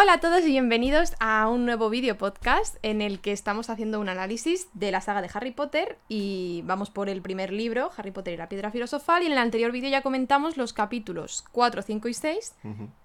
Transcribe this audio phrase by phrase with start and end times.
[0.00, 3.98] Hola a todos y bienvenidos a un nuevo vídeo podcast en el que estamos haciendo
[3.98, 8.12] un análisis de la saga de Harry Potter y vamos por el primer libro, Harry
[8.12, 11.82] Potter y la piedra filosofal, y en el anterior vídeo ya comentamos los capítulos 4,
[11.82, 12.54] 5 y 6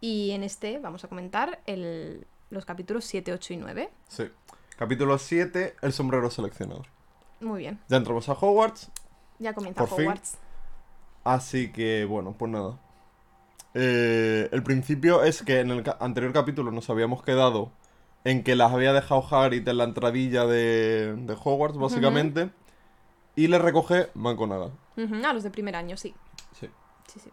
[0.01, 3.89] y en este vamos a comentar el- los capítulos 7, 8 y 9.
[4.07, 4.25] Sí.
[4.77, 6.85] Capítulo 7, el sombrero seleccionador.
[7.39, 8.91] Muy bien, Ya entramos a Hogwarts,
[9.39, 10.05] ya comienza Por fin.
[10.05, 10.37] Hogwarts.
[11.23, 12.77] así que bueno, pues nada.
[13.73, 17.71] Eh, el principio es que en el anterior capítulo nos habíamos quedado
[18.23, 22.51] en que las había dejado Hagrid en la entradilla de, de Hogwarts, básicamente,
[23.35, 24.71] y le recoge McGonagall.
[24.95, 26.13] Ujú, a los de primer año, sí.
[26.59, 26.69] Sí.
[27.07, 27.29] Sí, sí.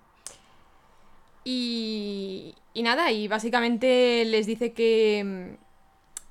[1.45, 5.57] Y, y nada, y básicamente les dice que...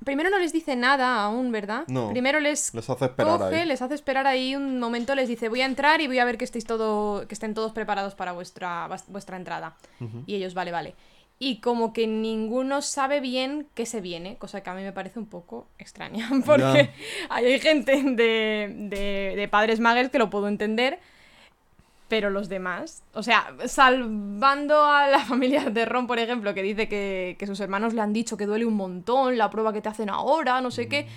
[0.06, 1.84] Primero no les dice nada aún, ¿verdad?
[1.88, 2.10] No.
[2.10, 3.66] Primero les Les hace esperar coge, ahí.
[3.68, 6.38] les hace esperar ahí un momento, les dice voy a entrar y voy a ver
[6.38, 9.76] que estéis todo, que estén todos preparados para vuestra, vuestra entrada.
[10.00, 10.24] Ujú.
[10.26, 10.96] Y ellos, vale, vale.
[11.42, 15.20] Y como que ninguno sabe bien qué se viene, cosa que a mí me parece
[15.20, 16.90] un poco extraña, porque
[17.30, 21.00] ahí hay gente de, de, de padres magos que lo puedo entender,
[22.10, 26.90] pero los demás, o sea, salvando a la familia de Ron, por ejemplo, que dice
[26.90, 29.88] que, que sus hermanos le han dicho que duele un montón la prueba que te
[29.88, 31.08] hacen ahora, no sé qué.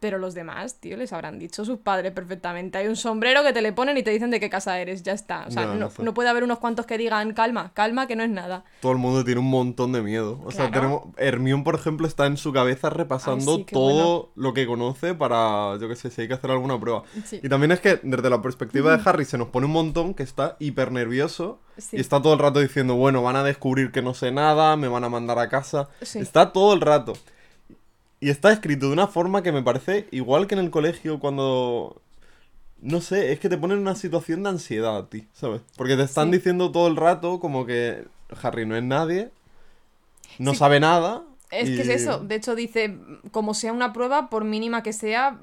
[0.00, 2.78] Pero los demás, tío, les habrán dicho sus padres perfectamente.
[2.78, 5.12] Hay un sombrero que te le ponen y te dicen de qué casa eres, ya
[5.12, 5.46] está.
[5.48, 6.04] O sea, no, no sé.
[6.04, 8.64] no puede haber unos cuantos que digan, calma, calma, que no es nada.
[8.80, 10.40] Todo el mundo tiene un montón de miedo.
[10.44, 11.02] O sea, tenemos.
[11.16, 15.14] Hermione, por ejemplo, está en su cabeza repasando Ay, sí, qué todo lo que conoce
[15.14, 17.02] para, yo qué sé, si hay que hacer alguna prueba.
[17.24, 17.40] Sí.
[17.42, 20.22] Y también es que, desde la perspectiva de Harry, se nos pone un montón que
[20.22, 21.60] está hiper nervioso.
[21.76, 21.96] Sí.
[21.96, 24.86] Y está todo el rato diciendo, bueno, van a descubrir que no sé nada, me
[24.86, 25.88] van a mandar a casa.
[26.00, 27.14] Está todo el rato.
[28.20, 32.00] Y está escrito de una forma que me parece igual que en el colegio cuando...
[32.80, 35.60] No sé, es que te ponen en una situación de ansiedad a ti, ¿sabes?
[35.76, 36.36] Porque te están Sí.
[36.36, 38.04] diciendo todo el rato como que
[38.42, 39.30] Harry no es nadie,
[40.38, 40.58] no Sí.
[40.58, 41.24] sabe nada.
[41.50, 42.18] Es que es eso.
[42.20, 42.96] De hecho, dice,
[43.32, 45.38] como sea una prueba, por mínima que sea,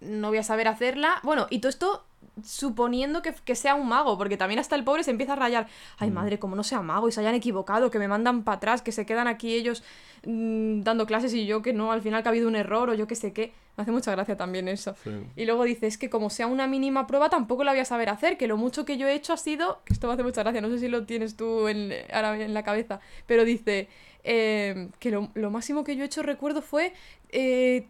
[0.00, 1.20] no voy a saber hacerla.
[1.22, 2.04] Bueno, y todo esto
[2.42, 5.68] suponiendo que, que sea un mago, porque también hasta el pobre se empieza a rayar.
[5.98, 6.14] Ay, Mm.
[6.14, 8.92] madre, como no sea mago y se hayan equivocado, que me mandan para atrás, que
[8.92, 9.82] se quedan aquí ellos
[10.26, 12.94] mm, dando clases y yo que no, al final que ha habido un error o
[12.94, 13.52] yo que sé qué.
[13.76, 14.94] Me hace mucha gracia también eso.
[15.04, 15.10] Sí.
[15.36, 18.08] Y luego dice, es que como sea una mínima prueba, tampoco la voy a saber
[18.08, 20.42] hacer, que lo mucho que yo he hecho ha sido, que esto me hace mucha
[20.42, 23.88] gracia, no sé si lo tienes tú en, ahora en la cabeza, pero dice
[24.22, 26.94] eh, que lo, lo máximo que yo he hecho, recuerdo, fue
[27.30, 27.88] eh,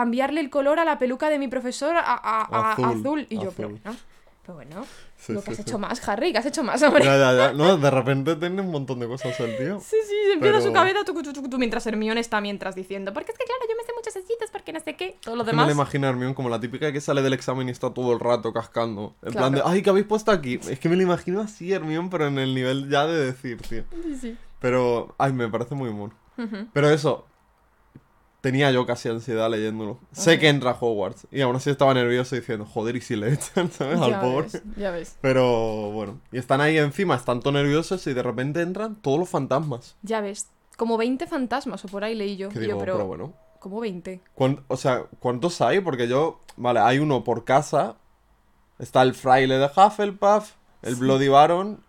[0.00, 2.84] cambiarle el color a la peluca de mi profesor a, a- a- a azul.
[2.84, 3.96] Azul, Y yo, pero bueno,
[4.42, 4.84] pero bueno,
[5.16, 5.62] Sí, lo que sí, has sí.
[5.62, 7.02] hecho más, Harry, que has hecho más, hombre.
[7.02, 7.52] Ya, ya, ya.
[7.54, 9.80] No, de repente tiene un montón de cosas el tío.
[9.80, 11.00] Sí, sí, se empieza su cabeza
[11.58, 14.72] mientras Hermione está mientras diciendo, porque es que claro, yo me sé muchas citas, porque
[14.74, 15.66] no sé qué, todo lo me demás.
[15.66, 18.20] lo imagino a Hermione como la típica que sale del examen y está todo el
[18.20, 19.14] rato cascando.
[19.22, 20.60] En plan de, ay, ¿qué habéis puesto aquí?
[20.68, 23.84] Es que me lo imagino así, Hermione, pero en el nivel ya de decir, tío.
[24.02, 24.36] Sí, sí.
[24.60, 26.12] Pero, ay, me parece muy mono.
[26.74, 27.26] Pero eso,
[28.46, 29.98] tenía yo casi ansiedad leyéndolo.
[30.12, 31.26] Sé que entra Hogwarts.
[31.32, 34.00] Y aún así estaba nervioso diciendo, joder, ¿y si le echan, sabes?
[34.00, 34.42] Al Ya pobre.
[34.52, 35.16] ves, ya ves.
[35.20, 39.28] Pero bueno, y están ahí encima, están todos nerviosos y de repente entran todos los
[39.28, 39.96] fantasmas.
[40.02, 40.46] Ya ves.
[40.76, 42.48] Como 20 fantasmas o por ahí leí yo.
[42.50, 43.32] Que Y digo, yo, pero, pero bueno.
[43.58, 44.20] ¿Cómo 20?
[44.34, 45.80] ¿Cuán- o sea, ¿cuántos hay?
[45.80, 47.96] Porque yo, vale, hay uno por casa.
[48.78, 50.52] Está el fraile de Hufflepuff,
[50.82, 51.00] el Sí.
[51.00, 51.80] Bloody Baron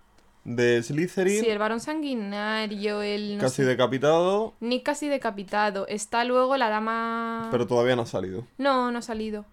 [0.47, 3.35] de Slytherin, Sí, el varón sanguinario, el...
[3.35, 5.85] No casi sé, decapitado, Nick casi decapitado.
[5.87, 7.49] Está luego la dama...
[7.51, 8.47] pero todavía no ha salido.
[8.57, 9.45] No, no ha salido.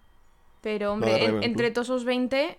[0.61, 2.57] Pero, hombre, en- entre todos esos 20...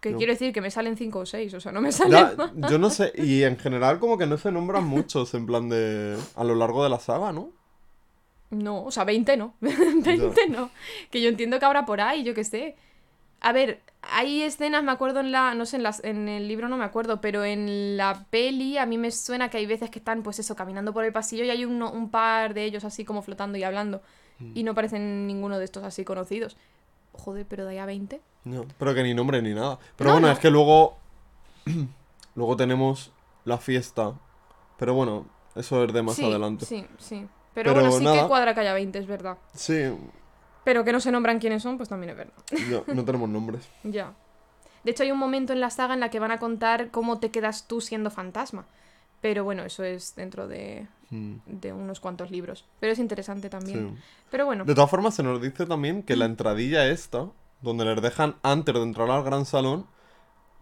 [0.00, 0.18] Que No.
[0.18, 2.70] quiero decir que me salen 5 o 6, o sea, no me salen Ya, más.
[2.70, 6.18] yo no sé, y en general como que no se nombran muchos en plan de...
[6.36, 7.48] a lo largo de la saga, ¿no?
[8.50, 9.54] No, o sea, 20 no.
[9.60, 10.70] 20 no.
[11.10, 12.76] Que yo entiendo que habrá por ahí, yo qué sé.
[13.44, 15.54] A ver, hay escenas, me acuerdo en la.
[15.54, 18.86] No sé, en, las, en el libro no me acuerdo, pero en la peli a
[18.86, 21.50] mí me suena que hay veces que están, pues eso, caminando por el pasillo y
[21.50, 24.00] hay un par de ellos así como flotando y hablando.
[24.54, 26.56] Y no parecen ninguno de estos así conocidos.
[27.12, 28.20] Joder, pero de ahí a 20.
[28.44, 29.78] No, pero que ni nombre ni nada.
[29.96, 30.32] Pero No, bueno, no.
[30.32, 30.96] es que luego...
[32.34, 33.12] luego tenemos
[33.44, 34.14] la fiesta.
[34.78, 36.66] Pero bueno, eso es de más sí, adelante.
[36.66, 37.26] Sí, sí.
[37.54, 39.38] Pero, Pero bueno, sí que cuadra que haya 20, es verdad.
[39.54, 39.92] Sí,
[40.64, 42.34] Pero que no se nombran quiénes son, pues también es verdad.
[42.70, 43.68] no, no tenemos nombres.
[43.82, 44.12] Ya.
[44.82, 47.18] De hecho, hay un momento en la saga en la que van a contar cómo
[47.18, 48.66] te quedas tú siendo fantasma.
[49.20, 52.64] Pero bueno, eso es dentro de, Mm, de unos cuantos libros.
[52.80, 53.94] Pero es interesante también.
[53.94, 54.02] sí.
[54.30, 57.28] Pero bueno, De todas formas, se nos dice también que la entradilla esta,
[57.62, 59.86] donde les dejan antes de entrar al gran salón,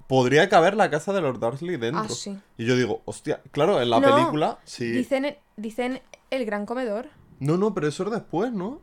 [0.09, 2.03] podría caber la casa de los Dursley dentro.
[2.05, 2.39] ah, sí.
[2.59, 4.91] Y yo digo, hostia, claro, en la No, película, sí.
[4.91, 7.09] Dicen, dicen el gran comedor.
[7.39, 8.83] No, no, pero eso es después, ¿no?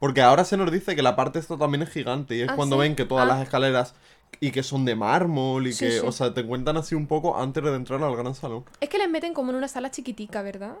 [0.00, 2.56] Porque ahora se nos dice que la parte esta también es gigante y es Ah,
[2.56, 2.80] cuando ¿sí?
[2.80, 3.34] ven que todas Ah.
[3.34, 3.94] las escaleras
[4.40, 6.00] y que son de mármol y Sí, que, sí.
[6.04, 8.64] o sea, te cuentan así un poco antes de entrar al gran salón.
[8.80, 10.74] Es que les meten como en una sala chiquitica, ¿verdad?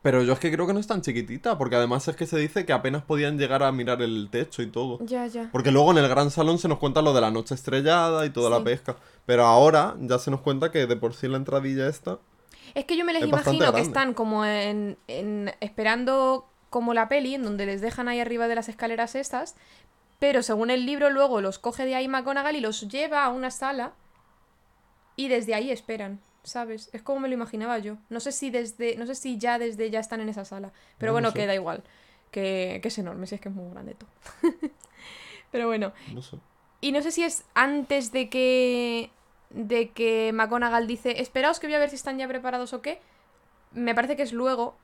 [0.00, 2.38] Pero yo es que creo que no es tan chiquitita, porque además es que se
[2.38, 4.98] dice que apenas podían llegar a mirar el techo y todo.
[5.04, 5.50] Ya, ya.
[5.52, 8.30] Porque luego en el gran salón se nos cuenta lo de la noche estrellada y
[8.30, 8.96] toda la pesca.
[9.26, 12.18] Pero ahora ya se nos cuenta que de por sí la entradilla esta...
[12.74, 16.46] Es que yo me les Es imagino que están como en, en- esperando
[16.76, 19.56] como la peli, en donde les dejan ahí arriba de las escaleras estas,
[20.18, 23.50] pero según el libro luego los coge de ahí McGonagall y los lleva a una
[23.50, 23.94] sala
[25.16, 26.90] y desde ahí esperan, ¿sabes?
[26.92, 27.96] Es como me lo imaginaba yo.
[28.10, 31.12] No sé si desde, no sé si ya desde ya están en esa sala, pero
[31.12, 31.38] No bueno, sé.
[31.38, 31.82] que da igual,
[32.30, 34.10] que, que es enorme, si es que es muy grande todo.
[35.50, 36.36] pero bueno, No sé.
[36.82, 39.10] y no sé si es antes de que.
[39.48, 41.22] de que McGonagall dice.
[41.22, 43.00] Esperaos que voy a ver si están ya preparados o qué.
[43.72, 44.76] Me parece que es luego,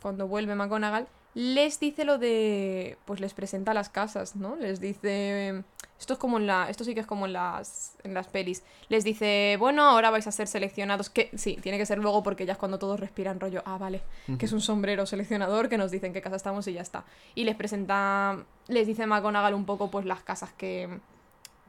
[0.00, 2.96] cuando vuelve McGonagall, les dice lo de.
[3.04, 4.56] Pues les presenta las casas, ¿no?
[4.56, 5.62] Les dice.
[5.98, 6.68] Esto es como en la.
[6.68, 7.96] Esto sí que es como en las.
[8.04, 8.62] en las pelis.
[8.88, 11.08] Les dice, bueno, ahora vais a ser seleccionados.
[11.10, 13.62] Que sí, tiene que ser luego porque ya es cuando todos respiran rollo.
[13.64, 14.02] Ah, vale.
[14.38, 17.04] Que es un sombrero seleccionador que nos dicen qué casa estamos y ya está.
[17.34, 18.44] Y les presenta.
[18.68, 20.88] Les dice McGonagall un poco, pues, las casas que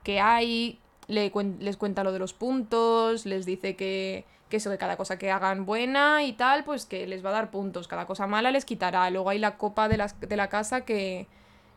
[0.03, 4.69] que hay, le cuen- les cuenta lo de los puntos, les dice que, que eso,
[4.69, 7.88] que cada cosa que hagan buena y tal, pues que les va a dar puntos,
[7.88, 9.09] cada cosa mala les quitará.
[9.09, 11.27] Luego hay la copa de, las, de la casa que,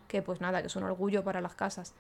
[0.07, 1.95] que, pues nada, que es un orgullo para las casas.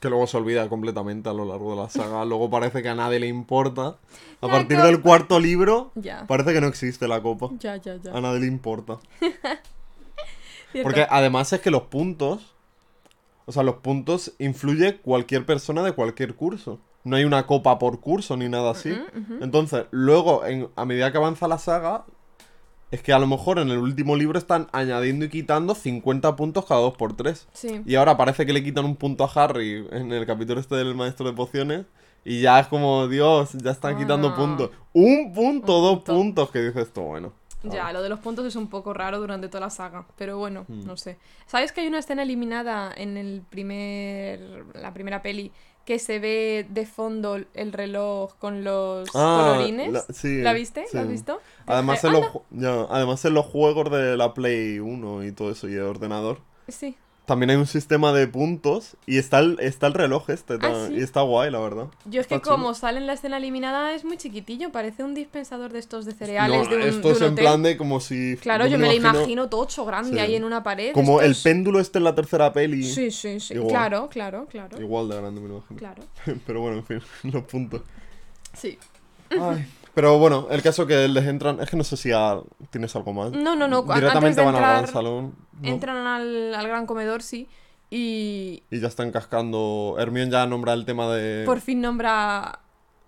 [0.00, 2.24] Que luego se olvida completamente a lo largo de la saga.
[2.26, 3.98] Luego parece que a nadie le importa.
[4.40, 6.26] A La partir del cuarto libro, Ya.
[6.26, 7.48] parece que no existe la copa.
[7.58, 8.10] Ya, ya, ya.
[8.16, 8.98] A nadie le importa.
[10.82, 12.54] Porque además es que los puntos.
[13.46, 16.78] O sea, los puntos influye cualquier persona de cualquier curso.
[17.04, 18.92] No hay una copa por curso ni nada así.
[19.40, 22.04] Entonces, luego, en- a medida que avanza la saga,
[22.90, 26.66] es que a lo mejor en el último libro están añadiendo y quitando 50 puntos
[26.66, 27.82] cada 2 por 3 Sí.
[27.86, 30.94] Y ahora parece que le quitan un punto a Harry en el capítulo este del
[30.94, 31.86] maestro de pociones.
[32.24, 34.36] Y ya es como, Dios, ya están quitando Ah.
[34.36, 34.70] puntos.
[34.92, 36.12] Un punto, Un dos punto.
[36.14, 37.32] puntos, que dices esto, bueno.
[37.62, 40.64] Ya, lo de los puntos es un poco raro durante toda la saga, pero bueno,
[40.66, 40.84] Hmm.
[40.86, 41.18] no sé.
[41.46, 45.52] ¿Sabes que hay una escena eliminada en el primer la primera peli
[45.90, 49.90] que se ve de fondo el reloj con los Ah, colorines?
[49.92, 50.84] la- sí, ¿La viste?
[50.92, 51.12] ¿La has sí.
[51.14, 51.40] visto?
[51.66, 52.32] Además en, los, "Anda".
[52.32, 55.80] ju- ya, además en los juegos de la Play 1 y todo eso y el
[55.82, 56.38] ordenador,
[56.68, 56.96] Sí.
[57.30, 60.58] También hay un sistema de puntos y está el, está el reloj este.
[60.60, 60.88] Ah.
[60.90, 61.86] Y está guay, la verdad.
[62.06, 62.56] Yo es que chulo.
[62.56, 66.12] como sale en la escena eliminada es muy chiquitillo, parece un dispensador de estos de
[66.12, 68.36] cereales No, de un, esto de es en plan de como si...
[68.38, 70.18] Claro, yo, me lo imagino, tocho, grande Sí.
[70.18, 70.92] ahí en una pared.
[70.92, 72.82] Como el péndulo este en la tercera peli.
[72.82, 73.54] Sí, sí, sí.
[73.54, 73.70] Igual.
[73.70, 74.80] Claro, claro, claro.
[74.80, 75.78] Igual de grande me lo imagino.
[75.78, 76.02] Claro.
[76.46, 77.00] Pero bueno, en fin,
[77.32, 77.82] los puntos.
[78.54, 78.76] Sí.
[79.30, 81.60] Ay, Pero bueno, el caso que les entran...
[81.60, 82.40] Es que no sé si ya
[82.70, 83.30] tienes algo más.
[83.30, 83.82] No, no, no.
[83.82, 85.34] Directamente antes de van al entrar- salón.
[85.60, 85.68] ¿No?
[85.68, 87.48] Entran al, al gran comedor, sí.
[87.90, 89.96] Y Y ya están cascando...
[89.98, 91.44] Hermione ya nombra el tema de...
[91.44, 92.60] por fin nombra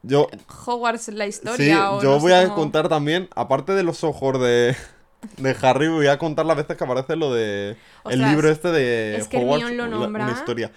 [0.02, 0.26] Yo...
[0.66, 1.92] Hogwarts la Sí, historia.
[1.92, 4.74] o yo no voy a cómo- contar también, aparte de los ojos de,
[5.36, 7.76] de Harry, voy a contar las veces que aparece lo de...
[8.10, 10.24] el libro este de es que Hogwarts, Hermione lo la- nombra.
[10.24, 10.72] una historia.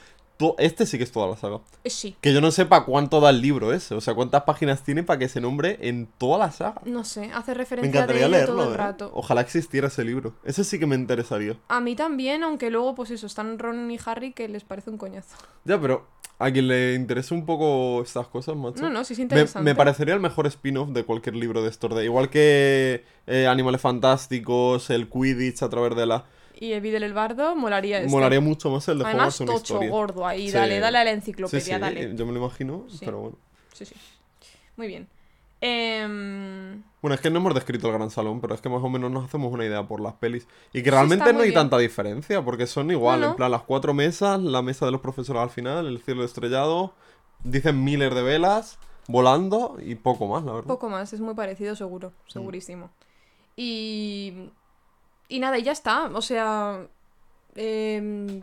[0.57, 1.61] Este sí que es toda la saga.
[1.83, 2.15] Eh, Sí.
[2.21, 5.17] Que yo no sepa cuánto da el libro ese, o sea, cuántas páginas tiene para
[5.19, 6.81] que se nombre en toda la saga.
[6.85, 8.77] No sé, hace Me referencia encantaría de ello leerlo, todo el ¿eh?
[8.77, 9.11] rato.
[9.13, 10.33] Ojalá existiera ese libro.
[10.43, 11.55] Ese sí que me interesaría.
[11.69, 14.97] A mí también, aunque luego, pues eso, están Ron y Harry que les parece un
[14.97, 15.37] coñazo.
[15.63, 16.05] Ya, pero
[16.37, 18.81] a quien le interese un poco estas cosas, macho.
[18.81, 19.63] No, no, sí es Me, interesante.
[19.63, 21.95] me parecería el mejor spin-off de cualquier libro de estos.
[21.95, 26.25] De, igual que eh, Animales Fantásticos, el Quidditch a través de la...
[26.57, 28.09] Y Evidel el Bardo, molaría este.
[28.11, 29.89] Molaría mucho más el de Además, tocho, historia.
[29.89, 30.47] gordo ahí.
[30.47, 30.53] Sí.
[30.53, 32.15] Dale, dale a la enciclopedia, sí, dale.
[32.15, 33.37] yo me lo imagino, pero bueno.
[33.73, 33.95] Sí, sí.
[34.77, 35.07] Muy bien.
[35.61, 38.89] Em, Bueno, es que no hemos descrito el gran salón, pero es que más o
[38.89, 40.47] menos nos hacemos una idea por las pelis.
[40.73, 41.53] Y que realmente no hay bien.
[41.55, 43.31] tanta diferencia, porque son igual, No, no.
[43.31, 46.93] en plan las cuatro mesas, la mesa de los profesores al final, el cielo estrellado,
[47.43, 50.67] dicen miles de velas, volando y poco más, la verdad.
[50.67, 52.29] Poco más, es muy parecido, seguro, Mm.
[52.31, 52.89] segurísimo.
[53.55, 54.49] Y.
[55.27, 56.05] Y nada, y ya está.
[56.13, 56.85] O sea.
[57.55, 58.41] em,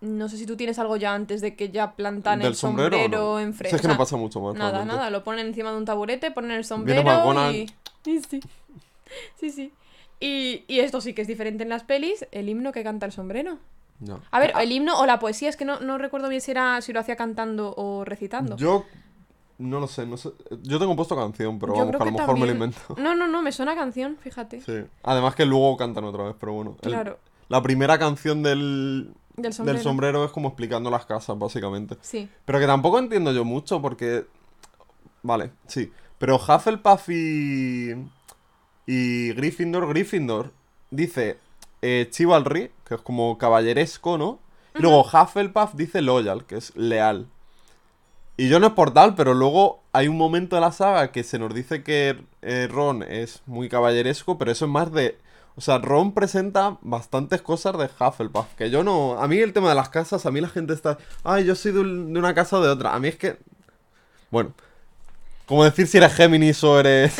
[0.00, 2.96] no sé si tú tienes algo ya antes de que ya plantan Del el sombrero,
[2.96, 3.38] sombrero, no.
[3.38, 4.54] es que no pasa mucho más.
[4.54, 4.96] Nada, realmente.
[4.96, 7.54] nada, lo ponen encima de un taburete, ponen el sombrero McGonagall.
[7.54, 7.66] y...
[8.06, 8.40] y sí.
[9.38, 9.72] Sí, sí.
[10.18, 13.12] Y, y esto sí que es diferente en las pelis, el himno que canta el
[13.12, 13.58] sombrero.
[14.00, 14.18] Ya.
[14.30, 16.50] A ver, Ah, el himno o la poesía, es que no, no recuerdo bien si
[16.50, 18.56] era si lo hacía cantando o recitando.
[18.56, 18.86] Yo
[19.60, 20.30] no lo sé, no sé.
[20.62, 22.78] Yo tengo puesto canción, pero vamos, que a lo mejor me lo invento.
[22.98, 24.60] No, no, no, me suena canción, fíjate.
[24.62, 24.84] Sí.
[25.02, 26.76] Además que luego cantan otra vez, pero bueno.
[26.82, 29.76] el- Claro, La primera canción del, del sombrero.
[29.76, 31.96] del sombrero es como explicando las casas, básicamente.
[32.00, 32.28] Sí.
[32.44, 34.26] Pero que tampoco entiendo yo mucho porque...
[35.22, 35.92] Vale, sí.
[36.18, 37.94] Pero Hufflepuff y...
[38.86, 40.52] Y Gryffindor, Gryffindor
[40.90, 41.38] dice
[41.82, 44.38] eh, Chivalry, que es como caballeresco, ¿no?
[44.74, 47.26] Y luego Hufflepuff dice Loyal, que es leal.
[48.40, 51.24] Y yo no es por tal, pero luego hay un momento de la saga que
[51.24, 55.18] se nos dice que eh, Ron es muy caballeresco, pero eso es más de...
[55.56, 59.18] O sea, Ron presenta bastantes cosas de Hufflepuff, que yo no...
[59.20, 60.96] A mí el tema de las casas, a mí la gente está...
[61.22, 62.94] Ay, yo soy de, un- de una casa o de otra.
[62.94, 63.36] A mí es que...
[64.30, 64.54] Bueno.
[65.44, 67.16] Como decir si eres Géminis o eres...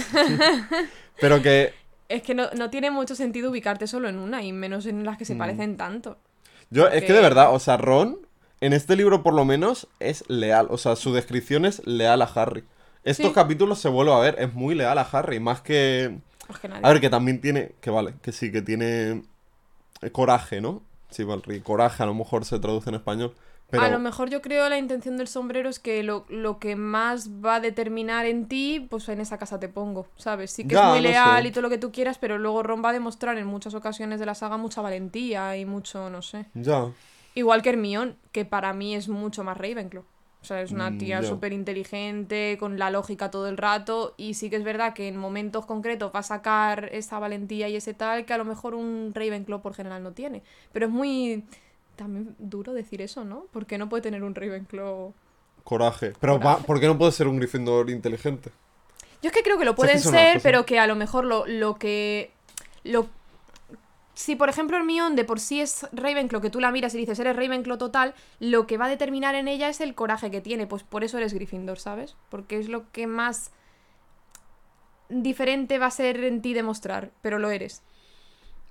[1.20, 1.74] pero que...
[2.08, 5.18] Es que no, no tiene mucho sentido ubicarte solo en una, y menos en las
[5.18, 5.26] que Mm.
[5.26, 6.16] se parecen tanto.
[6.70, 8.16] Yo, es que de verdad, o sea, Ron,
[8.60, 10.68] en este libro por lo menos, es leal.
[10.70, 12.64] O sea, su descripción es leal a Harry.
[13.04, 13.32] Estos Sí.
[13.32, 16.18] capítulos se vuelve a ver, es muy leal a Harry, más que...
[16.48, 16.82] Más que nadie.
[16.84, 17.72] A ver, que también tiene...
[17.80, 19.22] Que vale, que sí, que tiene...
[20.02, 20.82] eh, Coraje, ¿no?
[21.10, 23.34] Sí, Valry, coraje a lo mejor se traduce en español.
[23.70, 23.82] Pero...
[23.84, 27.30] A lo mejor yo creo la intención del sombrero es que lo, lo que más
[27.44, 30.50] va a determinar en ti, pues en esa casa te pongo, ¿sabes?
[30.50, 31.48] Sí que Ya, es muy no leal sé.
[31.48, 34.18] y todo lo que tú quieras, pero luego Ron va a demostrar en muchas ocasiones
[34.20, 36.46] de la saga mucha valentía y mucho, no sé.
[36.54, 36.86] Ya.
[37.34, 40.04] Igual que Hermione, que para mí es mucho más Ravenclaw.
[40.42, 44.34] O sea, es una Mm, tía súper inteligente, con la lógica todo el rato, y
[44.34, 47.92] sí que es verdad que en momentos concretos va a sacar esa valentía y ese
[47.92, 50.42] tal que a lo mejor un Ravenclaw por general no tiene.
[50.72, 51.44] Pero es muy...
[51.94, 53.46] También duro decir eso, ¿no?
[53.52, 55.12] Porque no puede tener un Ravenclaw...
[55.62, 56.14] Coraje.
[56.18, 56.56] Pero va-.
[56.58, 58.50] ¿por qué no puede ser un Gryffindor inteligente?
[59.22, 60.86] Yo es que creo que lo O sea, es que pueden ser, pero que a
[60.86, 62.30] lo mejor lo, lo que...
[62.82, 63.08] Lo...
[64.20, 67.18] Si, por ejemplo, Hermione de por sí es Ravenclaw, que tú la miras y dices,
[67.18, 70.66] eres Ravenclaw total, lo que va a determinar en ella es el coraje que tiene.
[70.66, 72.16] Pues por eso eres Gryffindor, ¿sabes?
[72.28, 73.50] Porque es lo que más
[75.08, 77.80] diferente va a ser en ti demostrar, pero lo eres.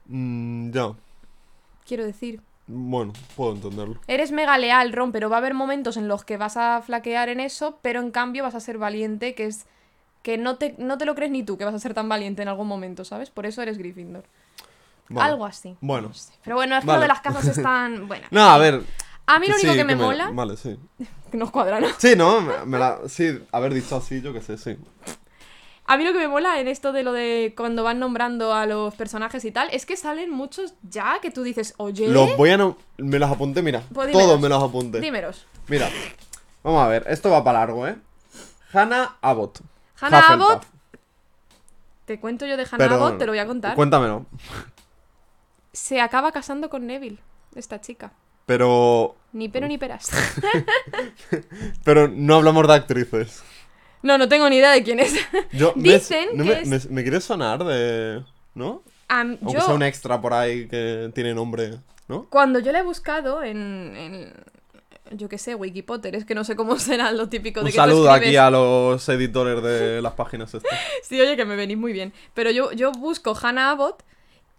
[0.06, 0.94] Mm, ya.
[1.84, 2.42] Quiero decir.
[2.68, 4.00] Bueno, puedo entenderlo.
[4.06, 7.28] Eres mega leal, Ron, pero va a haber momentos en los que vas a flaquear
[7.28, 9.66] en eso, pero en cambio vas a ser valiente, que es
[10.22, 12.44] que no te, no te lo crees ni tú que vas a ser tan valiente
[12.44, 13.32] en algún momento, ¿sabes?
[13.32, 14.26] Por eso eres Gryffindor.
[15.10, 15.32] Vale.
[15.32, 15.76] Algo así.
[15.82, 16.10] Bueno.
[16.10, 16.34] No sé.
[16.44, 16.98] Pero bueno, es que Vale.
[16.98, 18.08] lo de las casas están...
[18.08, 18.28] Bueno.
[18.32, 18.82] No, a ver.
[19.26, 20.30] A mí lo único sí, que me me- mola...
[20.32, 20.78] Vale, sí.
[21.32, 21.88] Que nos cuadra, ¿no?
[21.98, 23.00] Sí, no, me, me la...
[23.08, 24.78] Sí, haber dicho así, yo qué sé, sí.
[25.86, 28.68] A mí lo que me mola en esto de lo de cuando van nombrando a
[28.68, 32.08] los personajes y tal, es que salen muchos ya que tú dices, oye...
[32.10, 32.58] Los voy a...
[32.58, 33.82] no- Me los apunté, mira.
[33.94, 34.12] Pues.
[34.12, 35.00] Todos me los apunté.
[35.00, 35.46] Dímeros.
[35.68, 35.90] Mira.
[36.64, 37.96] Vamos a ver, esto va para largo, ¿eh?
[38.74, 39.62] Hannah Abbott.
[40.00, 40.52] Hannah Hufflepuff.
[40.52, 40.66] Abbott,
[42.06, 43.76] te cuento yo de Hannah Abbott, te lo voy a contar.
[43.76, 44.26] Cuéntamelo.
[45.80, 47.20] Se acaba casando con Neville,
[47.56, 48.12] esta chica.
[48.46, 49.16] Pero...
[49.32, 50.10] Ni pero ni peras.
[51.86, 53.44] Pero no hablamos de actrices.
[54.02, 55.14] No, no tengo ni idea de quién es.
[55.54, 58.24] Yo, me- Dicen que me, es- me, me quiere sonar de...
[58.56, 58.84] ¿No?
[59.08, 62.28] Am- Aunque yo, sea un extra por ahí que tiene nombre, ¿no?
[62.30, 64.34] cuando yo la he buscado en, en-
[65.18, 67.78] yo qué sé, Wikipotter, es que no sé cómo será lo típico de Un que
[67.78, 70.78] tú saludo aquí a los editores de las páginas estas.
[71.04, 72.12] Sí, oye, que me venís muy bien.
[72.34, 74.04] Pero yo, yo busco Hannah Abbott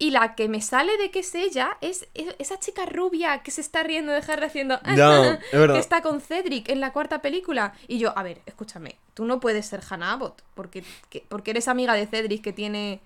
[0.01, 3.53] y la que me sale de que es ella es, es- esa chica rubia que
[3.53, 4.81] se está riendo de Harry haciendo...
[4.97, 5.75] Ya, es verdad.
[5.75, 7.75] que está con Cedric en la cuarta película.
[7.87, 11.69] Y yo, a ver, escúchame, tú no puedes ser Hannah Abbott porque, que- porque eres
[11.69, 13.01] amiga de Cedric que tiene...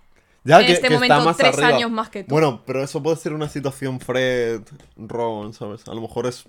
[0.45, 1.69] Ya En que, este que momento, está más tres arriba.
[1.77, 2.29] años más que tú.
[2.31, 4.61] Bueno, pero eso puede ser una situación Fred
[4.97, 5.89] Ron, ¿sabes?
[5.89, 6.45] A lo mejor es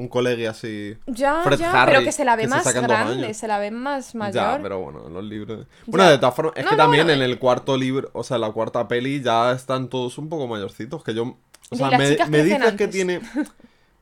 [0.00, 0.96] un colegio así.
[1.06, 3.70] Ya, Fred ya, Harry, pero que se la ve se más grande, se la ve
[3.70, 4.34] más mayor.
[4.34, 5.66] Ya, pero bueno, en los libros.
[5.86, 8.36] Bueno, de todas formas, es No, que no, también en el cuarto libro, o sea,
[8.36, 11.04] en la cuarta peli ya están todos un poco mayorcitos.
[11.04, 11.36] Que yo.
[11.70, 13.20] O sea, me, dices que tiene.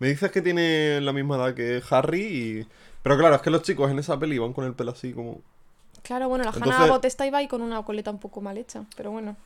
[0.00, 2.67] Me dices que tiene la misma edad que Harry y.
[3.02, 5.40] Pero claro, es que los chicos en esa peli van con el pelo así como.
[6.02, 8.85] Claro, bueno, la Entonces- Hannah Abbott está ahí con una coleta un poco mal hecha,
[8.97, 9.37] pero bueno.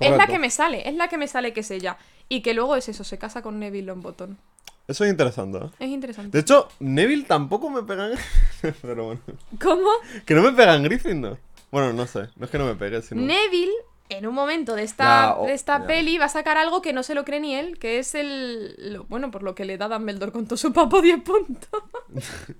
[0.00, 1.96] Es la que me sale, es la que me sale que es ella.
[2.28, 4.36] Y que luego es eso, se casa con Neville Longbottom.
[4.88, 5.70] Eso es interesante, ¿eh?
[5.80, 6.30] Es interesante.
[6.36, 8.18] De hecho, Neville tampoco me pega en...
[8.82, 9.20] Pero bueno.
[9.60, 9.88] ¿Cómo?
[10.24, 11.38] Que no me pega en Gryffindor.
[11.72, 12.28] Bueno, no sé.
[12.36, 13.20] No es que no me pegue, sino...
[13.22, 13.72] Neville,
[14.08, 15.86] en un momento de esta, Ya, oh, de esta ya.
[15.88, 18.76] peli, va a sacar algo que no se lo cree ni él, que es el...
[18.92, 21.68] lo- bueno, por lo que le da Dumbledore con todo su papo 10 puntos.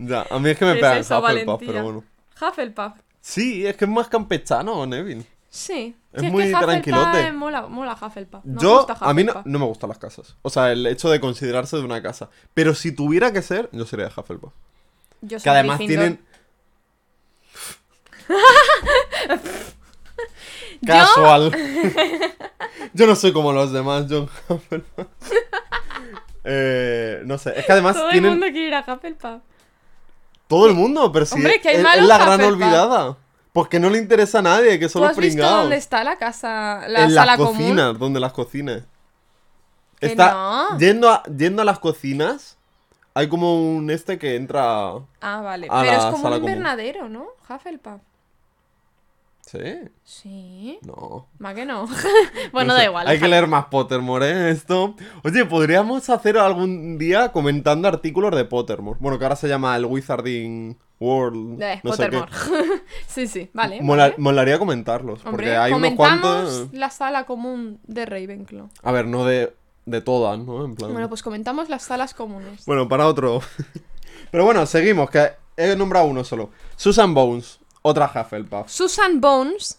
[0.00, 1.66] Ya, a mí es que me Es pega en eso, Hufflepuff, valentía.
[1.72, 2.04] pero bueno.
[2.40, 2.92] Hufflepuff.
[3.20, 5.24] Sí, es que es más campechano, Neville.
[5.58, 5.96] Sí.
[6.12, 7.32] Es Sí, muy que Hufflepuff tranquilote.
[7.32, 8.44] mola, mola Hufflepuff.
[8.44, 9.46] Nos yo, gusta a mí no, Hufflepuff.
[9.52, 10.36] no me gustan las casas.
[10.42, 12.28] O sea, el hecho de considerarse de una casa.
[12.54, 14.52] Pero si tuviera que ser, yo sería de Hufflepuff.
[15.20, 16.04] Yo soy Que además Gryffindor.
[16.06, 16.28] tienen...
[20.86, 21.50] Casual.
[22.94, 25.06] Yo no soy como los demás, John Hufflepuff.
[26.50, 28.32] Eh, no sé, es que además Todo tienen...
[28.32, 29.42] el mundo quiere ir a Hufflepuff.
[30.46, 32.52] Todo el mundo, pero si Hombre, es, que hay es- es la gran Hufflepuff.
[32.54, 33.16] olvidada.
[33.58, 35.62] Porque no le interesa a nadie, que ¿Tú son los has visto pringados.
[35.62, 37.54] dónde está la casa, la en sala las común?
[37.56, 38.84] cocinas, donde las cocinas.
[40.00, 40.78] Está no.
[40.78, 42.56] yendo a, yendo a las cocinas.
[43.14, 44.92] Hay como un este que entra.
[45.20, 45.66] Ah, vale.
[45.68, 46.36] a Pero es como un común.
[46.38, 47.26] invernadero, ¿no?
[47.48, 48.00] Hufflepuff.
[49.40, 49.58] ¿Sí?
[50.04, 50.78] Sí.
[50.82, 51.26] No.
[51.44, 51.88] ¿Va que no?
[52.52, 53.08] bueno, No da igual.
[53.08, 54.50] Hay que leer más Pottermore, ¿eh?
[54.50, 54.94] Esto.
[55.24, 58.98] Oye, podríamos hacer algún día comentando artículos de Pottermore.
[59.00, 61.62] Bueno, que ahora se llama el Wizarding World.
[61.62, 62.22] Eh, no sé qué.
[63.06, 63.80] Sí, sí, vale.
[63.82, 64.14] Mola- vale.
[64.18, 65.20] molaría comentarlos.
[65.24, 66.72] Hombre, porque hay unos comentamos cuantos.
[66.72, 68.68] la sala común de Ravenclaw.
[68.82, 69.54] A ver, no de,
[69.86, 70.64] de todas, ¿no?
[70.64, 70.92] En plan.
[70.92, 72.64] Bueno, pues comentamos las salas comunes.
[72.66, 73.40] Bueno, para otro.
[74.30, 76.50] Pero bueno, seguimos, que he nombrado uno solo.
[76.76, 78.68] Susan Bones, otra Hufflepuff.
[78.68, 79.78] Susan Bones,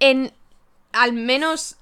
[0.00, 0.32] en
[0.92, 1.76] al menos,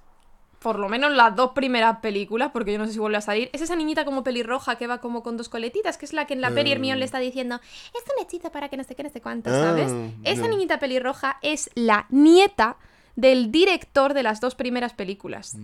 [0.63, 3.51] por lo menos las dos primeras películas, porque yo no sé si vuelve a salir,
[3.53, 6.35] es esa niñita como pelirroja que va como con dos coletitas, que es la que
[6.35, 6.75] en la peli Eh.
[6.75, 9.51] Hermione le está diciendo, es un hechizo para que no sé qué, no sé cuánto,
[9.51, 9.93] Ah, ¿sabes?
[10.25, 12.77] Esa niñita pelirroja es la nieta
[13.17, 15.57] del director de las dos primeras películas.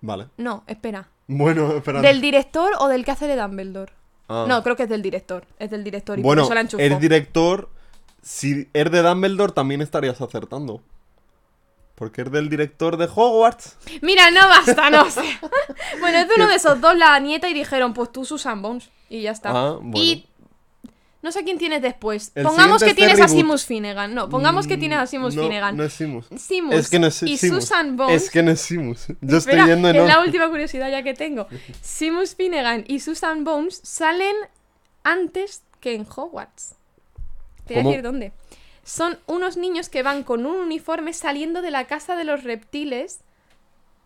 [0.00, 0.28] Vale.
[0.36, 1.08] No, espera.
[1.26, 2.00] Bueno, espera.
[2.02, 3.92] ¿Del director o del que hace de Dumbledore?
[4.28, 4.44] Ah.
[4.48, 5.46] No, creo que es del director.
[5.58, 6.82] Es del director y por Bueno, eso la enchufó.
[6.82, 7.70] el director.
[8.20, 10.82] Si es de Dumbledore, también estarías acertando.
[11.94, 13.76] Porque es del director de Hogwarts.
[14.02, 15.22] Mira, no basta, no sé.
[16.00, 18.90] bueno, es de uno de esos dos, la nieta, y dijeron, pues tú Susan Bones.
[19.08, 19.50] Y ya está.
[19.50, 19.96] Ah, bueno.
[19.96, 20.26] Y
[21.24, 22.32] no sé quién tienes después.
[22.34, 23.28] El pongamos que es tienes a.
[23.28, 24.14] Simus Finnegan.
[24.14, 25.74] No, pongamos que tienes a Simus no, Finnegan.
[25.74, 26.26] No es Simus.
[26.36, 27.64] Simus Es que no es y Simus.
[27.64, 28.24] Susan Bones.
[28.24, 29.06] Es que no es Simus.
[29.06, 31.46] Yo estoy Espera, yendo en es la última curiosidad ya que tengo.
[31.80, 34.36] Simus Finnegan y Susan Bones salen
[35.02, 36.74] antes que en Hogwarts.
[37.66, 38.32] Te voy a decir dónde.
[38.84, 43.20] Son unos niños que van con un uniforme saliendo de la casa de los reptiles.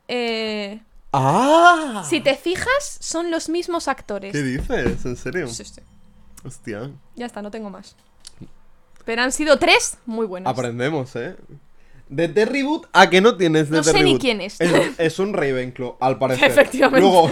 [0.06, 0.80] Eh,
[1.12, 2.04] ¡Ah!
[2.08, 4.32] si te fijas, son los mismos actores.
[4.32, 5.04] ¿Qué dices?
[5.04, 5.48] ¿En serio?
[5.48, 5.80] Sí, sí.
[6.44, 6.90] Hostia.
[7.16, 7.96] Ya está, no tengo más.
[9.04, 10.50] Pero han sido tres muy buenos.
[10.50, 11.34] Aprendemos, ¿eh?
[12.08, 14.60] De Terry Boot a que no tienes de No sé ni quién es.
[14.60, 16.50] Es, es un Ravenclaw, al parecer.
[16.50, 17.00] Efectivamente.
[17.00, 17.30] Luego,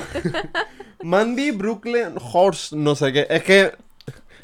[1.03, 3.27] Mandy Brooklyn Horse, no sé qué.
[3.31, 3.73] Es que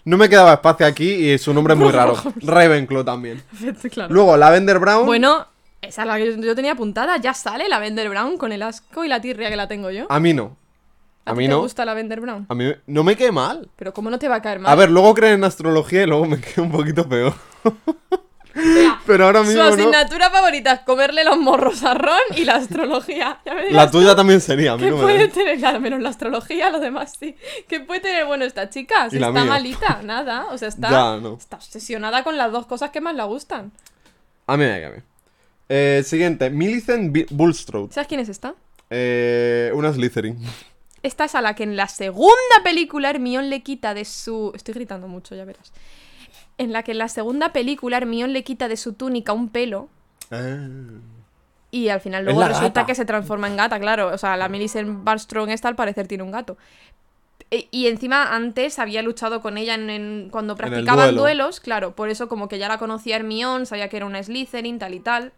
[0.05, 2.15] no me quedaba espacio aquí y su nombre es muy raro.
[2.43, 3.43] Ravenclaw también.
[3.91, 4.13] claro.
[4.13, 5.07] Luego, Lavender Brown.
[5.07, 5.47] Bueno,
[5.81, 7.17] esa es la que yo- tenía apuntada.
[7.19, 10.07] Ya sale la Vender Brown con el asco y la tirria que la tengo yo.
[10.11, 10.57] A mí no.
[11.25, 11.61] ¿A, A mí te no.
[11.61, 12.47] gusta la Vender Brown?
[12.49, 13.69] A mí no me quede mal.
[13.77, 14.73] Pero ¿cómo no te va a caer mal?
[14.73, 17.33] A ver, luego creen en astrología y luego me queda un poquito peor.
[18.55, 19.63] Mira, Pero ahora Su no.
[19.63, 23.39] asignatura favorita es comerle los morros a Ron y la astrología.
[23.47, 25.59] Ya me dirás La tuya también sería, a mí ¿Qué no me puede tener?
[25.59, 27.35] Claro, menos la astrología, lo demás sí.
[27.69, 29.09] ¿Qué puede tener bueno esta chica?
[29.11, 29.45] Si está mía.
[29.45, 30.47] malita, nada.
[30.51, 31.37] O sea, está, Ya, no.
[31.39, 33.73] está obsesionada con las dos cosas que más le gustan.
[34.47, 35.05] A mí me bien.
[35.69, 37.93] Eh, siguiente, Millicent Bi- Bulstrode.
[37.93, 38.55] ¿Sabes quién es esta?
[38.91, 40.39] Eh, una Slytherin.
[41.03, 44.53] Esta es a la que en la segunda película Hermione le quita de su...
[44.55, 45.73] Estoy gritando mucho, ya verás.
[46.59, 49.89] En la que en la segunda película Hermione le quita de su túnica un pelo
[50.31, 50.69] Ah.
[51.71, 52.87] y al final luego resulta gata.
[52.87, 54.09] que se transforma en gata, claro.
[54.09, 56.57] O sea, la Millicent Barstrong esta al parecer tiene un gato.
[57.51, 61.21] E- Y encima antes había luchado con ella en, en- cuando practicaban duelo.
[61.23, 64.79] duelos, claro, por eso como que ya la conocía Hermione, sabía que era una Slytherin,
[64.79, 65.33] tal y tal.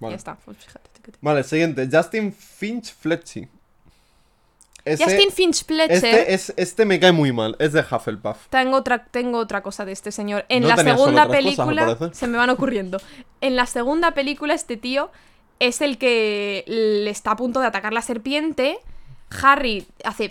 [0.00, 0.12] Vale.
[0.12, 0.88] Ya está, pues fíjate.
[0.94, 1.18] fíjate.
[1.20, 3.48] Vale, siguiente, Justin Finch Fletchy.
[4.92, 5.94] Ese- Justin Finch Fletcher.
[5.96, 8.48] este, es, este me cae muy mal, es de Hufflepuff.
[8.50, 10.44] Tengo otra, tengo otra cosa de este señor.
[10.48, 11.96] En No la segunda cosas, película.
[12.00, 13.00] me se me van ocurriendo.
[13.40, 15.10] En la segunda película, este tío
[15.60, 18.78] es el que le está a punto de atacar la serpiente.
[19.42, 20.30] Harry hace.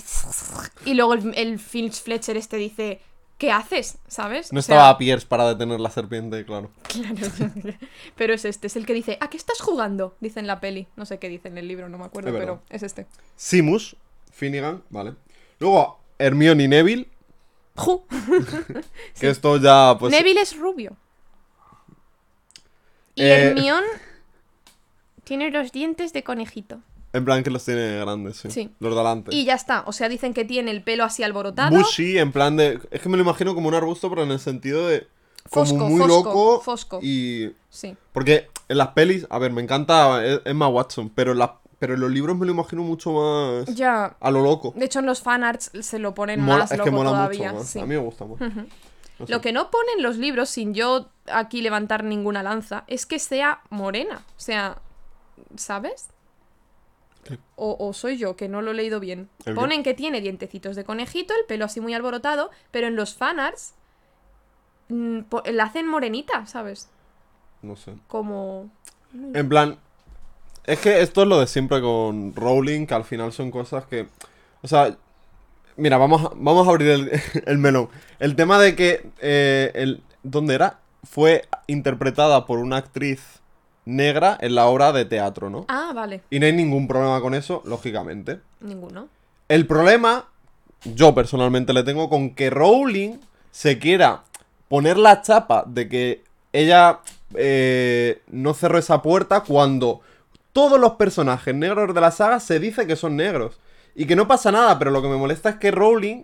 [0.86, 3.02] Y luego el, el Finch Fletcher este dice.
[3.38, 4.00] ¿Qué haces?
[4.08, 4.52] ¿Sabes?
[4.52, 6.72] No O sea, estaba Pierce para detener la serpiente, claro.
[6.88, 7.16] Claro.
[8.16, 9.20] pero es este, es el que dice.
[9.22, 10.16] ¿A qué estás jugando?
[10.22, 10.88] Dice en la peli.
[10.96, 13.06] No sé qué dice en el libro, no me acuerdo, pero es este.
[13.36, 13.96] Simus
[14.38, 15.16] Finnegan, vale.
[15.60, 17.10] Luego, Hermione y Neville,
[17.76, 18.06] Ju.
[19.20, 20.12] que esto ya, pues...
[20.12, 20.96] Neville es rubio.
[23.16, 23.88] Y Eh, Hermione
[25.24, 26.80] tiene los dientes de conejito.
[27.14, 28.52] En plan que los tiene grandes, sí.
[28.52, 28.70] Sí.
[28.80, 29.36] Los de adelante.
[29.36, 29.84] Y ya está.
[29.88, 31.76] O sea, dicen que tiene el pelo así alborotado.
[31.76, 32.80] Bushy, en plan de...
[32.92, 35.08] Es que me lo imagino como un arbusto, pero en el sentido de...
[35.50, 36.62] Como Fosco, muy fosco, loco.
[36.62, 37.00] fosco.
[37.02, 37.54] Y...
[37.70, 37.96] Sí.
[38.12, 42.00] Porque en las pelis, a ver, me encanta Emma Watson, pero en, las- pero en
[42.00, 44.16] los libros me lo imagino mucho más Ya.
[44.20, 44.74] a lo loco.
[44.76, 47.50] De hecho, en los fanarts se lo ponen Mola- más es loco que mola todavía.
[47.52, 47.70] mucho más.
[47.70, 47.80] sí.
[47.80, 48.40] A mí me gusta más.
[48.40, 49.32] No sé.
[49.34, 53.62] Lo que no ponen los libros, sin yo aquí levantar ninguna lanza, es que sea
[53.70, 54.22] morena.
[54.38, 54.78] O sea,
[55.56, 56.10] ¿sabes?
[57.58, 59.28] O, o soy yo, que no lo he leído bien.
[59.54, 63.74] Ponen que tiene dientecitos de conejito, el pelo así muy alborotado, pero en los fanarts
[64.88, 65.20] mm,
[65.52, 66.88] la hacen morenita, ¿sabes?
[67.62, 67.96] No sé.
[68.08, 68.70] Como...
[69.14, 69.78] En plan,
[70.68, 74.08] es que esto es lo de siempre con Rowling, que al final son cosas que...
[74.62, 74.96] O sea,
[75.78, 77.12] mira, vamos a, vamos a abrir el,
[77.46, 77.90] el melón.
[78.20, 79.10] El tema de que...
[79.20, 80.80] Eh, el, ¿Dónde era?
[81.04, 83.40] Fue interpretada por una actriz
[83.86, 85.66] negra en la obra de teatro, ¿no?
[85.70, 86.22] Ah, vale.
[86.30, 88.42] Y no hay ningún problema con eso, lógicamente.
[88.60, 89.08] Ninguno.
[89.48, 90.26] El problema,
[90.84, 93.20] yo personalmente le tengo con que Rowling
[93.52, 94.24] se quiera
[94.68, 97.00] poner la chapa de que ella
[97.36, 100.02] eh, no cerró esa puerta cuando
[100.58, 103.60] todos los personajes negros de la saga se dice que son negros.
[103.94, 106.24] Y que no pasa nada, pero lo que me molesta es que Rowling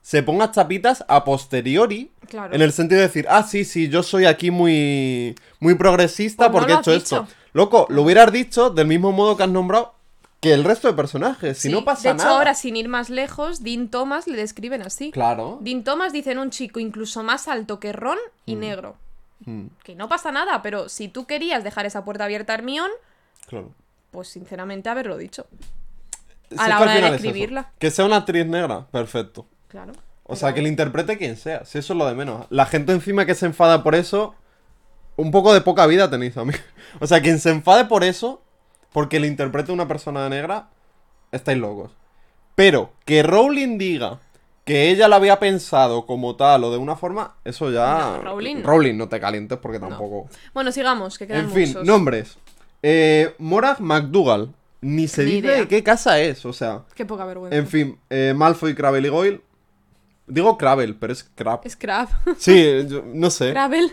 [0.00, 2.12] se ponga chapitas a posteriori.
[2.28, 2.54] Claro.
[2.54, 6.60] En el sentido de decir, ah, sí, sí, yo soy aquí muy, muy progresista Pues
[6.60, 7.26] porque he hecho esto.
[7.54, 9.94] Loco, lo hubieras dicho del mismo modo que has nombrado
[10.40, 11.58] que el resto de personajes.
[11.58, 12.36] Si Sí, no pasa de hecho, nada.
[12.36, 15.10] ahora, sin ir más lejos, Dean Thomas le describen así.
[15.10, 15.58] Claro.
[15.60, 18.94] Dean Thomas dice en un chico incluso más alto que Ron y negro.
[19.44, 22.92] Mm, Que no pasa nada, pero si tú querías dejar esa puerta abierta a Hermione,
[23.52, 23.74] claro.
[24.10, 25.46] pues sinceramente haberlo dicho.
[26.58, 27.70] A la hora de es escribirla.
[27.78, 29.46] Que sea una actriz negra, perfecto.
[29.68, 29.92] Claro.
[30.24, 32.46] O sea, que le interprete quien sea, si eso es lo de menos.
[32.50, 34.34] La gente encima que se enfada por eso,
[35.16, 36.54] un poco de poca vida tenéis a mí.
[37.00, 38.42] O sea, quien se enfade por eso,
[38.92, 40.68] porque le interprete una persona negra,
[41.30, 41.92] estáis locos.
[42.54, 44.20] Pero que Rowling diga
[44.64, 48.18] que ella la había pensado como tal o de una forma, eso ya...
[48.18, 48.68] No, Rowling no.
[48.68, 50.28] Rowling, no te calientes porque tampoco...
[50.54, 51.84] Bueno, sigamos, que quedan En fin, muchos.
[51.84, 52.38] nombres.
[52.82, 54.52] Eh, Morag McDougall.
[54.80, 55.56] Ni se Ni dice idea.
[55.60, 56.82] de qué casa es, o sea...
[56.96, 57.56] Qué poca vergüenza.
[57.56, 59.40] En fin, eh, Malfoy, Crabble y Goyle.
[60.26, 61.60] Digo Crabble, pero es Crab.
[61.64, 62.08] Es Crab.
[62.38, 63.50] Sí, yo- no sé.
[63.50, 63.92] Gravel.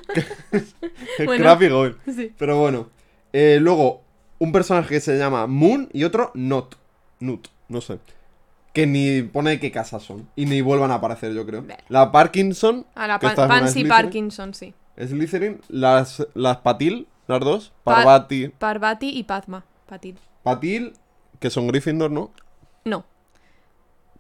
[0.52, 0.76] Es
[1.26, 1.44] bueno.
[1.44, 1.96] Crab y Goyle.
[2.16, 2.34] sí.
[2.40, 2.90] Pero bueno.
[3.34, 4.02] Eh, luego,
[4.40, 6.76] un personaje que se llama Moon y otro Not.
[7.20, 8.00] Nut, no sé.
[8.74, 10.28] Que ni pone de qué casa son.
[10.36, 11.66] Y ni vuelvan a aparecer, yo creo.
[11.90, 12.86] La Parkinson.
[12.96, 13.84] A la Pan- Pansy.
[13.86, 14.74] Parkinson, sí.
[14.98, 15.62] Slytherin.
[15.70, 17.74] Las, las Patil, las dos.
[17.84, 18.48] Pa- Parvati.
[18.50, 19.66] Parvati y Padma.
[19.88, 20.18] Patil.
[20.44, 20.94] Patil,
[21.40, 22.32] que son Gryffindor, ¿no?
[22.86, 23.06] No.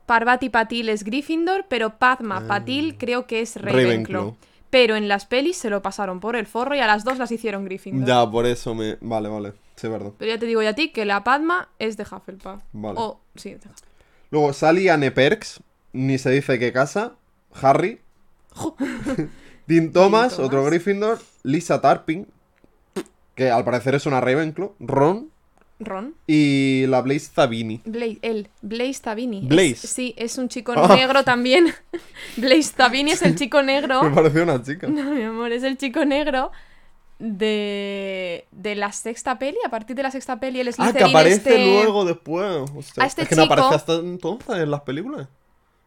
[0.05, 3.77] Parvati Patil es Gryffindor, pero Padma Patil creo que es Ravenclaw.
[3.79, 3.83] Ah.
[3.83, 4.37] Ravenclaw.
[4.71, 7.31] Pero en las pelis se lo pasaron por el forro y a las dos las
[7.31, 8.07] hicieron Gryffindor.
[8.07, 8.97] Ya, por eso me.
[9.01, 9.53] Vale, vale.
[9.75, 10.11] Sí, verdad.
[10.17, 12.61] Pero ya te digo ya a ti que la Padma es de Hufflepuff.
[12.73, 12.95] Vale.
[12.99, 13.83] O, sí, de Hufflepuff.
[14.31, 15.61] Luego, Sally Anne Perks.
[15.93, 17.13] Ni se dice qué casa.
[17.61, 17.99] Harry.
[19.67, 20.39] Dean Thomas, Thomas.
[20.39, 21.19] otro Gryffindor.
[21.43, 22.27] Lisa Tarping.
[23.39, 24.73] Que al parecer es una Ravenclaw.
[24.81, 25.29] Ron.
[25.79, 26.13] Ron.
[26.27, 27.79] Y la Blaze Zabini.
[27.85, 29.47] Blaze, él, Blaze Tabini.
[29.47, 29.69] Blaze.
[29.85, 30.93] Es- sí, es un chico Ah.
[30.93, 31.73] negro también.
[32.35, 34.03] Blaze Tabini es el chico negro.
[34.09, 34.87] Me pareció una chica.
[34.87, 36.51] No, mi amor, es el chico negro
[37.17, 39.57] de, de la sexta peli.
[39.65, 42.45] A partir de la sexta peli, el Ah, Slytherin que aparece este- luego después.
[42.97, 45.29] A este es que no aparece hasta entonces en las películas.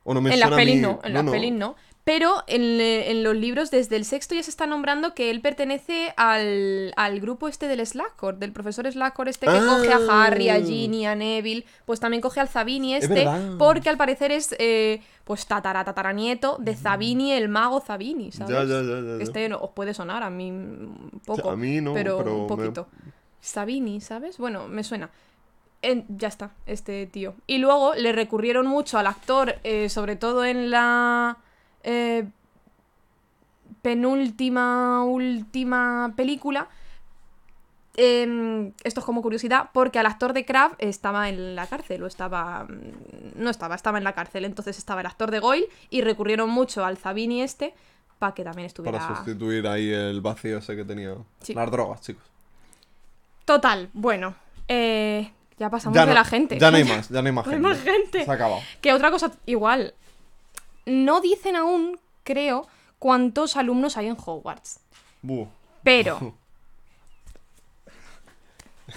[0.05, 1.77] ¿O no me En las pelis no, en las pelis no.
[2.05, 5.41] Pero en, eh, en los libros, desde el sexto ya se está nombrando que él
[5.41, 9.65] pertenece al, al grupo este del Slackhor, del profesor Slackhor este que Ah.
[9.69, 13.25] coge a Harry, a Ginny, a Neville, pues también coge al Zabini Es este,
[13.57, 18.53] porque al parecer es eh, pues tatara tataranieto de Zabini, el mago Zabini, ¿sabes?
[18.53, 19.23] Ya, ya, ya.
[19.23, 22.43] Este no- os puede sonar a mí un poco, A mí no, pero, pero un
[22.43, 22.89] me- poquito.
[23.41, 24.39] Sabini, ¿sabes?
[24.39, 25.09] Bueno, me suena.
[25.83, 27.35] En- ya está, este tío.
[27.47, 31.37] Y luego le recurrieron mucho al actor, eh, sobre todo en la
[31.83, 32.27] eh,
[33.83, 36.69] penúltima, última película.
[37.95, 42.07] Em, esto es como curiosidad, porque al actor de Crab estaba en la cárcel, o
[42.07, 42.65] estaba.
[42.65, 44.45] mm, No estaba, estaba en la cárcel.
[44.45, 47.75] Entonces estaba el actor de Goyle y recurrieron mucho al Zabini este
[48.19, 48.99] para que también estuviera.
[48.99, 51.15] Para sustituir ahí el vacío ese que tenía.
[51.41, 51.53] Sí.
[51.55, 52.25] Las drogas, chicos.
[53.45, 54.35] Total, bueno.
[54.69, 56.59] eh, ya pasamos Ya de la gente.
[56.59, 57.69] Ya no hay más, ya no hay más No hay gente.
[57.69, 58.25] más gente.
[58.25, 58.61] Se ha acabado.
[58.81, 59.95] Que otra cosa, igual.
[60.87, 62.67] No dicen aún, creo,
[62.99, 64.81] cuántos alumnos hay en Hogwarts.
[65.23, 65.47] Buh.
[65.83, 66.35] Pero,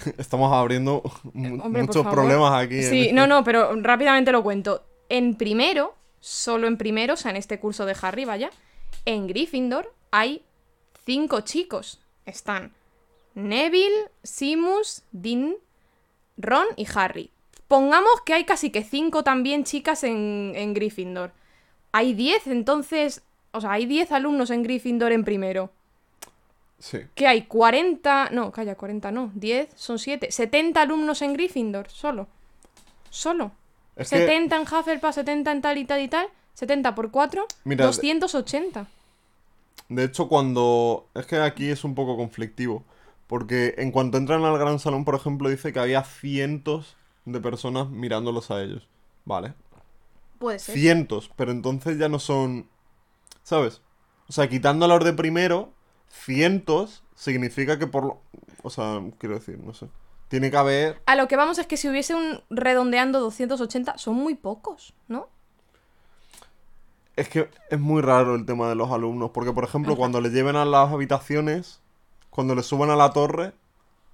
[0.18, 1.02] Estamos abriendo
[1.34, 2.82] Eh, hombre, muchos problemas aquí.
[2.82, 4.84] Sí, este- no, no, pero rápidamente lo cuento.
[5.08, 8.50] En primero, solo en primero, o sea, en este curso de Harry, vaya,
[9.04, 10.42] en Gryffindor hay
[11.04, 12.00] cinco chicos.
[12.24, 12.72] Están
[13.34, 15.54] Neville, Simus, Dean,
[16.36, 17.30] Ron y Harry.
[17.68, 21.32] Pongamos que hay casi que cinco también chicas en, en Gryffindor.
[21.92, 23.22] Hay diez, entonces...
[23.52, 25.70] O sea, hay diez alumnos en Gryffindor en primero.
[26.78, 26.98] Sí.
[27.14, 28.30] Que hay 40...
[28.32, 29.30] No, calla, 40 no.
[29.34, 30.30] 10 son 7.
[30.30, 32.26] 70 alumnos en Gryffindor, solo.
[33.08, 33.52] Solo.
[33.96, 36.26] Es que- 70 en Hufflepuff, 70 en tal y tal y tal.
[36.54, 38.86] 70 por 4, Mira, 280.
[39.88, 41.06] De hecho, cuando.
[41.14, 42.82] Es que aquí es un poco conflictivo.
[43.26, 47.88] Porque en cuanto entran al gran salón, por ejemplo, dice que había cientos de personas
[47.90, 48.86] mirándolos a ellos.
[49.24, 49.54] Vale.
[50.38, 50.74] Puede ser.
[50.74, 52.68] Cientos, pero entonces ya no son.
[53.42, 53.80] ¿Sabes?
[54.28, 55.72] O sea, quitando a los de primero,
[56.10, 58.20] cientos significa que por lo.
[58.62, 59.88] O sea, quiero decir, no sé.
[60.28, 61.00] Tiene que haber.
[61.06, 65.28] A lo que vamos es que si hubiese un redondeando 280, son muy pocos, ¿no?
[67.14, 69.30] Es que es muy raro el tema de los alumnos.
[69.30, 71.80] Porque, por ejemplo, cuando les lleven a las habitaciones,
[72.30, 73.52] cuando les suban a la torre,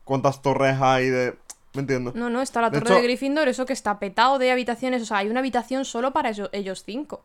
[0.05, 1.39] ¿cuántas torres hay de.
[1.75, 2.15] ¿Me entiendes?
[2.15, 5.03] No, no, está la De torre hecho- de Gryffindor, eso que está petado de habitaciones.
[5.03, 7.25] O sea, hay una habitación solo para ellos, ellos cinco.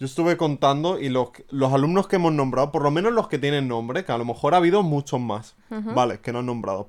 [0.00, 3.38] Yo estuve contando y los, los alumnos que hemos nombrado, por lo menos los que
[3.38, 6.18] tienen nombre, que a lo mejor ha habido muchos más, ¿vale?
[6.20, 6.88] Que no han nombrado.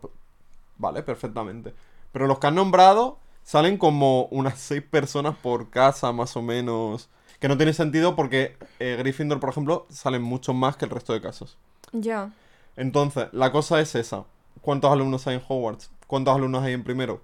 [0.77, 1.73] Vale, perfectamente.
[2.11, 7.09] Pero los que han nombrado salen como unas seis personas por casa, más o menos.
[7.33, 10.91] Que Que no tiene sentido porque eh, Gryffindor, por ejemplo, salen muchos más que el
[10.91, 11.57] resto de casos.
[11.91, 12.31] Ya.
[12.75, 14.23] Entonces, la cosa es esa.
[14.61, 15.91] ¿Cuántos alumnos hay en Hogwarts?
[16.07, 17.21] ¿Cuántos alumnos hay en primero?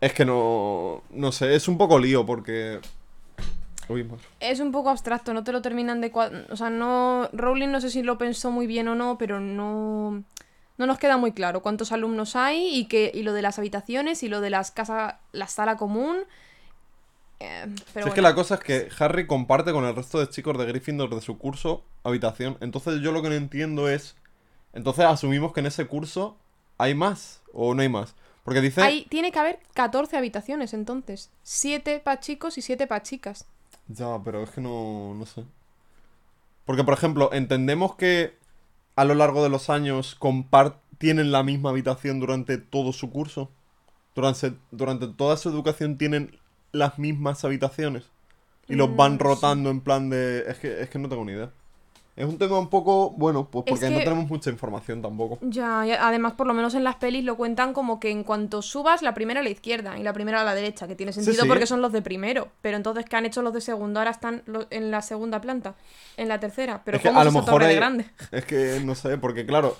[0.00, 1.02] Es que no...
[1.10, 2.80] No sé, es un poco lío porque...
[3.88, 4.06] Uy.
[4.40, 6.12] Es un poco abstracto, no te lo terminan de...
[6.50, 7.28] O sea, no...
[7.32, 10.22] Rowling no sé si lo pensó muy bien o no, pero no...
[10.76, 14.22] No nos queda muy claro cuántos alumnos hay y, que, y lo de las habitaciones
[14.22, 16.18] y lo de las casas, la sala común.
[17.40, 20.28] Eh, pero Si es que la cosa es que Harry comparte con el resto de
[20.28, 22.56] chicos de Gryffindor de su curso habitación.
[22.60, 24.14] Entonces yo lo que no entiendo es...
[24.72, 26.36] Entonces asumimos que en ese curso
[26.78, 28.14] hay más o no hay más.
[28.44, 28.80] Porque dice...
[28.82, 31.30] Hay- tiene que haber 14 habitaciones entonces.
[31.42, 33.46] 7 para chicos y 7 para chicas.
[33.88, 35.44] Ya, pero es que no, no sé.
[36.64, 38.36] Porque, por ejemplo, entendemos que
[38.96, 40.18] a lo largo de los años
[40.98, 43.50] tienen la misma habitación durante todo su curso.
[44.14, 46.38] Durante, durante toda su educación tienen
[46.72, 48.04] las mismas habitaciones.
[48.68, 49.18] Y los Mm, van sí.
[49.18, 50.44] rotando en plan de...
[50.48, 51.52] Es que, es que no tengo ni idea.
[52.18, 53.10] Es un tema un poco...
[53.10, 55.38] Bueno, pues Es porque no que- tenemos mucha información tampoco.
[55.40, 58.60] Ya, y además por lo menos en las pelis lo cuentan como que en cuanto
[58.60, 61.42] subas, la primera a la izquierda y la primera a la derecha, que tiene sentido
[61.44, 61.48] sí.
[61.48, 62.48] porque son los de primero.
[62.60, 64.00] Pero entonces, ¿qué han hecho los de segundo?
[64.00, 65.76] Ahora están en la segunda planta,
[66.16, 66.82] en la tercera.
[66.84, 68.06] Pero Es que ¿cómo a es lo mejor de grande?
[68.32, 69.76] Es que no sé, porque claro,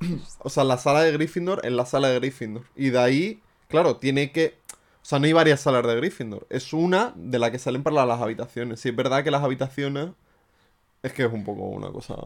[0.40, 2.64] o sea, la sala de Gryffindor es la sala de Gryffindor.
[2.74, 4.58] Y de ahí, claro, tiene que...
[5.02, 6.48] O sea, no hay varias salas de Gryffindor.
[6.50, 8.80] Es una de la que salen para las habitaciones.
[8.80, 10.08] Sí, es verdad que las habitaciones...
[11.06, 12.16] Es que es un poco una cosa...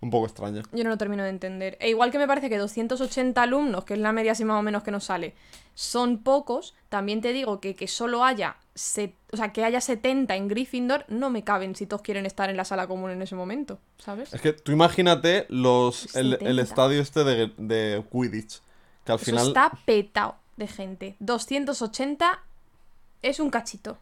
[0.00, 0.62] Un poco extraña.
[0.72, 1.76] Yo no lo termino de entender.
[1.80, 4.62] E igual que me parece que 280 alumnos, que es la media así más o
[4.62, 5.32] menos que nos sale,
[5.76, 10.34] son pocos, también te digo que que solo haya, se- o sea, que haya 70
[10.34, 13.36] en Gryffindor, no me caben si todos quieren estar en la sala común en ese
[13.36, 14.34] momento, ¿sabes?
[14.34, 16.62] Es que tú imagínate los el, el 70.
[16.62, 18.60] estadio este de, de Quidditch.
[19.04, 19.46] Que al Eso final...
[19.46, 21.14] está petado de gente.
[21.20, 22.40] 280
[23.22, 23.98] es un cachito.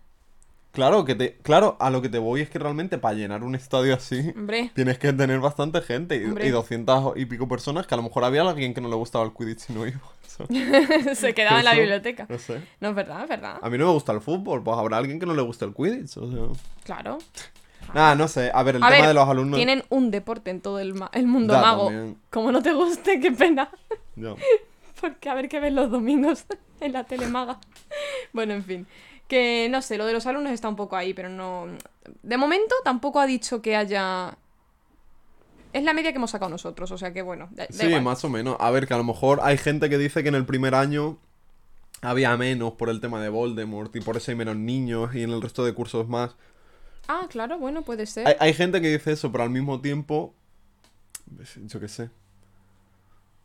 [0.72, 3.54] Claro, que te, claro, a lo que te voy es que realmente para llenar un
[3.56, 4.32] estadio así...
[4.36, 8.04] Hombre, Tienes que tener bastante gente y, y 200 y pico personas que a lo
[8.04, 10.00] mejor había alguien que no le gustaba el Quidditch y no iba.
[11.16, 12.26] Se quedaba en la biblioteca.
[12.28, 12.62] No sé.
[12.80, 13.58] No es verdad, es verdad.
[13.60, 15.74] A mí no me gusta el fútbol, pues habrá alguien que no le guste el
[15.74, 16.16] Quidditch.
[16.18, 16.62] O sea...
[16.84, 17.18] Claro.
[17.92, 18.52] Nada, no sé.
[18.54, 19.56] A ver, el A tema ver, de los alumnos.
[19.56, 21.86] Tienen un deporte en todo el, ma- el mundo Ya, mago.
[21.86, 22.16] también.
[22.30, 23.68] Como no te guste, qué pena.
[25.00, 26.44] Porque a ver qué ves los domingos
[26.80, 27.58] en la telemaga.
[28.32, 28.86] Bueno, en fin.
[29.30, 31.66] Que no sé, lo de los alumnos está un poco ahí, pero no.
[32.24, 34.36] De momento tampoco ha dicho que haya.
[35.72, 37.48] Es la media que hemos sacado nosotros, o sea que bueno.
[37.52, 38.02] da- da Sí, igual.
[38.02, 38.56] más o menos.
[38.58, 41.16] A ver, que a lo mejor hay gente que dice que en el primer año
[42.02, 45.30] había menos por el tema de Voldemort y por eso hay menos niños y en
[45.30, 46.34] el resto de cursos más.
[47.06, 48.26] Ah, claro, bueno, puede ser.
[48.26, 50.34] Hay, hay gente que dice eso, pero al mismo tiempo.
[51.66, 52.10] Yo qué sé.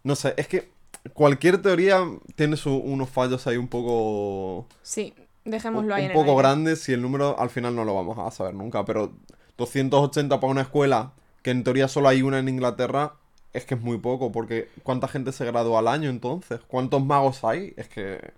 [0.04, 0.72] No sé, es que
[1.14, 2.00] cualquier teoría
[2.36, 4.68] tiene su- unos fallos ahí un poco.
[4.82, 5.14] Sí,
[5.46, 6.42] dejémoslo ahí un en el poco aire.
[6.44, 8.84] grandes y el número al final no lo vamos a saber nunca.
[8.86, 9.14] Pero
[9.58, 13.14] 280 para una escuela que en teoría solo hay una en Inglaterra.
[13.54, 16.60] Es que es muy poco, porque ¿cuánta gente se gradúa al año entonces?
[16.68, 17.74] ¿Cuántos magos hay?
[17.78, 18.34] Es que...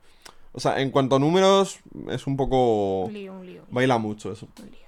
[0.52, 3.06] O sea, en cuanto a números, es un poco...
[3.06, 3.62] Un lío, un lío.
[3.72, 4.48] Baila mucho eso.
[4.60, 4.88] un lío.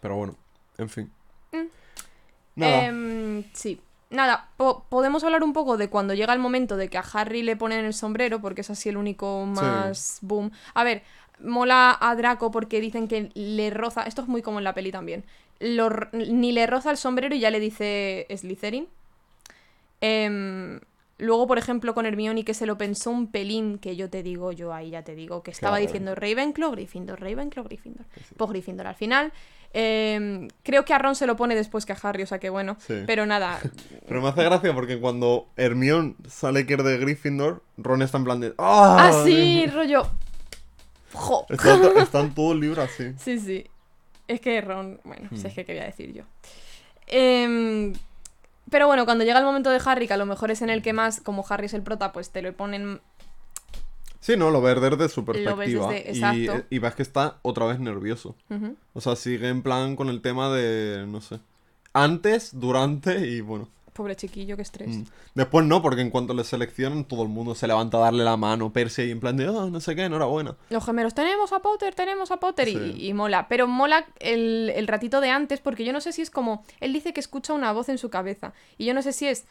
[0.00, 0.36] Pero bueno,
[0.78, 1.12] en fin.
[1.52, 1.66] Mm.
[2.56, 2.84] Nada.
[2.86, 3.80] Em, sí.
[4.10, 7.42] Nada, po- podemos hablar un poco de cuando llega el momento de que a Harry
[7.42, 10.50] le ponen el sombrero, porque es así el único más boom.
[10.74, 11.02] A ver,
[11.44, 14.02] mola a Draco porque dicen que le roza.
[14.02, 15.24] Esto es muy como en la peli también.
[15.60, 18.88] Lo ni le roza el sombrero y ya le dice Slytherin.
[20.00, 20.80] Em,
[21.18, 24.52] luego, por ejemplo, con Hermione que se lo pensó un pelín, que yo te digo,
[24.52, 25.86] yo ahí ya te digo, que estaba Claro.
[25.86, 28.06] diciendo Ravenclaw, Gryffindor, Ravenclaw, Gryffindor.
[28.36, 29.32] Pues Gryffindor al final.
[29.74, 32.50] Em, creo que a Ron se lo pone después que a Harry, o sea que
[32.50, 32.76] bueno.
[32.80, 33.04] Sí.
[33.06, 33.58] Pero nada,
[34.08, 38.24] Pero me hace gracia porque cuando Hermione sale que es de Gryffindor, Ron está en
[38.24, 38.52] plan de...
[38.58, 38.96] ¡Ah!
[39.08, 40.02] Ah, sí, rollo.
[41.12, 41.46] Jo.
[41.48, 43.12] Está, to- está en todo el libro así.
[43.18, 43.66] Sí, sí.
[44.28, 45.00] Es que Ron.
[45.04, 45.36] Bueno, Hmm.
[45.36, 46.24] si es que qué voy a decir yo.
[47.06, 47.92] Em,
[48.70, 50.82] pero bueno, cuando llega el momento de Harry, que a lo mejor es en el
[50.82, 53.00] que más, como Harry es el prota, pues te lo ponen.
[54.20, 55.88] Sí, no, lo ves desde su Lo ves perspectiva.
[55.90, 56.66] desde- y, exacto.
[56.70, 58.36] y ves que está otra vez nervioso.
[58.94, 61.04] O sea, sigue en plan con el tema de...
[61.08, 61.40] No sé.
[61.92, 63.68] Antes, durante y bueno.
[63.92, 64.88] Pobre chiquillo, qué estrés.
[64.88, 65.04] Mm.
[65.34, 68.38] Después no, porque en cuanto le seleccionan, todo el mundo se levanta a darle la
[68.38, 70.56] mano, Percy, y en plan de, oh, no sé qué, enhorabuena.
[70.70, 73.06] Los gemelos, tenemos a Potter, tenemos a Potter, y, Sí.
[73.08, 73.48] y mola.
[73.48, 76.64] Pero mola el, el ratito de antes, porque yo no sé si es como.
[76.80, 78.54] Él dice que escucha una voz en su cabeza.
[78.78, 79.44] Y yo no sé si es.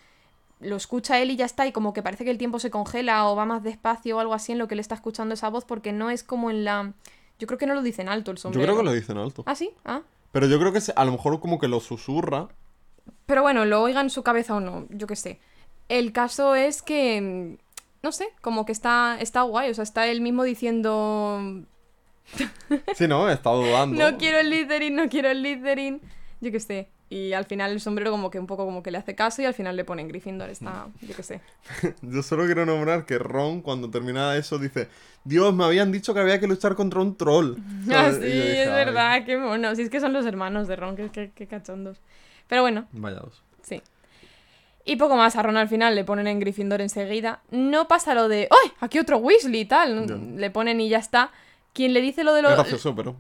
[0.60, 3.27] Lo escucha él y ya está, y como que parece que el tiempo se congela
[3.27, 5.65] o va más despacio o algo así en lo que le está escuchando esa voz,
[5.65, 6.93] porque no es como en la.
[7.39, 8.65] Yo creo que no lo dicen alto el Yo sombrero.
[8.73, 9.43] creo que lo dicen alto.
[9.45, 9.71] ¿Ah, sí?
[9.86, 10.01] Ah.
[10.32, 12.47] Pero yo creo que se- a lo mejor como que lo susurra.
[13.32, 15.39] Pero bueno, lo oiga en su cabeza o no, yo qué sé.
[15.88, 17.56] El caso es que.
[18.04, 19.70] No sé, como que está, está guay.
[19.70, 21.39] O sea, está él mismo diciendo.
[22.94, 23.98] Sí, no, he estado dudando.
[24.12, 26.02] No quiero el Slytherin, no quiero el Slytherin.
[26.41, 26.89] Yo qué sé.
[27.10, 29.46] Y al final el sombrero como que un poco como que le hace caso y
[29.46, 30.50] al final le ponen Gryffindor.
[30.50, 31.41] Está, yo qué sé.
[32.02, 34.89] Yo solo quiero nombrar que Ron, cuando termina eso, dice:
[35.24, 37.56] Dios, me habían dicho que había que luchar contra un troll.
[37.91, 39.74] Ah, sí, dije, es "Ay, verdad, qué mono.
[39.76, 42.02] Si es que son los hermanos de Ron, qué, qué- qué cachondos.
[42.52, 43.42] Pero bueno, Vaya dos.
[43.62, 43.82] sí.
[44.84, 47.40] Y poco más, a Ron al final le ponen en Gryffindor enseguida.
[47.50, 48.72] No pasa lo de, ¡ay!
[48.82, 50.38] Aquí otro Weasley y tal.
[50.38, 51.32] Le ponen y ya está.
[51.72, 52.50] Quien le dice lo de Es lo...
[52.52, 53.16] gracioso, pero.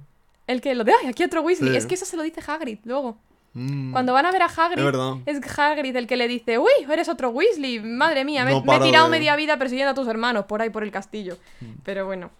[0.47, 1.07] El que lo de, ¡ay!
[1.07, 1.71] Aquí otro Weasley.
[1.71, 1.77] Sí.
[1.77, 3.17] Es que eso se lo dice Hagrid luego.
[3.53, 5.13] Mm, Cuando van a ver a Hagrid, Es verdad.
[5.25, 8.75] es Hagrid el que le dice, uy, eres otro Weasley, madre mía, me, No me
[8.75, 11.37] he tirado de- media vida persiguiendo a tus hermanos por ahí por el castillo.
[11.61, 11.65] Mm.
[11.85, 12.31] Pero bueno.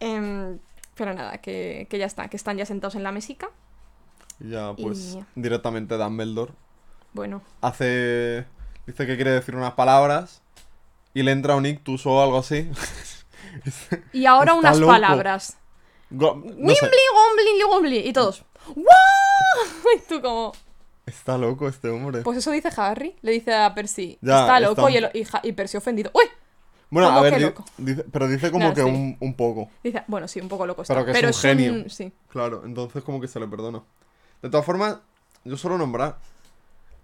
[0.00, 0.58] Em,
[0.94, 3.50] pero nada, que, que ya está, que están ya sentados en la mesica.
[4.44, 6.52] Ya, pues Y- directamente Dumbledore
[7.12, 8.44] Bueno, hace.
[8.86, 10.42] Dice que quiere decir unas palabras
[11.14, 12.70] y le entra un ictus o algo así.
[14.12, 14.92] y ahora Está unas loco.
[14.92, 15.56] palabras.
[16.10, 17.98] Go- no Wimbly, Gombly, Gombly.
[18.08, 18.84] Y todos, ¡Wow!
[19.96, 20.52] Y tú como,
[21.06, 22.22] Está loco este hombre.
[22.22, 25.24] pues eso dice Harry, le dice a Percy, Ya, está loco, está- y, el- y
[25.24, 26.10] Ja- y Percy ofendido.
[26.14, 26.24] ¡Uy!
[26.90, 28.88] bueno, ¿cómo a ver, di- dice- pero dice como No, que sí.
[28.88, 29.68] un, un poco.
[29.82, 30.94] Dice, bueno, sí, un poco loco está.
[30.94, 31.88] Pero que es un genio.
[31.90, 32.12] sí.
[32.28, 33.82] Claro, entonces como que se le perdona.
[34.42, 34.98] De todas formas,
[35.44, 36.18] yo solo nombrar.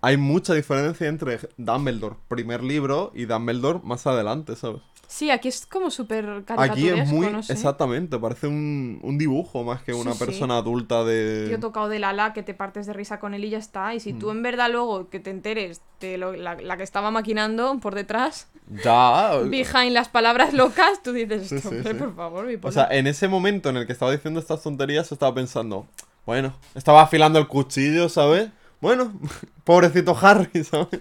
[0.00, 4.80] Hay mucha diferencia entre Dumbledore primer libro y Dumbledore más adelante, ¿sabes?
[5.08, 7.30] Sí, aquí es como súper Aquí es muy...
[7.32, 7.54] no sé.
[7.54, 10.18] Exactamente, parece un, un dibujo más que Sí, una sí.
[10.18, 11.46] persona adulta de...
[11.48, 13.94] Tío tocado del ala que te partes de risa con él y ya está.
[13.94, 14.18] Y si Mm.
[14.18, 17.94] tú en verdad luego que te enteres de lo- la, la que estaba maquinando por
[17.94, 18.48] detrás,
[18.84, 19.38] Ya...
[19.46, 21.94] behind las palabras locas, tú dices, Sí, sí, sí.
[21.94, 22.72] por favor, mi O polo".
[22.72, 25.86] sea, en ese momento en el que estaba diciendo estas tonterías, estaba pensando,
[26.28, 28.50] bueno, estaba afilando el cuchillo, ¿sabes?
[28.82, 29.14] Bueno,
[29.64, 31.00] pobrecito Harry, ¿sabes?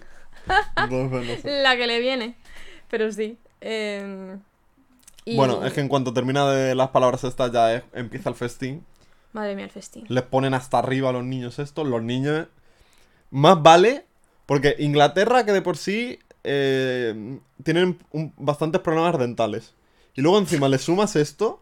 [0.78, 1.62] Entonces, no sé.
[1.64, 2.36] La que le viene.
[2.90, 3.38] Pero sí.
[3.60, 4.40] em,
[5.26, 8.36] y- Bueno, es que en cuanto termina de las palabras estas ya es- empieza el
[8.36, 8.86] festín.
[9.34, 10.06] Madre mía, el festín.
[10.08, 11.86] Les ponen hasta arriba a los niños estos.
[11.86, 12.48] Los niños...
[13.30, 14.06] Más vale,
[14.46, 19.74] porque Inglaterra que de por sí eh, tienen un- bastantes problemas dentales.
[20.16, 21.62] Y luego encima le sumas esto,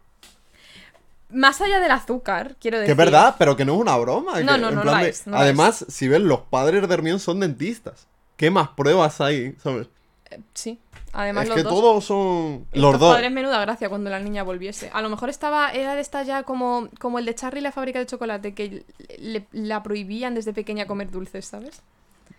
[1.35, 2.91] Más allá del azúcar, quiero que decir.
[2.91, 4.39] es verdad, pero que no es una broma.
[4.41, 7.19] No, que no, no la de- es, no Además, si ves, los padres de Hermione
[7.19, 8.07] son dentistas.
[8.37, 9.87] ¿Qué más pruebas hay, sabes?
[10.31, 10.79] Eh, sí.
[11.13, 11.73] Además, es los que dos.
[11.73, 12.65] todos son...
[12.73, 13.13] Los dos.
[13.13, 14.89] padres menuda gracia cuando la niña volviese.
[14.93, 17.71] A lo mejor estaba, era de esta ya como, como el de Charlie y la
[17.71, 18.83] fábrica de chocolate, que
[19.19, 21.81] le- la prohibían desde pequeña comer dulces, ¿sabes?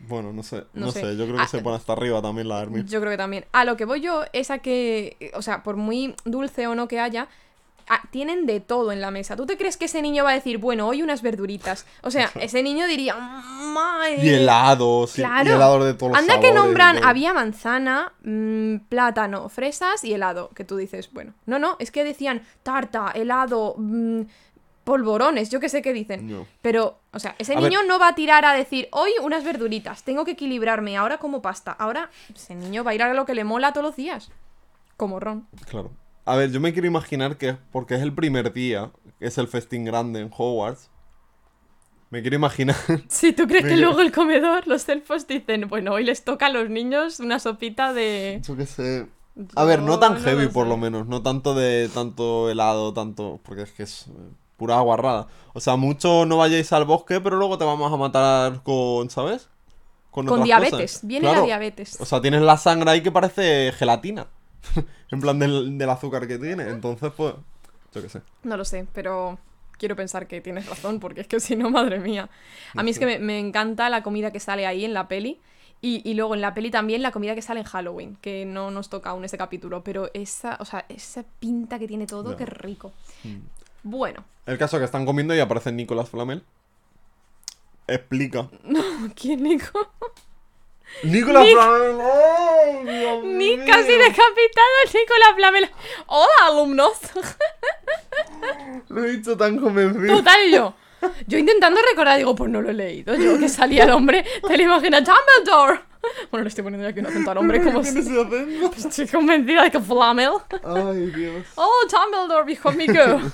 [0.00, 0.64] Bueno, no sé.
[0.74, 1.00] No No, sé.
[1.00, 1.16] sé.
[1.16, 2.86] Yo creo que Ah, se pone hasta arriba también la Hermione.
[2.88, 3.46] Yo creo que también.
[3.52, 6.86] A lo que voy yo es a que, o sea, por muy dulce o no
[6.86, 7.28] que haya,
[7.88, 9.36] ah, tienen de todo en la mesa.
[9.36, 11.86] ¿Tú te crees que ese niño va a decir, bueno, hoy unas verduritas?
[12.02, 14.24] O sea, ese niño diría, "Mae".
[14.24, 15.18] Y helados.
[15.18, 15.50] y- Claro.
[15.50, 20.12] Y helados de todos los Anda que sabores nombran, había manzana, mm, plátano, fresas y
[20.14, 20.50] helado.
[20.54, 24.22] Que tú dices, bueno, no, no, es que decían tarta, helado, mm,
[24.84, 26.28] polvorones, yo que sé qué dicen.
[26.30, 26.46] No.
[26.62, 27.64] Pero, o sea, ese A ver.
[27.70, 31.42] niño no va a tirar a decir, hoy unas verduritas, tengo que equilibrarme, ahora como
[31.42, 31.72] pasta.
[31.72, 34.30] Ahora, ese niño va a ir a lo que le mola todos los días.
[34.96, 35.46] Como Ron.
[35.68, 35.90] Claro.
[36.26, 39.46] A ver, yo me quiero imaginar que porque es el primer día, que es el
[39.48, 40.90] festín grande en Hogwarts.
[42.10, 42.76] Me quiero imaginar.
[43.08, 46.50] Si tú crees que luego el comedor, los elfos dicen, bueno, hoy les toca a
[46.50, 48.40] los niños una sopita de...
[48.44, 49.06] Yo qué sé.
[49.54, 51.06] A ver, no Yo tan no heavy lo por lo menos.
[51.06, 53.38] No tanto de tanto helado, tanto.
[53.42, 54.12] Porque es que es eh,
[54.56, 55.28] pura guarrada.
[55.52, 59.10] O sea, mucho no vayáis al bosque, pero luego te vamos a matar con.
[59.10, 59.48] ¿Sabes?
[60.10, 61.06] Con otras diabetes, cosas.
[61.06, 61.40] viene Claro.
[61.40, 62.00] la diabetes.
[62.00, 64.26] O sea, tienes la sangre ahí que parece gelatina.
[65.10, 66.68] en plan del, del azúcar que tiene.
[66.68, 67.34] Entonces, pues.
[67.94, 68.20] Yo qué sé.
[68.42, 69.38] No lo sé, pero
[69.78, 72.28] quiero pensar que tienes razón, porque es que si no, madre mía.
[72.74, 75.40] A mí es que me, me encanta la comida que sale ahí en la peli.
[75.82, 78.70] Y, y luego en la peli también la comida que sale en Halloween, que no
[78.70, 82.46] nos toca aún ese capítulo, pero esa, o sea, esa pinta que tiene todo, qué
[82.46, 82.92] rico.
[83.22, 83.36] Mm.
[83.82, 86.42] Bueno, El caso es que están comiendo y aparece Nicolás Flamel.
[87.86, 88.48] Explica.
[89.14, 89.92] ¿quién Nico?
[91.02, 91.96] ¡Nicolás Nic- Flamel!
[92.00, 93.64] ¡Ay, Dios Ni mío!
[93.66, 95.70] casi decapitado Nicolás Flamel.
[96.06, 96.92] ¡Hola, alumnos!
[98.88, 100.16] Lo he dicho tan convencido.
[100.16, 100.74] Total, yo.
[101.26, 103.14] Yo intentando recordar, digo, pues no lo he leído.
[103.14, 105.80] Yo que salía el hombre, te lo imaginas, Dumbledore.
[106.30, 108.10] Bueno, le estoy poniendo aquí un acento al hombre como ¿Tiene si...
[108.18, 108.70] acento?
[108.88, 110.30] Estoy convencida de que Flamel.
[110.64, 111.46] Ay, Dios.
[111.56, 112.94] Oh, Dumbledore, hijo amigo.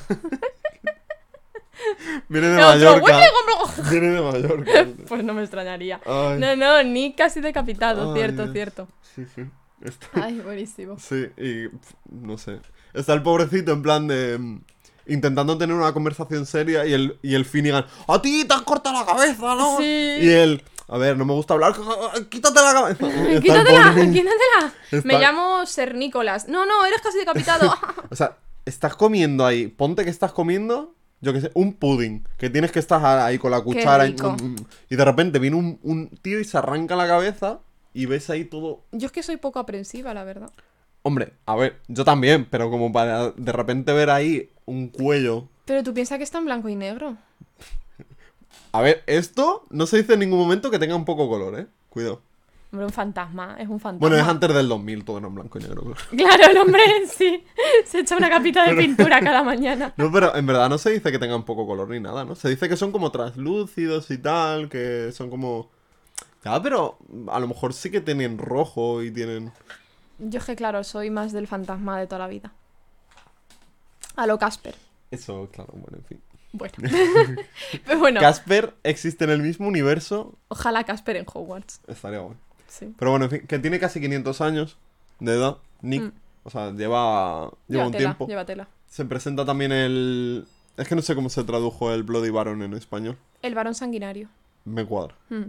[2.28, 3.20] Viene de Mallorca.
[3.90, 4.86] Viene de Mallorca.
[5.08, 6.00] Pues no me extrañaría.
[6.06, 6.38] Ay.
[6.38, 8.52] No, no, ni casi decapitado, Ay, cierto, Dios.
[8.52, 8.88] cierto.
[9.14, 9.42] Sí, sí.
[9.82, 10.96] Está- Ay, buenísimo.
[10.98, 11.64] Sí, y
[12.10, 12.60] no sé.
[12.94, 14.38] Está el pobrecito en plan de.
[14.38, 14.60] mm,
[15.08, 17.84] Intentando tener una conversación seria y el, y el Finnegan.
[18.06, 19.78] ¡A ti te has cortado la cabeza, no!
[19.78, 19.84] Sí.
[19.84, 20.62] Y él.
[20.86, 21.74] A ver, no me gusta hablar.
[22.30, 23.40] ¡Quítate la cabeza!
[23.40, 25.02] Quítatela, quítatela.
[25.02, 26.46] Me llamo Ser Nicolás.
[26.46, 27.74] No, no, eres casi decapitado.
[28.10, 32.50] O sea, estás comiendo ahí, ponte que estás comiendo, yo qué sé, un pudding, que
[32.50, 34.32] tienes que estar ahí con la cuchara y, rico.
[34.32, 34.56] mm, mm,
[34.90, 37.60] y de repente viene un, un tío y se arranca la cabeza
[37.94, 38.82] y ves ahí todo...
[38.90, 40.50] Yo es que soy poco aprensiva, la verdad.
[41.02, 45.48] Hombre, a ver, yo también, pero como para de repente ver ahí un cuello...
[45.64, 47.16] Pero tú piensas que está en blanco y negro.
[48.72, 51.66] A ver, esto no se dice en ningún momento que tenga un poco color, ¿eh?
[51.88, 52.22] Cuidado.
[52.72, 54.08] Hombre, un fantasma, es un fantasma.
[54.08, 55.82] Bueno, es antes del 2000, todo era en blanco y negro.
[55.82, 55.96] claro.
[56.16, 57.44] Claro, el hombre sí.
[57.84, 59.92] Se echa una capita de pintura cada mañana.
[59.98, 62.34] No, pero en verdad no se dice que tengan poco color ni nada, ¿no?
[62.34, 65.70] Se dice que son como translúcidos y tal, que son como...
[66.44, 66.96] Ya, pero
[67.28, 69.52] a lo mejor sí que tienen rojo y tienen...
[70.18, 72.52] Yo es que, claro, soy más del fantasma de toda la vida.
[74.16, 74.74] A lo Casper.
[75.10, 76.20] Eso, claro, bueno, en fin.
[76.52, 76.74] Bueno.
[77.86, 81.80] Pero bueno, Casper existe en el mismo universo, ojalá Casper en Hogwarts.
[81.86, 82.38] estaría bueno.
[82.72, 82.94] Sí.
[82.98, 84.78] Pero bueno, en fin, que tiene casi 500 años
[85.20, 86.04] de edad, Nick.
[86.04, 86.12] Mm.
[86.44, 88.26] O sea, lleva, lleva un tiempo.
[88.26, 88.66] llévatela.
[88.88, 90.46] Se presenta también el...
[90.78, 93.18] Es que no sé cómo se tradujo el Bloody Baron en español.
[93.42, 94.28] El varón sanguinario.
[94.64, 95.14] Me cuadra.
[95.28, 95.44] Mm.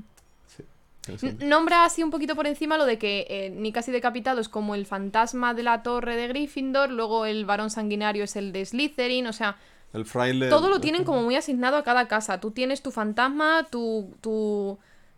[1.18, 1.38] Sí.
[1.40, 4.76] Nombra así un poquito por encima lo de que eh, Nick así decapitado es como
[4.76, 9.28] el fantasma de la torre de Gryffindor, luego el varón sanguinario es el de Slytherin,
[9.28, 9.58] o sea,
[9.94, 10.50] El fraile...
[10.50, 12.40] todo lo tienen como muy asignado a cada casa.
[12.40, 14.78] Tú tienes tu fantasma, tu, tu,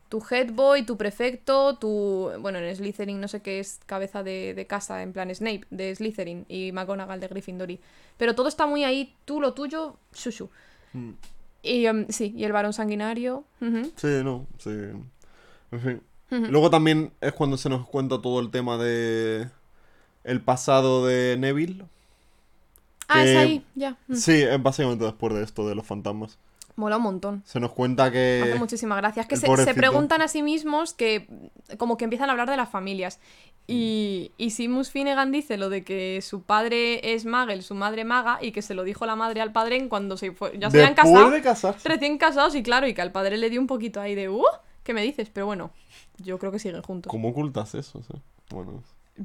[0.09, 2.31] tu headboy, tu prefecto, tu...
[2.39, 5.95] Bueno, en Slytherin no sé qué es cabeza de, de casa, en plan Snape, de
[5.95, 7.69] Slytherin, y McGonagall de Gryffindor.
[8.17, 10.49] Pero todo está muy ahí, tú lo tuyo, shushu.
[10.93, 11.11] Mm.
[11.63, 13.43] Y em, sí, y el varón sanguinario.
[13.59, 14.69] Sí, no, sí.
[15.71, 16.01] En fin.
[16.29, 19.47] Luego también es cuando se nos cuenta todo el tema de...
[20.23, 21.85] El pasado de Neville.
[23.07, 23.97] Ah, es ahí, ya.
[24.07, 24.15] mm.
[24.15, 26.39] Sí, es básicamente después de esto de los fantasmas.
[26.75, 27.41] Mola un montón.
[27.45, 28.11] Se nos cuenta Hace
[28.51, 28.55] que...
[28.59, 29.27] muchísimas gracias.
[29.27, 31.27] Que se, se preguntan a sí mismos que
[31.77, 33.19] como que empiezan a hablar de las familias.
[33.67, 38.37] Y, y Simus Finnegan dice lo de que su padre es Magel, su madre maga,
[38.41, 40.55] y que se lo dijo la madre al padre en cuando se fue.
[40.59, 41.31] Ya se habían casado.
[41.31, 41.87] de casarse.
[41.89, 44.43] Recién casados, y claro, y que al padre le dio un poquito ahí de, uh,
[44.83, 45.29] ¿qué me dices?
[45.33, 45.71] Pero bueno,
[46.17, 47.09] yo creo que siguen juntos.
[47.09, 47.99] ¿Cómo ocultas eso?
[47.99, 48.17] O sea,
[48.51, 48.83] bueno,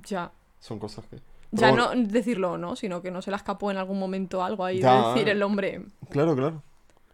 [0.09, 0.31] Ya.
[0.61, 1.17] son cosas que...
[1.53, 2.77] Ya bueno, no decirlo, ¿no?
[2.77, 5.03] Sino que no se le escapó en algún momento algo ahí Ya.
[5.03, 6.63] de decir el hombre, Claro, claro.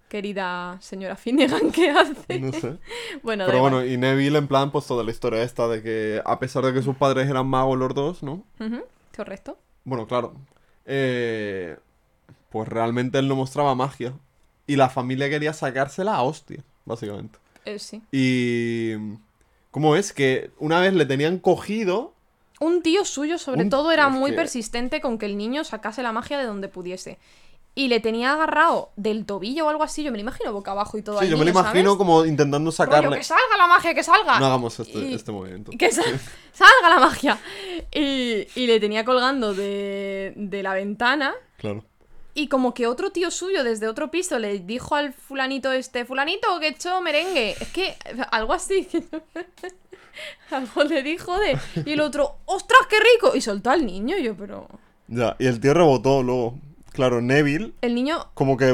[0.08, 2.38] Querida señora Finnegan, ¿qué hace?
[2.40, 2.76] No sé.
[3.22, 3.72] Bueno, Pero igual.
[3.74, 6.72] bueno, y Neville en plan, pues toda la historia esta de que a pesar de
[6.72, 8.44] que sus padres eran magos los dos, ¿no?
[9.16, 9.58] Correcto.
[9.84, 10.34] Bueno, claro.
[10.84, 11.76] eh,
[12.50, 14.12] pues realmente él no mostraba magia.
[14.66, 17.38] Y la familia quería sacársela a hostia, básicamente.
[17.64, 18.02] Eh, sí.
[18.10, 18.94] Y...
[19.70, 20.12] ¿Cómo es?
[20.12, 22.14] Que una vez le tenían cogido...
[22.58, 26.12] Un tío suyo, sobre Un- todo, era muy persistente con que el niño sacase la
[26.12, 27.18] magia de donde pudiese.
[27.78, 30.96] Y le tenía agarrado del tobillo o algo así, yo me lo imagino boca abajo
[30.96, 31.20] y todo.
[31.20, 31.98] Sí, yo me lo imagino ¿sabes?
[31.98, 33.18] como intentando Rollo, sacarle...
[33.18, 34.40] que salga la magia, que salga.
[34.40, 35.72] No hagamos este, Y- este movimiento.
[35.78, 36.18] Que sal-
[36.54, 37.38] salga la magia.
[37.94, 41.34] Y, y le tenía colgando de, de la ventana.
[41.58, 41.84] Claro.
[42.32, 46.58] Y como que otro tío suyo desde otro piso le dijo al fulanito este, fulanito
[46.60, 47.56] que hecho merengue.
[47.60, 47.94] Es que
[48.30, 48.88] algo así.
[50.50, 51.58] algo le dijo de...
[51.84, 53.36] Y el otro, ostras, qué rico.
[53.36, 54.16] Y soltó al niño.
[54.16, 54.66] Y yo, pero...
[55.08, 56.58] Ya, y el tío rebotó luego.
[56.96, 58.30] Claro, Neville El niño...
[58.32, 58.72] como que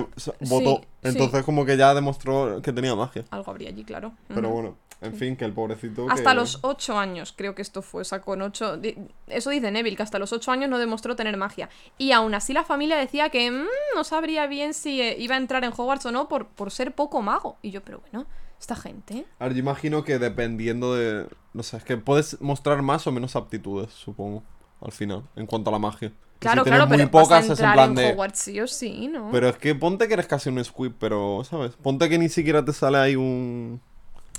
[0.48, 0.80] votó.
[0.80, 3.24] Sí, Entonces como que ya demostró que tenía magia.
[3.30, 4.12] Algo habría allí, claro.
[4.28, 6.06] Pero bueno, en fin, que el pobrecito...
[6.08, 8.80] Hasta que- los 8 años, creo que esto fue, o sea, con 8...
[9.26, 11.68] Eso dice Neville, que hasta los 8 años no demostró tener magia.
[11.98, 13.66] Y aún así la familia decía que mm,
[13.96, 16.94] no sabría bien si eh, iba a entrar en Hogwarts o no por, por ser
[16.94, 17.56] poco mago.
[17.60, 18.26] Y yo, pero bueno,
[18.60, 19.26] esta gente...
[19.40, 21.26] A ver, yo imagino que dependiendo de...
[21.54, 24.44] No sé, es que puedes mostrar más o menos aptitudes, supongo,
[24.84, 26.12] al final, en cuanto a la magia.
[26.38, 28.12] Claro, si claro, muy pero pocas vas a es en plan en, de...
[28.12, 29.30] Hogwarts sí o sí, ¿no?
[29.30, 31.72] Pero es que ponte que eres casi un squib, pero, ¿sabes?
[31.76, 33.80] Ponte que ni siquiera te sale ahí un...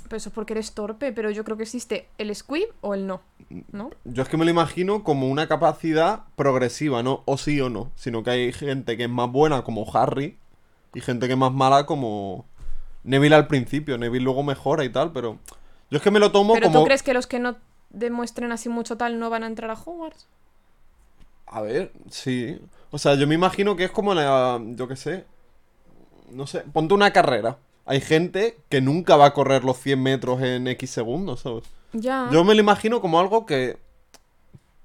[0.04, 3.06] Pero eso es porque eres torpe, pero yo creo que existe el squib o el
[3.06, 3.22] no,
[3.72, 3.90] ¿no?
[4.04, 7.22] Yo es que me lo imagino como una capacidad progresiva, ¿no?
[7.24, 7.90] O sí o no.
[7.96, 10.36] Sino que hay gente que es más buena como Harry
[10.92, 12.44] y gente que es más mala como
[13.02, 13.96] Neville al principio.
[13.96, 15.38] Neville luego mejora y tal, pero...
[15.90, 16.80] Yo es que me lo tomo Pero como...
[16.80, 17.56] ¿tú crees que los que no
[17.94, 20.26] demuestren así mucho tal no van a entrar a Hogwarts?
[21.46, 22.58] A ver, sí.
[22.90, 24.60] O sea, yo me imagino que es como la...
[24.74, 25.24] Yo qué sé.
[26.30, 26.60] No sé.
[26.72, 27.58] Ponte una carrera.
[27.86, 31.64] Hay gente que nunca va a correr los 100 metros en X segundos, ¿sabes?
[31.92, 32.28] Ya.
[32.32, 33.78] Yo me lo imagino como algo que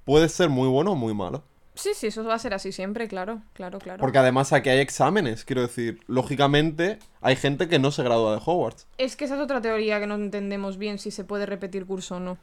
[0.06, 1.44] puede ser muy bueno o muy malo.
[1.76, 4.02] Sí, sí, eso va a ser así siempre, claro, claro, claro.
[4.02, 6.02] Porque además aquí hay exámenes, quiero decir.
[6.08, 8.86] Lógicamente, hay gente que no se gradúa de Hogwarts.
[8.98, 12.18] Es que esa es otra teoría que no entendemos bien si se puede repetir curso
[12.18, 12.38] o no.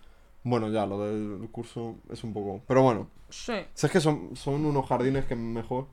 [0.49, 2.63] Bueno, ya, lo del curso es un poco...
[2.69, 3.55] Pero bueno, Sí.
[3.75, 5.89] si es que son, son unos jardines que mejor...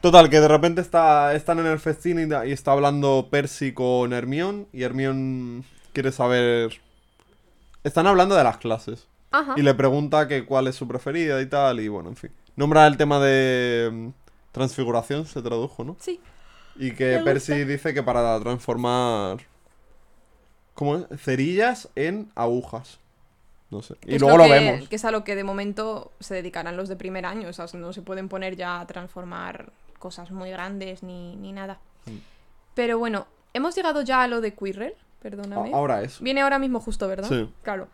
[0.00, 4.64] Total, que de repente está, están en el festín y, está hablando Percy con Hermione.
[4.72, 6.80] Y Hermione quiere saber...
[7.82, 9.08] Están hablando de las clases.
[9.30, 9.52] Ajá.
[9.58, 11.80] Y le pregunta que cuál es su preferida y tal.
[11.80, 12.30] Y bueno, en fin.
[12.56, 14.08] Nombra el tema de mm,
[14.52, 15.98] transfiguración, se tradujo, ¿no?
[16.00, 16.18] Sí.
[16.76, 17.66] Y que Me Percy gusta.
[17.66, 19.36] dice que para transformar.
[20.72, 21.20] ¿Cómo es?
[21.20, 23.03] Cerillas en agujas.
[23.74, 23.94] No sé.
[23.96, 24.88] que Y luego lo, que- vemos.
[24.88, 27.48] Que es a lo que de momento se dedicarán los de primer año.
[27.48, 31.78] O sea, no se pueden poner ya a transformar cosas muy grandes ni, ni nada.
[32.06, 32.10] Mm.
[32.74, 34.94] Pero bueno, hemos llegado ya a lo de Quirrell.
[35.20, 35.70] Perdóname.
[35.72, 36.20] Ahora es.
[36.20, 37.28] Viene ahora mismo justo, ¿verdad?
[37.28, 37.48] Sí.
[37.62, 37.88] Claro.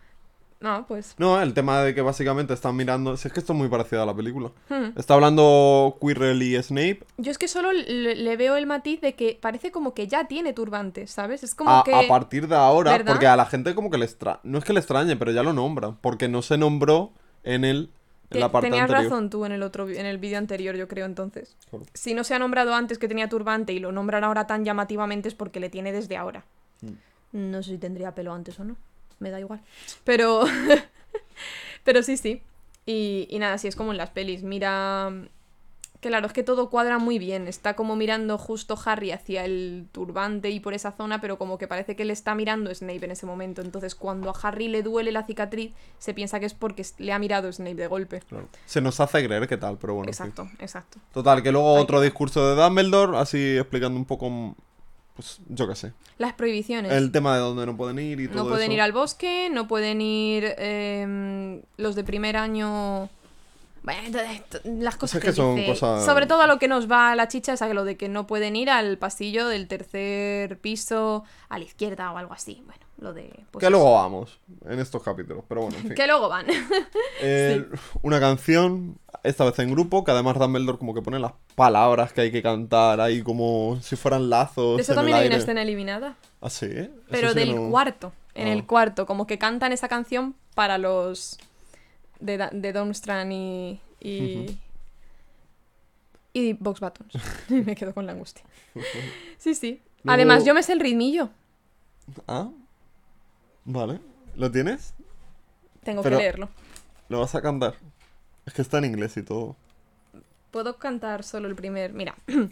[0.60, 1.14] No, pues.
[1.16, 3.16] No, el tema de que básicamente están mirando.
[3.16, 4.50] Si es que esto es muy parecido a la película.
[4.68, 4.98] hmm.
[4.98, 7.00] Está hablando Quirrell y Snape.
[7.16, 10.28] Yo es que solo le, le veo el matiz de que parece como que ya
[10.28, 11.42] tiene turbantes, ¿sabes?
[11.42, 11.94] Es como A, que.
[11.94, 13.12] a partir de ahora, ¿Verdad?
[13.14, 14.40] porque a la gente como que le extraña.
[14.42, 15.96] No es que le extrañe, pero ya lo nombran.
[15.96, 17.90] Porque no se nombró en el.
[18.24, 19.04] En Te- la parte tenías anterior.
[19.10, 21.56] razón tú en el otro en el vídeo anterior, yo creo entonces.
[21.70, 21.86] Claro.
[21.94, 25.26] Si no se ha nombrado antes que tenía turbante y lo nombran ahora tan llamativamente
[25.28, 26.44] es porque le tiene desde ahora.
[26.82, 27.50] Mm.
[27.50, 28.76] No sé si tendría pelo antes o no.
[29.20, 29.60] Me da igual.
[30.04, 30.44] Pero.
[31.84, 32.42] Pero sí, sí.
[32.86, 34.42] Y, y nada, sí, es como en las pelis.
[34.42, 35.12] Mira.
[36.00, 37.46] Claro, es que todo cuadra muy bien.
[37.46, 41.68] Está como mirando justo Harry hacia el turbante y por esa zona, pero como que
[41.68, 43.60] parece que le está mirando Snape en ese momento.
[43.60, 47.18] Entonces, cuando a Harry le duele la cicatriz, se piensa que es porque le ha
[47.18, 48.20] mirado Snape de golpe.
[48.20, 48.48] Claro.
[48.64, 50.10] Se nos hace creer que tal, pero bueno.
[50.10, 50.22] sí.
[50.22, 50.98] exacto, exacto.
[51.12, 54.56] Total, que luego Hay otro que- discurso de Dumbledore, así explicando un poco.
[55.20, 55.92] Pues yo qué sé.
[56.18, 56.90] Las prohibiciones.
[56.92, 58.72] El tema de dónde no pueden ir y todo No pueden eso.
[58.76, 63.08] ir al bosque, no pueden ir em, los de primer año.
[63.82, 64.18] Bueno,
[64.64, 65.68] las cosas es que son dice.
[65.68, 68.08] cosas- Sobre todo a lo que nos va la chicha es a lo de que
[68.08, 72.62] no pueden ir al pasillo del tercer piso a la izquierda o algo así.
[72.66, 73.30] Bueno, lo de.
[73.50, 74.38] pues que luego vamos
[74.68, 75.94] en estos capítulos, pero bueno, en fin.
[75.96, 76.46] Que luego van.
[77.20, 77.66] Eh,
[78.02, 82.20] Una canción, esta vez en grupo, que además Dumbledore como que pone las palabras que
[82.20, 84.76] hay que cantar ahí como si fueran lazos.
[84.76, 86.16] De eso en también el hay una escena eliminada.
[86.40, 86.66] Ah, sí.
[86.66, 88.12] Eso Pero sí del no- cuarto.
[88.34, 88.52] En Ah.
[88.52, 89.06] el cuarto.
[89.06, 91.38] Como que cantan esa canción para los.
[92.20, 93.80] de, de Durmstrang y.
[94.00, 94.58] y.
[96.32, 97.12] y Box Buttons.
[97.48, 98.44] me quedo con la angustia.
[99.38, 99.80] Sí, sí.
[100.02, 101.28] Luego- Además, yo me sé el ritmillo.
[102.26, 102.48] Ah,
[103.72, 104.00] vale.
[104.36, 104.94] ¿Lo tienes?
[105.84, 106.48] Tengo Pero- que leerlo.
[107.08, 107.74] ¿Lo vas a cantar?
[108.46, 109.56] Es que está en inglés y todo.
[110.50, 111.92] Puedo cantar solo el primer.
[111.92, 112.14] Mira.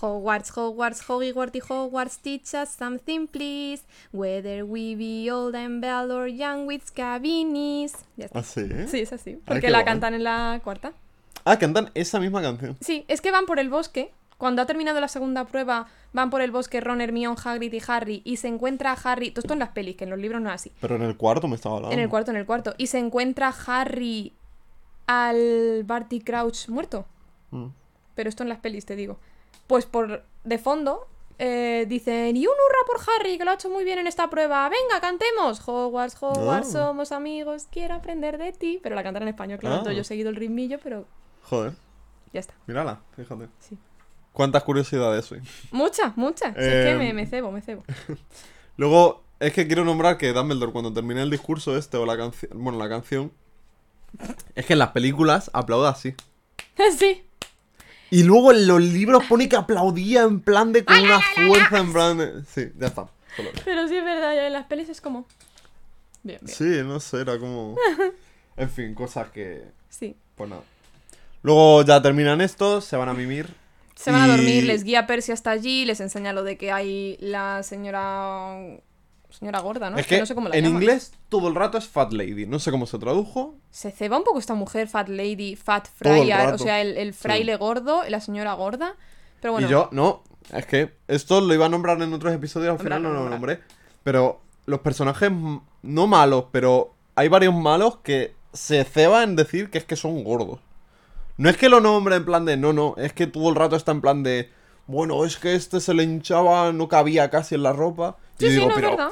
[0.00, 3.82] Hogwarts, Hogwarts, Hogwarts y Hogwarts, teach us something, please.
[4.12, 7.92] Whether we be old and bell or young with scabinis.
[8.16, 8.38] Ya está.
[8.38, 8.66] Ah, sí.
[8.86, 9.30] Sí, es así.
[9.30, 9.86] Ay, Porque qué la guay.
[9.86, 10.92] cantan en la cuarta.
[11.44, 12.76] Ah, cantan esa misma canción.
[12.80, 14.12] Sí, es que van por el bosque.
[14.38, 18.22] Cuando ha terminado la segunda prueba, van por el bosque Ron, Hermione, Hagrid y Harry.
[18.24, 19.30] Y se encuentra Harry.
[19.30, 20.72] Todo esto en las pelis, que en los libros no es así.
[20.80, 21.94] Pero en el cuarto me estaba hablando.
[21.94, 22.74] En el cuarto, en el cuarto.
[22.78, 24.32] Y se encuentra Harry
[25.06, 27.06] al Barty Crouch muerto.
[27.50, 27.66] Mm.
[28.14, 29.18] Pero esto en las pelis, te digo.
[29.66, 31.06] Pues por de fondo
[31.38, 34.28] eh, dicen, y un hurra por Harry, que lo ha hecho muy bien en esta
[34.28, 34.68] prueba.
[34.68, 35.66] Venga, cantemos.
[35.66, 36.86] Hogwarts, Hogwarts, Ah.
[36.88, 38.78] somos amigos, quiero aprender de ti.
[38.82, 39.82] Pero la cantan en español, claro.
[39.86, 39.92] Ah.
[39.92, 41.06] yo he seguido el ritmillo, pero
[41.44, 41.72] Joder,
[42.32, 42.54] ya está.
[42.66, 43.48] mírala, fíjate.
[43.58, 43.78] Sí.
[44.32, 45.40] Cuántas curiosidades hoy.
[45.70, 46.54] Muchas, muchas.
[46.54, 47.82] Si es que Em, me, me cebo, me cebo.
[48.76, 52.50] Luego, es que quiero nombrar que Dumbledore, cuando termine el discurso este o la canción.
[52.54, 53.32] Bueno, la canción.
[54.54, 56.14] Es que en las películas aplaude así.
[56.98, 57.22] sí.
[58.10, 61.92] Y luego en los libros pone que aplaudía en plan de con una fuerza, en
[61.92, 62.44] plan de.
[62.44, 63.08] Sí, ya está.
[63.64, 65.26] Pero sí es verdad, ya en las pelis es como.
[66.22, 66.56] Bien, bien.
[66.56, 67.76] Sí, no sé, era como.
[68.56, 69.64] En fin, cosas que.
[69.88, 70.16] Sí.
[70.34, 70.62] Pues nada.
[71.42, 73.54] Luego ya terminan esto, se van a mimir.
[74.00, 77.18] Se van a dormir, les guía Percy hasta allí, les enseña lo de que hay
[77.20, 78.56] la señora.
[79.28, 79.96] Señora gorda, ¿no?
[79.98, 80.82] es que, no sé cómo la en llaman.
[80.82, 82.46] inglés todo el rato es Fat Lady.
[82.46, 83.54] No sé cómo se tradujo.
[83.70, 87.54] Se ceba un poco esta mujer, Fat Lady, Fat Friar, o sea, el, el fraile
[87.56, 88.96] gordo, la señora gorda.
[89.40, 92.72] Pero bueno, Y yo, no, es que esto lo iba a nombrar en otros episodios,
[92.72, 93.60] al final no lo nombré.
[94.02, 95.30] Pero los personajes,
[95.82, 100.24] no malos, pero hay varios malos que se ceba en decir que es que son
[100.24, 100.58] gordos.
[101.40, 103.74] No es que lo nombre en plan de, no, no, es que todo el rato
[103.74, 104.50] está en plan de,
[104.86, 108.16] bueno, es que este se le hinchaba, no cabía casi en la ropa.
[108.38, 109.08] Y sí, yo sí, digo, no es pero, verdad.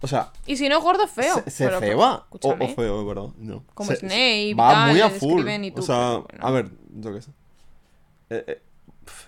[0.00, 1.36] o sea, Y si no, gordo, feo.
[1.44, 2.26] ¿se, se Pero, ceba?
[2.30, 3.62] O, feo, de verdad, no.
[3.74, 5.48] Como Se- Snape y Va tal, muy a full.
[5.48, 6.26] y tú, o sea, bueno.
[6.40, 7.30] a ver, yo qué sé.
[8.30, 8.62] Eh, eh,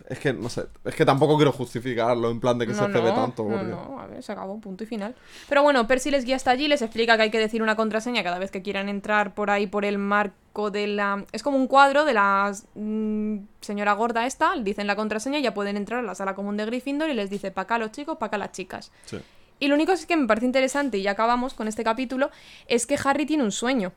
[0.09, 3.13] es que, no sé, es que tampoco quiero justificarlo en plan de que se cebe
[3.13, 3.45] tanto.
[3.45, 5.15] No, porque- no, a ver, se acabó, punto y final.
[5.49, 8.23] Pero bueno, Percy les guía hasta allí, les explica que hay que decir una contraseña
[8.23, 11.25] cada vez que quieran entrar por ahí por el marco de la...
[11.33, 15.55] Es como un cuadro de la mm, señora gorda esta, dicen la contraseña y ya
[15.55, 18.19] pueden entrar a la sala común de Gryffindor y les dice pa' acá los chicos,
[18.19, 18.91] pa' acá las chicas.
[19.05, 19.19] Sí.
[19.59, 22.31] Y lo único es que me parece interesante, y ya acabamos con este capítulo,
[22.67, 23.93] es que Harry tiene un sueño.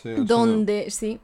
[0.00, 1.20] Sí, Donde, sí,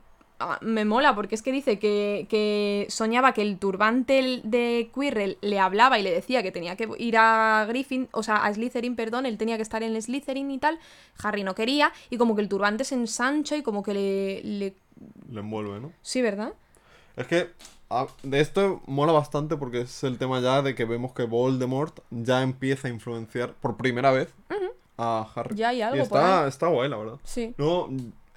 [0.61, 5.59] me mola porque es que dice que, que soñaba que el turbante de Quirrell le
[5.59, 9.27] hablaba y le decía que tenía que ir a Griffin, o sea, a Slytherin, perdón,
[9.27, 10.79] él tenía que estar en Slytherin y tal.
[11.23, 14.43] Harry no quería y como que el turbante se ensancha y como que le...
[14.45, 14.75] le...
[15.31, 15.93] Le envuelve, ¿no?
[16.03, 16.53] Sí, ¿verdad?
[17.17, 17.51] Es que
[17.91, 21.99] a- de esto mola bastante porque es el tema ya de que vemos que Voldemort
[22.11, 24.33] ya empieza a influenciar por primera vez
[24.97, 25.57] a Harry.
[25.57, 26.49] Ya hay algo y por está, ahí.
[26.49, 27.19] está guay, la verdad.
[27.25, 27.55] Sí.
[27.59, 27.89] No,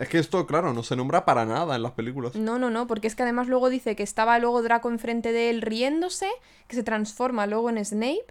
[0.02, 2.36] es que esto, claro, no se nombra para nada en las películas.
[2.36, 5.50] No, no, no, porque es que además luego dice que estaba luego Draco enfrente de
[5.50, 6.28] él riéndose,
[6.68, 8.26] que se transforma luego en Snape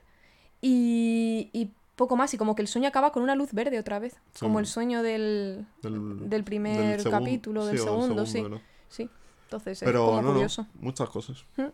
[0.60, 3.98] y, y poco más, y como que el sueño acaba con una luz verde otra
[3.98, 4.40] vez, Sí.
[4.40, 8.44] como el sueño del, Del, del primer segun- capítulo, del sí, segundo, sí.
[8.88, 9.08] Sí,
[9.44, 10.66] entonces es Pero como no, no, curioso.
[10.74, 11.44] muchas cosas.
[11.56, 11.64] Mm,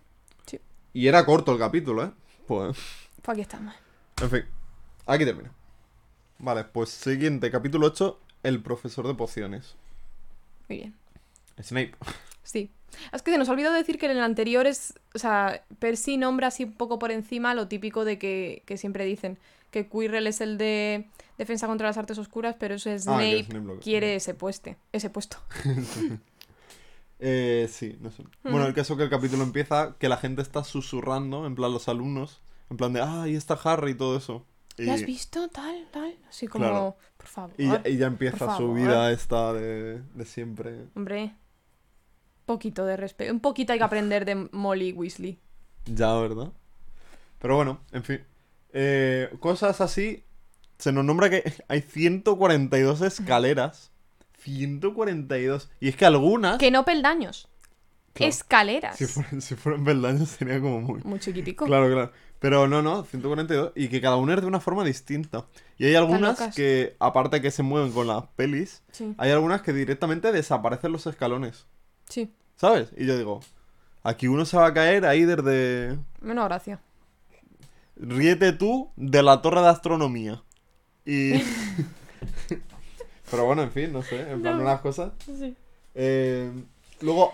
[0.46, 0.60] sí.
[0.92, 2.10] Y era corto el capítulo, ¿eh?
[2.46, 2.76] Pues,
[3.22, 3.74] Pues aquí estamos.
[4.20, 4.44] en fin,
[5.06, 5.52] aquí termina.
[6.38, 9.74] Vale, pues siguiente, capítulo 8, el profesor de pociones.
[10.68, 10.94] Muy bien.
[11.62, 11.92] Snape.
[12.42, 12.70] Sí.
[13.12, 14.94] Es que se nos ha olvidado decir que en el anterior es.
[15.14, 19.04] O sea, Percy nombra así un poco por encima lo típico de que, que siempre
[19.04, 19.38] dicen.
[19.70, 21.08] Que Quirrell es el de
[21.38, 24.76] defensa contra las artes oscuras, pero eso es Ah, que Snape lo- quiere ese pueste,
[24.92, 25.38] ese puesto.
[27.18, 28.24] Eh, sí, no sé.
[28.42, 31.72] Bueno, el caso es que el capítulo empieza que la gente está susurrando, en plan
[31.72, 34.44] los alumnos, en plan de, ah, ahí está Harry y todo eso.
[34.76, 35.48] Y, ¿Lo has visto?
[35.48, 36.14] Tal, tal.
[36.28, 36.96] Así como, Claro.
[37.26, 37.54] Por favor.
[37.58, 38.74] y ya, y ya empieza su favor.
[38.76, 40.86] vida esta de, de siempre.
[40.94, 41.34] Hombre.
[42.44, 43.32] Poquito de respeto.
[43.32, 45.38] Un poquito hay que aprender de Molly Weasley.
[45.86, 46.52] Ya, ¿verdad?
[47.40, 48.20] Pero bueno, en fin.
[48.72, 50.24] Eh, cosas así.
[50.78, 53.90] Se nos nombra que hay 142 escaleras.
[54.38, 55.70] 142.
[55.80, 56.58] Y es que algunas...
[56.58, 57.48] Que no peldaños.
[58.12, 58.30] Claro.
[58.30, 58.96] Escaleras.
[58.96, 61.02] Si fueran, si fueran peldaños sería como muy...
[61.02, 61.66] Muy chiquitico.
[61.66, 62.12] Claro, claro.
[62.38, 63.72] Pero no, no, 142.
[63.74, 65.46] Y que cada una es de una forma distinta.
[65.78, 69.72] Y hay algunas que, aparte que se mueven con las pelis, Sí, hay algunas que
[69.72, 71.66] directamente desaparecen los escalones.
[72.08, 72.32] sí.
[72.58, 72.88] ¿Sabes?
[72.96, 73.40] Y yo digo,
[74.02, 75.98] aquí uno se va a caer ahí desde...
[76.22, 76.80] Menos gracia.
[77.96, 80.42] Ríete tú de la torre de astronomía.
[81.04, 81.34] Y...
[83.30, 84.62] Pero bueno, en fin, no sé, en plan No.
[84.62, 85.12] unas cosas.
[85.26, 85.54] Sí.
[85.94, 86.50] Eh,
[87.00, 87.32] luego,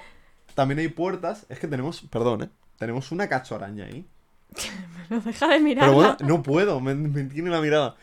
[0.55, 1.47] también hay puertas.
[1.49, 2.51] Es que tenemos, perdón, ¿eh?
[2.79, 4.07] Tenemos una cachoraña ahí.
[5.11, 5.93] No deja de mirarla.
[5.93, 7.97] Pero bueno, no puedo, me, me tiene la mirada.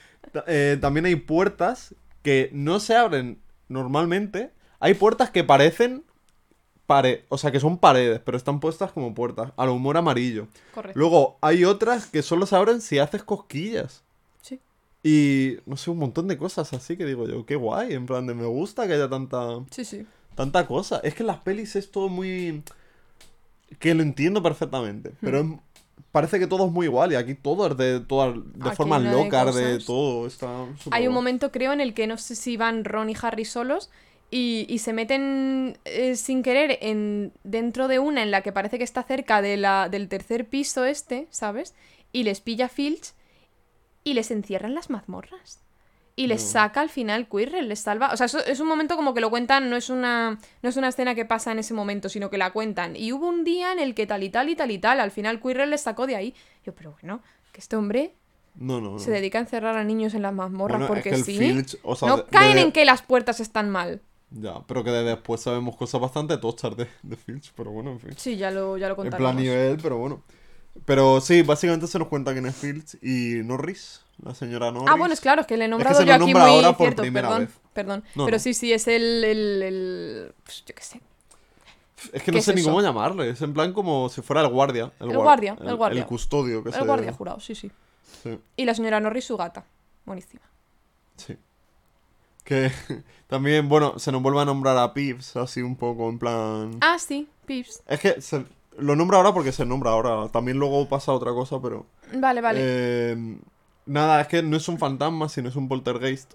[0.45, 4.51] Eh, también hay puertas que no se abren normalmente.
[4.79, 6.03] Hay puertas que parecen
[6.85, 10.47] pared, o sea, que son paredes, pero están puestas como puertas, a lo humor amarillo.
[10.73, 10.99] Correcto.
[10.99, 14.03] Luego hay otras que solo se abren si haces cosquillas.
[14.41, 14.59] Sí.
[15.03, 18.27] Y no sé, un montón de cosas así que digo yo, qué guay, en plan
[18.27, 20.05] de me gusta que haya tanta Sí, sí.
[20.35, 20.99] tanta cosa.
[21.03, 22.61] Es que en las pelis es todo muy
[23.79, 25.53] que lo entiendo perfectamente, pero Hmm.
[25.53, 25.59] es-
[26.11, 29.09] parece que todo es muy igual y aquí todo es de todas de formas no
[29.09, 32.57] hay locas, de todo, está Hay un momento, creo, en el que no sé si
[32.57, 33.89] van Ron y Harry solos
[34.31, 38.77] y, y se meten eh, sin querer en, dentro de una en la que parece
[38.77, 41.73] que está cerca de la, del tercer piso este, ¿sabes?
[42.11, 43.13] Y les pilla Filch
[44.03, 45.59] y les encierra en las mazmorras.
[46.19, 46.49] Y les No.
[46.51, 48.11] saca al final Quirrell, les salva.
[48.11, 50.75] O sea, eso es un momento como que lo cuentan, no es una no es
[50.75, 52.95] una escena que pasa en ese momento, sino que la cuentan.
[52.95, 55.11] Y hubo un día en el que tal y tal y tal y tal, al
[55.11, 56.33] final Quirrell les sacó de ahí.
[56.65, 57.21] Yo, pero bueno,
[57.53, 58.15] que este hombre
[58.55, 58.99] No, no, no.
[58.99, 61.37] se dedica a encerrar a niños en las mazmorras Bueno, es porque que sí.
[61.37, 64.01] Filch, o sea, no de- caen de- en que las puertas están mal.
[64.31, 67.99] Ya, pero que de después sabemos cosas bastante tochas de, de Filch, pero bueno, en
[68.01, 68.11] fin.
[68.17, 69.31] Sí, ya lo, ya lo En contaremos.
[69.31, 70.21] plan nivel, pero bueno.
[70.85, 74.89] Pero sí, básicamente se nos cuenta quién es Filch y Norris, la señora Norris.
[74.91, 76.87] Ah, bueno, es claro, es que le he nombrado se yo aquí muy ahora por
[76.87, 77.55] cierto, primera perdón, vez.
[77.73, 78.03] perdón.
[78.15, 78.39] No, Pero no.
[78.43, 81.01] sí, sí, es el, el, el- pues, yo qué sé.
[82.13, 84.41] Es que ¿Qué no es sé ni cómo llamarle, es en plan como si fuera
[84.41, 84.91] el guardia.
[84.99, 86.01] El guar- guardia, el guardia.
[86.01, 87.69] El custodio, que El se- guardia jurado, sí, sí.
[88.23, 89.65] Sí, Y la señora Norris, su gata.
[90.05, 90.41] Buenísima.
[91.17, 91.35] sí.
[92.43, 92.71] Que
[93.27, 96.71] también, bueno, se nos vuelve a nombrar a Pips, así un poco en plan...
[96.81, 97.83] Ah, sí, Pips.
[97.87, 98.45] Es que se-
[98.77, 100.29] lo nombra ahora porque se nombra ahora.
[100.29, 101.85] También luego pasa otra cosa, pero...
[102.13, 102.59] Vale, vale.
[102.63, 103.37] Eh,
[103.89, 106.33] nada, es que no es un fantasma, sino es un poltergeist.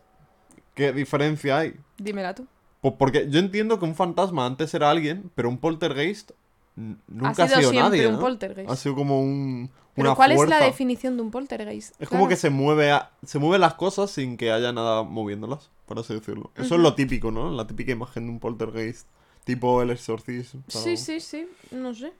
[0.75, 1.75] ¿Qué diferencia hay?
[1.99, 2.47] Dímela tú.
[2.81, 6.33] Pues porque yo entiendo que un fantasma antes era alguien, pero un poltergeist
[6.77, 8.07] nunca ha sido, siempre nadie.
[8.09, 8.71] un poltergeist.
[8.71, 9.71] Ha sido como un.
[9.95, 11.95] Pero ¿cuál es la definición de un poltergeist?
[12.03, 15.71] Es como que se mueve a- se mueven las cosas sin que haya nada moviéndolas,
[15.87, 16.51] por así decirlo.
[16.57, 17.51] Eso es lo típico, ¿no?
[17.53, 19.07] La típica imagen de un poltergeist.
[19.45, 20.63] Tipo el exorcismo.
[20.69, 21.47] Sí, sí, sí.
[21.71, 22.13] No sé.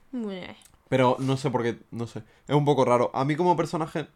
[0.89, 2.19] Pero no sé por qué, no sé.
[2.47, 3.11] Es un poco raro.
[3.13, 4.07] A mí como personaje,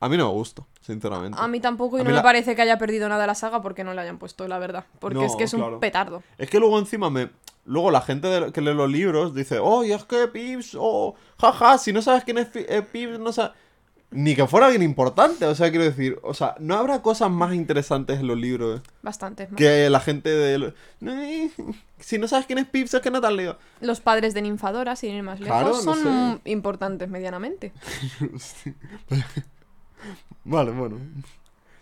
[0.00, 1.36] a mí no me gusta, sinceramente.
[1.40, 3.60] A mí tampoco y A no me la- parece que haya perdido nada la saga
[3.62, 4.84] porque no la hayan puesto, la verdad.
[5.00, 6.22] Porque No, es que es un petardo.
[6.38, 7.30] Es que luego encima me...
[7.64, 11.14] Luego la gente de- que lee los libros dice, oh, y es que Pips, oh,
[11.40, 13.52] jaja, si no sabes quién es eh, Pips, no sabes...
[14.10, 17.52] Ni que fuera alguien importante, o sea, quiero decir, o sea, no habrá cosas más
[17.52, 19.58] interesantes en los libros Bastantes más.
[19.58, 20.72] que la gente de...
[21.06, 21.52] "Ay,
[21.98, 23.58] Si no sabes quién es Pips, es que no te has leído.
[23.82, 26.50] Los padres de Ninfadora, sin ir más lejos, Claro, no son sé.
[26.50, 27.72] importantes medianamente.
[30.44, 30.98] Vale, bueno.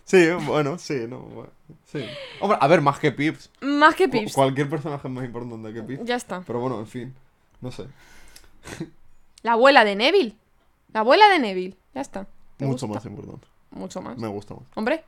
[0.03, 1.49] Sí, bueno, sí, no, bueno,
[1.85, 2.05] sí.
[2.39, 3.49] Hombre, a ver, más que Pips.
[3.61, 4.33] Más que Pips.
[4.33, 6.05] Cualquier personaje es más importante que Pips.
[6.05, 6.41] Ya está.
[6.47, 7.13] Pero bueno, en fin,
[7.59, 7.87] no sé.
[9.43, 10.35] La abuela de Neville.
[10.93, 11.75] La abuela de Neville.
[11.93, 12.25] Ya está.
[12.55, 12.99] ¿Te Mucho gusta?
[12.99, 13.47] más importante.
[13.71, 14.17] Mucho más.
[14.17, 14.63] Me gusta más.
[14.75, 15.03] Hombre,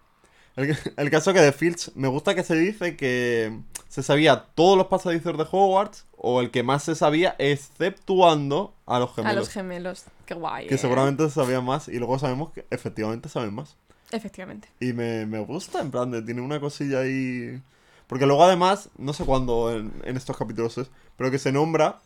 [0.60, 3.58] El, el caso que de Filch, me gusta que se dice que
[3.88, 9.00] se sabía todos los pasadizos de Hogwarts, o el que más se sabía, exceptuando a
[9.00, 9.36] los a gemelos.
[9.36, 10.04] los gemelos.
[10.26, 10.68] Qué guay.
[10.68, 10.78] que ¿eh?
[10.78, 13.78] seguramente se sabía más, y luego sabemos que efectivamente saben más.
[14.12, 14.68] Efectivamente.
[14.80, 17.62] Y me, me gusta, en plan, de, tiene una cosilla ahí.
[18.08, 22.02] Porque luego además, no sé cuándo en, en estos capítulos es, pero que se nombra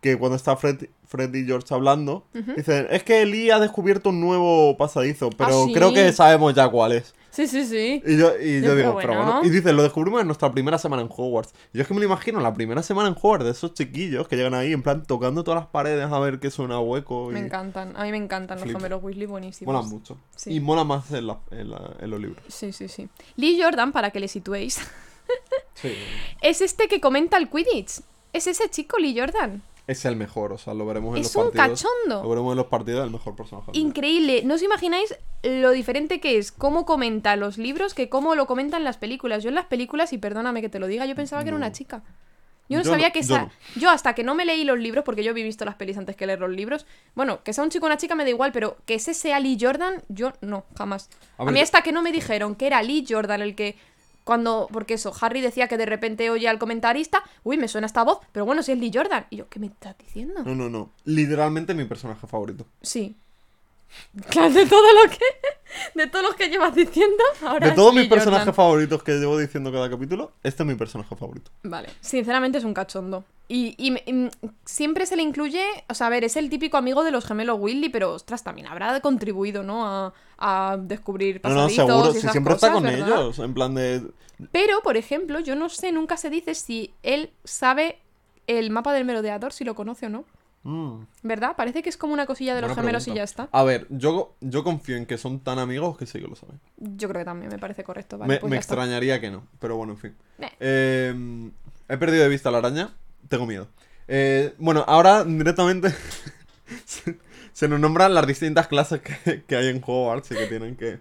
[0.00, 2.24] que cuando está Fred, Fred y George hablando,
[2.56, 5.72] dicen, es que Lee ha descubierto un nuevo pasadizo, pero ¿Ah, sí?
[5.72, 7.14] creo que sabemos ya cuál es.
[7.30, 8.02] Sí, sí, sí.
[8.04, 9.32] Y yo, y yo digo, pero bueno.
[9.32, 9.44] bueno.
[9.44, 11.52] Y dice, lo descubrimos en nuestra primera semana en Hogwarts.
[11.72, 14.26] Y yo es que me lo imagino, la primera semana en Hogwarts, de esos chiquillos
[14.26, 17.30] que llegan ahí, en plan, tocando todas las paredes a ver qué suena hueco.
[17.30, 17.34] Y...
[17.34, 17.96] Me encantan.
[17.96, 19.72] A mí me encantan los gemelos Weasley buenísimos.
[19.72, 20.16] Mola mucho.
[20.34, 20.54] Sí.
[20.54, 22.42] Y mola más en, la- en la- en los libros.
[22.48, 23.08] Sí, sí, sí.
[23.36, 24.80] Lee Jordan, para que le situéis,
[25.74, 25.92] Sí.
[26.42, 28.00] es este que comenta el Quidditch.
[28.32, 29.62] Es ese chico, Lee Jordan.
[29.88, 31.82] Es el mejor, o sea, lo veremos en Es los un partidos.
[31.82, 32.22] cachondo.
[32.22, 33.70] Lo veremos en los partidos, el mejor personaje.
[33.74, 34.42] Increíble.
[34.44, 38.84] No os imagináis lo diferente que es cómo comenta los libros que cómo lo comentan
[38.84, 39.42] las películas.
[39.42, 41.72] Yo en las películas, y perdóname que te lo diga, yo pensaba que era una
[41.72, 42.02] chica.
[42.68, 43.44] Yo no Yo sabía no, que yo esa...
[43.46, 43.50] no.
[43.76, 46.16] Yo hasta que no me leí los libros, porque yo había visto las pelis antes
[46.16, 46.84] que leer los libros.
[47.14, 49.40] Bueno, que sea un chico o una chica me da igual, pero que ese sea
[49.40, 51.08] Lee Jordan, yo no, jamás.
[51.38, 53.76] A A, mí hasta que no me dijeron que era Lee Jordan el que...
[54.28, 58.04] Cuando, porque eso, Harry decía que de repente oye al comentarista, uy, me suena esta
[58.04, 59.24] voz, pero bueno, si es Lee Jordan.
[59.30, 60.42] Y yo, ¿qué me estás diciendo?
[60.44, 60.90] No, no, no.
[61.06, 62.66] Literalmente mi personaje favorito.
[62.82, 63.16] Sí.
[64.28, 65.18] Claro, de todo lo que.
[65.94, 68.54] De todos los que llevas diciendo, ahora De todos mis Lee personajes Jordan.
[68.54, 71.50] favoritos que llevo diciendo cada capítulo, este es mi personaje favorito.
[71.62, 73.24] Vale, sinceramente es un cachondo.
[73.48, 74.28] Y, y
[74.66, 77.58] siempre se le incluye, o sea, a ver, es el típico amigo de los gemelos
[77.58, 79.86] Willy, pero ostras, también habrá contribuido, ¿no?
[79.86, 82.10] A, a descubrir No, no, pasaditos seguro.
[82.16, 83.06] y Si siempre está con ¿verdad?
[83.08, 83.38] ellos.
[83.40, 84.02] En plan de.
[84.52, 87.98] Pero, por ejemplo, yo no sé, nunca se dice si él sabe
[88.46, 90.24] el mapa del merodeador, si lo conoce o no.
[90.62, 91.54] mm, ¿Verdad?
[91.56, 93.48] Parece que es como una cosilla de los gemelos y ya está.
[93.52, 96.60] A ver, yo, yo confío en que son tan amigos que sí que lo saben.
[96.76, 98.16] Yo creo que también me parece correcto.
[98.16, 98.74] Vale, me pues me ya está.
[98.74, 100.14] extrañaría que no, pero bueno, en fin.
[100.38, 100.50] Eh.
[100.60, 101.50] Eh,
[101.88, 102.94] he perdido de vista la araña,
[103.28, 103.66] tengo miedo.
[104.06, 105.92] Eh, bueno, ahora directamente
[107.58, 110.98] se, nos nombran las distintas clases que, que hay en Hogwarts y que tienen que...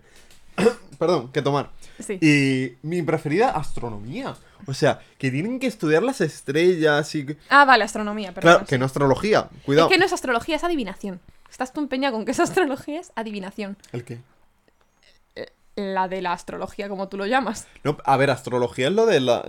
[1.00, 1.70] Perdón, que tomar.
[2.00, 2.14] Sí.
[2.22, 4.36] Y mi preferida, astronomía.
[4.66, 7.28] O sea, que tienen que estudiar las estrellas y...
[7.50, 8.52] Ah, vale, astronomía, perdón.
[8.54, 9.88] Claro, que no astrología, cuidado.
[9.88, 11.20] Es que no es astrología, es adivinación.
[11.50, 13.78] Estás tú empeñado con que es astrología, es adivinación.
[13.92, 14.20] ¿El qué?
[15.76, 17.68] La de la astrología, como tú lo llamas.
[17.84, 19.46] No, a ver, astrología es lo de la...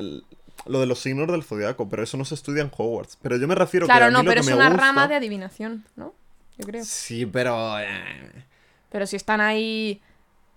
[0.67, 3.17] Lo de los signos del zodiaco, pero eso no se estudia en Hogwarts.
[3.23, 4.69] Pero yo me refiero que a Claro, mí no, lo pero que es me una
[4.69, 6.13] gusta- rama de adivinación, ¿no?
[6.59, 6.85] Yo creo.
[6.85, 7.79] Sí, pero...
[7.81, 8.45] eh,
[8.91, 10.01] Pero si están ahí.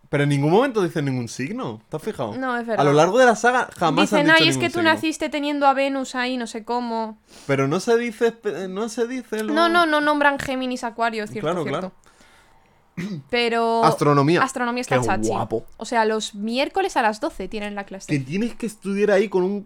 [0.10, 1.82] Pero en ningún momento dicen ningún signo.
[1.90, 2.36] ¿Te has fijado?
[2.36, 2.82] No, es verdad.
[2.86, 4.92] A lo largo de la saga jamás han Dicen, dicho ay, es que tú signo".
[4.94, 7.18] naciste teniendo a Venus ahí, no sé cómo.
[7.48, 8.34] Pero no se dice...
[8.42, 9.54] espe- No se dice lo...
[9.54, 11.94] No, no, no nombran Géminis, Acuario, cierto, Claro, cierto.
[13.30, 13.84] Pero.
[13.86, 14.42] Astronomía.
[14.44, 15.28] Astronomía está Qué chachi.
[15.30, 15.66] guapo.
[15.78, 18.08] O sea, los miércoles a las 12 tienen la clase.
[18.08, 19.66] Que tienes que estudiar ahí con un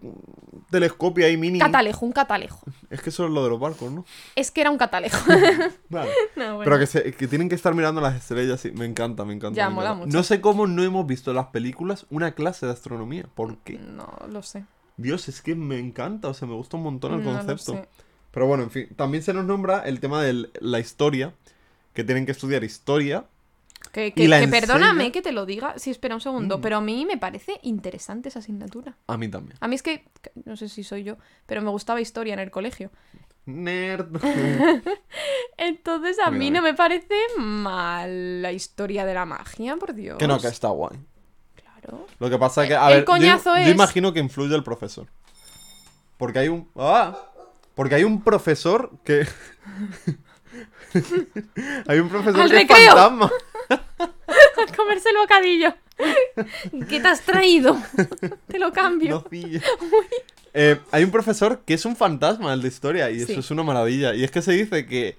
[0.70, 1.60] telescopio ahí mini.
[1.60, 2.60] Catalejo, un catalejo.
[2.90, 4.06] Es que eso es lo de los barcos, ¿no?
[4.36, 5.18] Es que era un catalejo.
[5.90, 6.12] Vale.
[6.36, 6.64] No, bueno.
[6.66, 8.72] Pero que, se- que tienen que estar mirando las estrellas, sí.
[8.72, 9.56] Me encanta, me encanta.
[9.58, 10.06] Ya, me mola encanta.
[10.08, 10.18] mucho.
[10.18, 13.26] No sé cómo no hemos visto en las películas una clase de astronomía.
[13.34, 13.74] ¿Por qué?
[13.80, 14.66] No lo sé.
[14.98, 17.74] Dios, es que me encanta, o sea, me gusta un montón el No concepto.
[17.74, 17.88] sé.
[18.32, 21.34] Pero bueno, en fin, también se nos nombra el tema de la historia,
[21.96, 23.26] que tienen que estudiar historia.
[23.92, 25.74] Que, Y que- la que enseña- perdóname que te lo diga.
[25.78, 26.58] Sí, espera un segundo.
[26.58, 26.62] Mm.
[26.62, 28.96] Pero a mí me parece interesante esa asignatura.
[29.08, 29.58] A mí también.
[29.62, 30.06] A mí es que,
[30.44, 32.92] no sé si soy yo, pero me gustaba historia en el colegio.
[33.46, 34.08] Nerd.
[35.58, 40.18] Entonces a mí no me parece mal la historia de la magia, por Dios.
[40.18, 40.98] que no, que está guay.
[41.56, 42.08] Claro.
[42.20, 44.56] Lo que pasa es que, a El ver, yo- coñazo yo, es- imagino que influye
[44.56, 45.08] el profesor.
[46.18, 46.68] Porque hay un...
[46.76, 47.18] ¡Ah!
[47.76, 49.28] Porque hay un profesor que...
[51.88, 52.96] hay un profesor ¡Al que es recreo!
[52.96, 53.32] fantasma.
[53.70, 55.74] A comerse el bocadillo.
[56.90, 57.78] ¿Qué te has traído?
[58.48, 59.26] te lo cambio.
[60.54, 63.64] Eh, hay un profesor que es un fantasma, el de historia, y eso es una
[63.64, 64.14] maravilla.
[64.16, 65.18] Y es que se dice que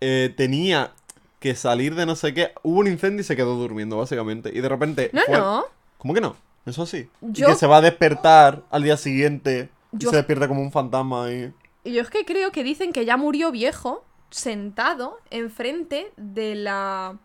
[0.00, 0.92] eh, tenía
[1.40, 2.52] que salir de no sé qué.
[2.62, 4.50] Hubo un incendio y se quedó durmiendo, básicamente.
[4.54, 5.10] Y de repente.
[5.12, 5.64] No, fue- no.
[5.98, 6.36] ¿Cómo que no?
[6.66, 7.08] Eso sí.
[7.20, 9.68] Yo- Y que se va a despertar al día siguiente.
[9.92, 11.52] Y Yo- se despierta como un fantasma y.
[11.84, 17.16] Y yo es que creo que dicen que ya murió viejo, sentado enfrente de la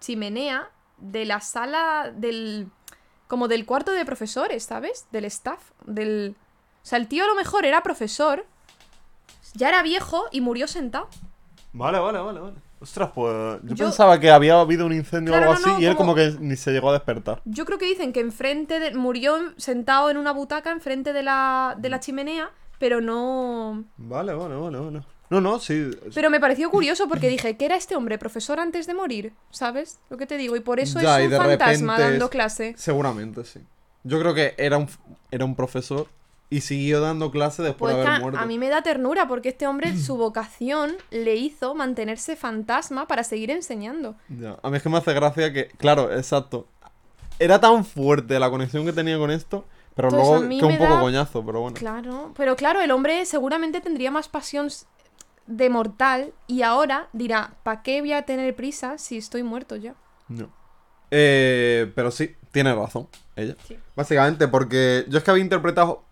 [0.00, 2.68] chimenea de la sala del.
[3.28, 5.06] como del cuarto de profesores, ¿sabes?
[5.12, 5.60] Del staff.
[5.86, 6.36] Del.
[6.82, 8.44] O sea, el tío a lo mejor era profesor,
[9.54, 11.08] ya era viejo y murió sentado.
[11.72, 12.54] Vale, vale, vale, vale.
[12.80, 13.58] Ostras, pues.
[13.64, 15.96] Yo, Yo- pensaba que había habido un incendio Claro, o algo no, así y él
[15.96, 17.40] como- como que ni se llegó a despertar.
[17.44, 18.94] Yo creo que dicen que enfrente de.
[18.94, 23.84] murió sentado en una butaca enfrente de la, de la chimenea, pero no.
[23.96, 25.02] Vale, vale, vale, vale.
[25.30, 25.90] No, no, sí.
[26.14, 28.16] Pero me pareció curioso porque dije, ¿qué era este hombre?
[28.18, 29.32] ¿Profesor antes de morir?
[29.50, 29.98] ¿Sabes?
[30.08, 30.54] Lo que te digo.
[30.56, 32.74] Y por eso Ya, es un fantasma dando es- clase.
[32.76, 33.60] Seguramente, sí.
[34.04, 34.88] Yo creo que era un,
[35.32, 36.06] era un profesor
[36.48, 38.38] y siguió dando clase después Pues de que haber a- muerto.
[38.38, 43.24] a mí me da ternura porque este hombre, su vocación le hizo mantenerse fantasma para
[43.24, 44.14] seguir enseñando.
[44.28, 46.68] Ya, A mí es que me hace gracia que, claro, exacto.
[47.40, 49.64] Era tan fuerte la conexión que tenía con esto,
[49.96, 51.76] pero Pues luego que un poco da- coñazo, pero bueno.
[51.76, 54.68] Claro, pero claro, el hombre seguramente tendría más pasión
[55.46, 59.94] de mortal y ahora dirá, ¿para qué voy a tener prisa si estoy muerto ya?
[60.28, 60.50] No.
[61.10, 63.54] Eh, pero sí, tiene razón, ella.
[63.66, 63.78] Sí.
[63.94, 66.02] Básicamente, porque yo es que había interpretado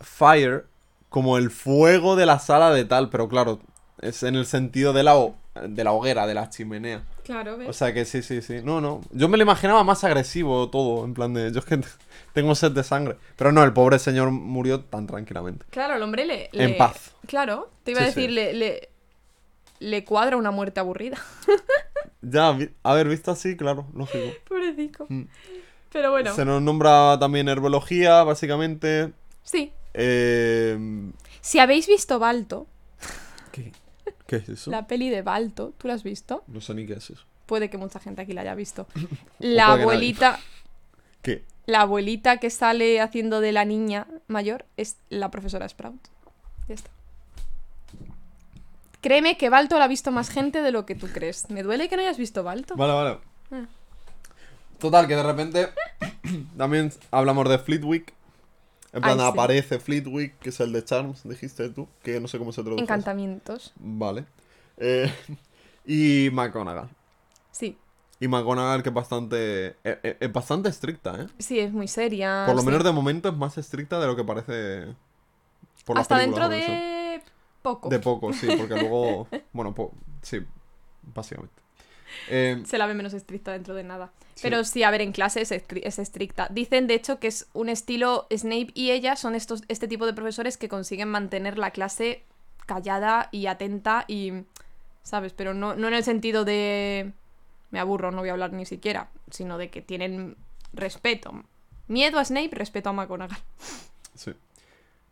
[0.00, 0.66] Fire
[1.08, 3.60] como el fuego de la sala de tal, pero claro,
[4.00, 7.02] es en el sentido de la, ho- de la hoguera, de la chimenea.
[7.24, 8.60] Claro, O sea que sí, sí, sí.
[8.62, 9.00] No, no.
[9.10, 11.52] Yo me lo imaginaba más agresivo todo, en plan de.
[11.52, 11.80] Yo es que
[12.34, 13.16] tengo sed de sangre.
[13.36, 15.66] Pero no, el pobre señor murió tan tranquilamente.
[15.70, 16.44] Claro, el hombre le...
[16.52, 17.12] En le- paz.
[17.26, 18.34] Claro, te iba a decir, sí.
[18.34, 18.88] Le, le,
[19.80, 21.18] le cuadra una muerte aburrida.
[22.22, 24.34] Ya, haber visto así, claro, lógico.
[24.48, 25.06] Pobrecito.
[25.08, 25.22] Mm.
[25.92, 29.12] Pero bueno, Se nos nombra también herbología, básicamente.
[29.44, 29.70] sí.
[29.94, 30.76] Eh,
[31.40, 32.66] Si habéis visto Balto.
[34.26, 34.70] ¿Qué es eso?
[34.70, 36.44] la peli de Balto, ¿tú la has visto?
[36.48, 37.24] No sé ni qué es eso.
[37.46, 38.86] Puede que mucha gente aquí la haya visto.
[39.38, 40.40] La abuelita,
[41.22, 41.44] ¿Qué?
[41.66, 46.00] la abuelita que sale haciendo de la niña mayor es la profesora Sprout.
[46.68, 46.90] Ya está.
[49.00, 51.48] Créeme que Balto la ha visto más gente de lo que tú crees.
[51.50, 52.74] Me duele que no hayas visto Balto.
[52.76, 53.18] Vale, vale.
[53.52, 53.66] Ah.
[54.80, 55.68] Total, que de repente
[56.56, 58.12] también hablamos de Fleetwick.
[58.96, 59.32] En plan, Ay, sí.
[59.32, 62.82] aparece Fleetwick, que es el de Charms, dijiste tú, que no sé cómo se traduce.
[62.82, 63.74] Encantamientos.
[63.76, 64.26] Vale.
[64.78, 65.12] Eh,
[65.86, 66.90] y McGonagall.
[67.50, 67.76] Sí,
[68.20, 69.66] Y McGonagall que es bastante...
[69.68, 71.26] eh, eh, Es, bastante estricta, ¿eh?
[71.38, 72.44] sí, es muy seria.
[72.44, 72.66] Por lo sí.
[72.66, 74.96] menos de momento es más estricta de lo que parece...
[75.84, 77.22] Por Hasta películas, dentro de
[77.62, 77.88] poco.
[77.88, 79.28] De poco, sí, porque luego...
[79.52, 79.92] Bueno, po-
[80.22, 80.40] sí,
[81.02, 81.62] básicamente.
[82.28, 84.12] Eh, Se la ve menos estricta dentro de nada.
[84.34, 84.42] Sí.
[84.42, 86.48] Pero sí, a ver, en clase es, es estricta.
[86.50, 88.26] Dicen, de hecho, que es un estilo.
[88.34, 92.22] Snape y ella son estos, este tipo de profesores que consiguen mantener la clase
[92.66, 94.32] callada y atenta y.
[95.02, 95.32] ¿Sabes?
[95.32, 97.12] Pero no, no en el sentido de.
[97.70, 99.08] Me aburro, no voy a hablar ni siquiera.
[99.30, 100.36] Sino de que tienen
[100.72, 101.32] respeto.
[101.88, 103.38] Miedo a Snape, respeto a McGonagall.
[104.14, 104.32] sí.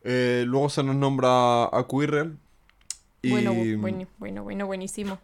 [0.07, 2.37] Eh, luego se nos nombra a Quirrell.
[3.23, 3.31] Y...
[3.31, 5.19] Bueno, bueno, bueno, bueno, buenísimo.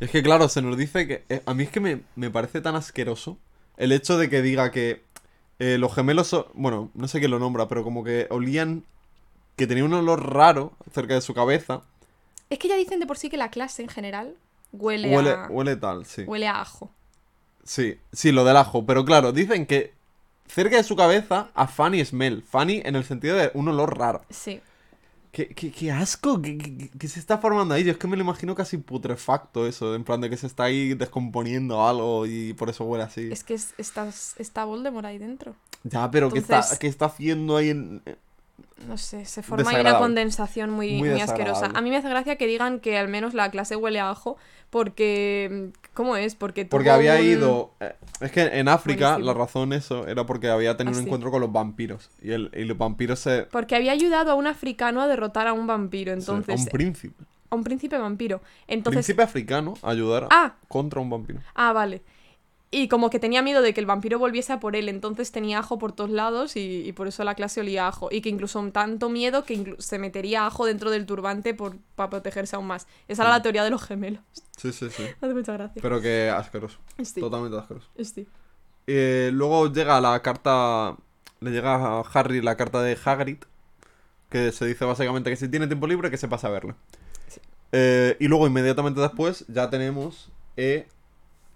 [0.00, 1.24] Es que claro, se nos dice que...
[1.28, 3.38] eh, a mí es que me, me parece tan asqueroso
[3.76, 5.02] el hecho de que diga que
[5.58, 6.26] eh, los gemelos...
[6.28, 8.84] son- bueno, no sé quién lo nombra, pero como que olían...
[9.56, 11.80] Que tenía un olor raro cerca de su cabeza.
[12.50, 14.34] Es que ya dicen de por sí que la clase en general
[14.72, 15.46] huele, Huele, a.
[15.48, 16.22] huele tal, sí.
[16.24, 16.90] Huele a ajo.
[17.64, 18.84] Sí, sí, lo del ajo.
[18.84, 19.94] Pero claro, dicen que
[20.46, 22.42] cerca de su cabeza a Fanny smell.
[22.42, 24.22] Fanny en el sentido de un olor raro.
[24.28, 24.60] Sí.
[25.36, 26.40] ¿Qué, qué, qué asco?
[26.40, 27.84] ¿Qué, qué- qué se está formando ahí?
[27.84, 29.94] Yo es que me lo imagino casi putrefacto eso.
[29.94, 33.28] En plan de que se está ahí descomponiendo algo y por eso huele así.
[33.30, 35.54] Es que es- estás, está Voldemort ahí dentro.
[35.84, 38.00] Ya, pero ¿qué, está, ¿qué está haciendo ahí en...?
[38.86, 41.70] No sé, se forma ahí una condensación muy, Muy muy, asquerosa.
[41.74, 44.36] A mí me hace gracia que digan que al menos la clase huele a ajo
[44.70, 45.70] porque...
[45.94, 46.34] ¿Cómo es?
[46.34, 47.70] Porque Porque había un- ido...
[47.80, 49.32] eh, es que en África Buenísimo.
[49.32, 51.08] la razón eso era porque había tenido Ah, un sí.
[51.08, 52.10] encuentro con los vampiros.
[52.20, 53.44] Y, el, y los vampiros se...
[53.50, 56.54] Porque había ayudado a un africano a derrotar a un vampiro, entonces...
[56.58, 57.24] a un príncipe.
[57.48, 58.42] a un príncipe vampiro.
[58.68, 59.06] Entonces...
[59.06, 61.40] príncipe africano a ayudar Ah, contra un vampiro.
[61.54, 62.02] ah, vale.
[62.70, 65.60] Y como que tenía miedo de que el vampiro volviese a por él, entonces tenía
[65.60, 68.08] ajo por todos lados y, y por eso la clase olía a ajo.
[68.10, 72.56] Y que incluso tanto miedo que se metería ajo dentro del turbante por, para protegerse
[72.56, 72.88] aún más.
[73.06, 74.20] Esa era la teoría de los gemelos.
[74.56, 75.04] Sí, sí, sí.
[75.20, 75.80] Hace mucha gracia.
[75.80, 76.78] Pero que asqueroso.
[77.02, 77.88] Sí, Totalmente asqueroso.
[78.02, 78.26] sí.
[78.88, 80.96] Eh, luego llega la carta.
[81.40, 83.38] Le llega a Harry la carta de Hagrid.
[84.28, 86.74] Que se dice básicamente que si tiene tiempo libre, que se pase a verla.
[87.28, 87.40] Sí.
[87.72, 90.88] Eh, y luego, inmediatamente después, ya tenemos eh,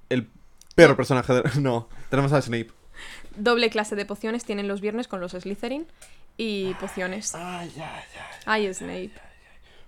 [0.08, 0.28] el
[0.74, 1.42] peor personaje de.
[1.60, 2.70] No, tenemos a Snape.
[3.36, 5.86] Doble clase de pociones tienen los viernes con los Slytherin
[6.36, 7.34] y pociones.
[7.34, 8.66] Ay, ay, ay.
[8.66, 9.12] Ay, Snape.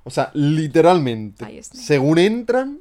[0.04, 1.76] O sea, literalmente, Ahí está.
[1.78, 2.78] según entran,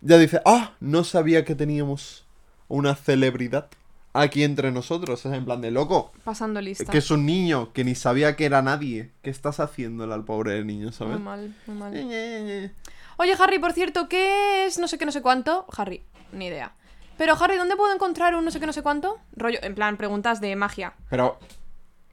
[0.00, 2.26] ya dice, ah, no sabía que teníamos
[2.68, 3.68] una celebridad
[4.12, 5.24] aquí entre nosotros.
[5.24, 6.12] Es en plan de loco.
[6.24, 6.90] Pasando lista.
[6.90, 9.10] Que es un niño que ni sabía que era nadie.
[9.22, 11.20] ¿Qué estás haciéndole al pobre niño, Muy sabes?
[11.20, 11.92] mal, muy mal.
[11.94, 12.70] Eh,
[13.16, 15.66] Oye, Harry, por cierto, ¿qué es no sé qué, no sé cuánto?
[15.76, 16.02] Harry,
[16.32, 16.72] ni idea.
[17.18, 19.18] Pero, Harry, ¿dónde puedo encontrar un no sé qué, no sé cuánto?
[19.36, 20.94] Rollo, en plan, preguntas de magia.
[21.10, 21.38] Pero,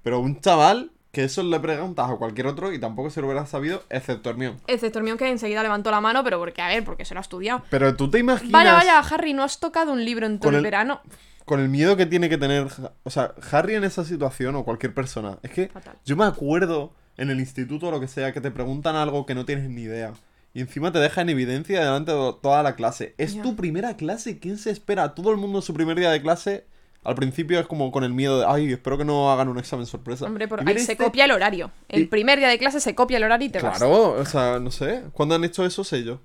[0.03, 3.45] pero un chaval que eso le preguntas a cualquier otro y tampoco se lo hubiera
[3.45, 4.57] sabido, excepto Hermione.
[4.67, 7.21] Excepto Hermione que enseguida levantó la mano, pero porque, a ver, porque se lo ha
[7.21, 7.63] estudiado.
[7.69, 10.55] Pero tú te imaginas Vaya, vaya, Harry, ¿no has tocado un libro en todo el
[10.57, 10.99] el- verano?
[11.45, 12.67] con el miedo que tiene que tener,
[13.03, 15.37] o sea, Harry en esa situación o cualquier persona.
[15.43, 15.95] Es que Fatal.
[16.03, 19.35] yo me acuerdo en el instituto o lo que sea, que te preguntan algo que
[19.35, 20.11] no tienes ni idea.
[20.55, 23.13] Y encima te deja en evidencia delante de toda la clase.
[23.17, 24.39] Es tu primera clase.
[24.39, 25.13] ¿Quién se espera?
[25.13, 26.65] Todo el mundo en su primer día de clase.
[27.03, 29.85] Al principio es como con el miedo de, ay, espero que no hagan un examen
[29.85, 30.25] sorpresa.
[30.25, 31.71] Hombre, por ahí se este- copia el horario.
[31.89, 33.77] El y- primer día de clase se copia el horario y te vas.
[33.77, 35.03] Claro, o sea, no sé.
[35.13, 35.83] ¿Cuándo han hecho eso?
[35.83, 36.19] Sé yo.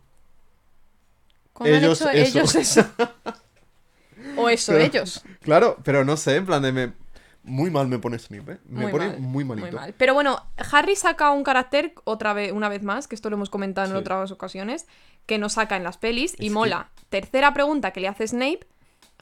[1.52, 2.38] ¿Cómo han Ellos hecho eso.
[2.38, 2.86] ellos eso?
[4.36, 5.22] o eso, Pero- ellos.
[5.42, 6.92] Claro, pero no sé, en plan de me...
[7.42, 8.58] Muy mal me pone Snip, ¿eh?
[8.66, 9.66] Me Muy pone mal, muy malito.
[9.68, 9.94] Muy mal.
[9.96, 13.48] Pero bueno, Harry saca un carácter otra vez, una vez más, que esto lo hemos
[13.50, 13.98] comentado en Sí.
[13.98, 14.86] otras ocasiones,
[15.26, 16.90] que no saca en las pelis y Es que- mola.
[17.08, 18.60] Tercera pregunta que le hace Snape.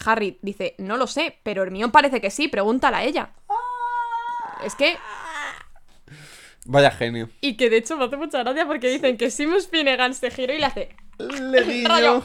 [0.04, 3.30] Harry dice, no lo sé, pero Hermione parece que sí, pregúntala a ella.
[4.64, 4.96] Es que
[6.64, 7.30] Vaya genio.
[7.40, 10.52] Y que de hecho me hace mucha gracia porque dicen que Simus Finnegan se giró
[10.52, 10.96] y le hace.
[11.18, 12.22] Rollo.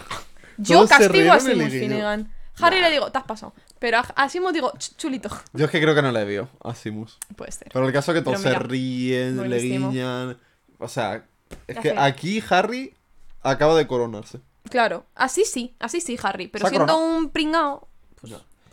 [0.57, 1.79] Yo Todos castigo a Simus le.
[1.79, 2.33] Finnegan.
[2.59, 3.53] Harry le digo, te has pasado.
[3.79, 5.29] Pero a, a Simus digo, "Ch- chulito.
[5.53, 7.17] Yo es que creo que no le vio a Simus.
[7.35, 7.69] Puede ser.
[7.73, 9.89] Pero el caso es que todos Pero se mira, ríen, le buenísimo.
[9.91, 10.37] guiñan.
[10.79, 11.25] O sea,
[11.67, 11.95] es Ya que sé.
[11.97, 12.93] aquí Harry
[13.41, 14.39] acaba de coronarse.
[14.69, 16.47] Claro, así sí, así sí, Harry.
[16.47, 17.87] Pero Se ha siendo un pringao.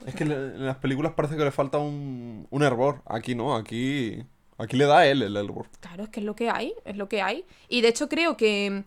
[0.07, 3.03] Es que le- en las películas parece que le falta un, un hervor.
[3.07, 4.25] Aquí no, aquí.
[4.57, 5.67] Aquí le da él el hervor.
[5.81, 7.45] Claro, es que es lo que hay, es lo que hay.
[7.69, 8.85] Y de hecho creo que.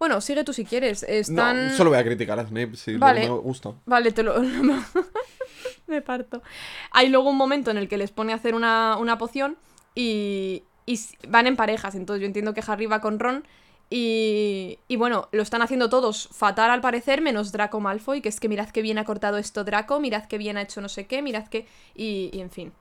[0.00, 1.02] Bueno, sigue tú si quieres.
[1.02, 1.68] Están.
[1.68, 3.28] No, solo voy a criticar a Snape si Vale.
[3.28, 3.74] no me gusta.
[3.84, 4.34] Vale, te lo.
[5.86, 6.42] Me parto.
[6.90, 9.58] Hay luego un momento en el que les pone a hacer una, una poción
[9.94, 10.98] y, y
[11.28, 11.94] van en parejas.
[11.94, 13.44] Entonces yo entiendo que Harry va con Ron
[13.90, 18.40] y, y bueno, lo están haciendo todos fatal al parecer, menos Draco Malfoy, que es
[18.40, 21.06] que mirad que bien ha cortado esto Draco, mirad que bien ha hecho no sé
[21.06, 21.66] qué, mirad que...
[21.94, 22.72] Y, y en fin.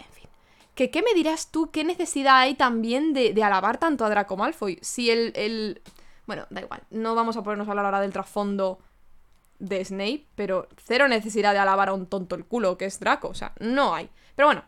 [0.00, 0.28] En fin.
[0.74, 1.70] ¿Que, ¿Qué me dirás tú?
[1.70, 4.78] ¿Qué necesidad hay también de, de alabar tanto a Draco Malfoy?
[4.82, 5.80] Si el, el...
[6.30, 6.80] Bueno, da igual.
[6.90, 8.78] No vamos a ponernos a hablar ahora del trasfondo
[9.58, 13.26] de Snape, pero cero necesidad de alabar a un tonto el culo que es Draco,
[13.26, 14.08] o sea, no hay.
[14.36, 14.62] Pero bueno,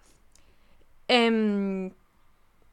[1.06, 1.92] em,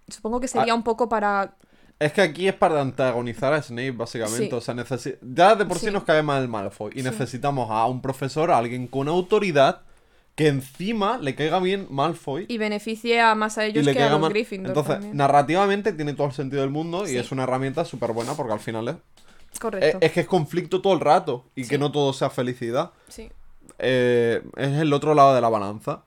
[0.08, 0.76] supongo que sería Ah.
[0.76, 1.54] un poco para...
[2.00, 4.48] Es que aquí es para antagonizar a Snape, básicamente.
[4.50, 4.54] Sí.
[4.56, 5.86] O sea, necesi- ya de por sí.
[5.86, 5.92] Sí.
[5.92, 6.92] nos cae mal Malfoy.
[6.96, 7.10] Y Sí.
[7.10, 9.82] necesitamos a un profesor, a alguien con autoridad,
[10.36, 12.45] que encima le caiga bien Malfoy.
[12.47, 14.30] Y beneficie a más a ellos que a los mal.
[14.32, 15.17] Gryffindor Entonces, también.
[15.17, 18.59] narrativamente tiene todo el sentido del mundo y es una herramienta súper buena porque al
[18.59, 18.95] final es,
[19.53, 19.97] es, Correcto.
[20.01, 21.69] es que es conflicto todo el rato y Sí.
[21.71, 22.91] que no todo sea felicidad.
[23.09, 23.30] Sí.
[23.80, 26.03] Eh, es el otro lado de la balanza,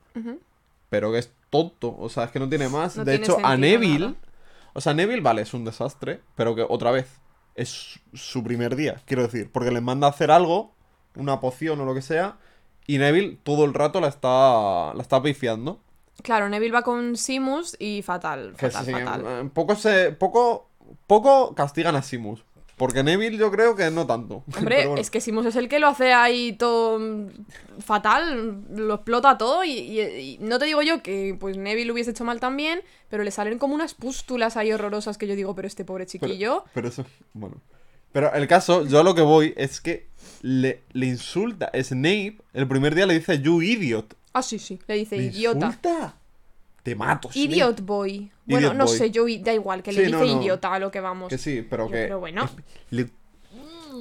[0.89, 1.95] pero que es tonto.
[1.99, 2.97] O sea, es que no tiene más.
[2.97, 4.07] No de tiene hecho, a Neville.
[4.07, 4.15] nada.
[4.75, 7.07] O sea, Neville, vale, es un desastre, pero que otra vez
[7.55, 10.75] es su primer día, quiero decir, porque les manda a hacer algo,
[11.17, 12.39] una poción o lo que sea,
[12.87, 15.81] y Neville todo el rato la está, la está pifiando.
[16.23, 19.25] Claro, Neville va con Simus y fatal, fatal, sí, fatal.
[19.27, 20.13] eh, poco se.
[20.13, 20.69] Poco.
[21.07, 22.45] Poco castigan a Simus.
[22.77, 24.43] Porque Neville yo creo que no tanto.
[24.57, 25.01] Hombre, Pero bueno.
[25.01, 27.01] es que Simus es el que lo hace ahí todo
[27.81, 31.93] fatal, lo explota todo y, y- y no te digo yo que pues Neville lo
[31.95, 35.55] hubiese hecho mal también, pero le salen como unas pústulas ahí horrorosas que yo digo,
[35.55, 36.65] pero este pobre Pero- chiquillo...
[36.75, 37.05] Pero, eso.
[37.35, 37.57] Bueno.
[38.13, 40.07] Pero el caso, yo a lo que voy es que
[40.43, 41.71] le, le insulta.
[41.83, 44.15] Snape, el primer día le dice, you idiot.
[44.35, 45.67] Ah, sí, sí, le dice ¿Le idiota.
[45.67, 46.15] insulta?
[46.83, 47.39] Te mato, Snape.
[47.55, 48.31] Idiot boy.
[48.45, 48.99] Bueno, Idiot no boy.
[48.99, 50.41] sé, yo da igual, que le dice no, no.
[50.43, 51.29] idiota a lo que vamos.
[51.29, 52.03] Que sí, pero Yo, que.
[52.03, 52.49] pero bueno.
[52.91, 53.11] le-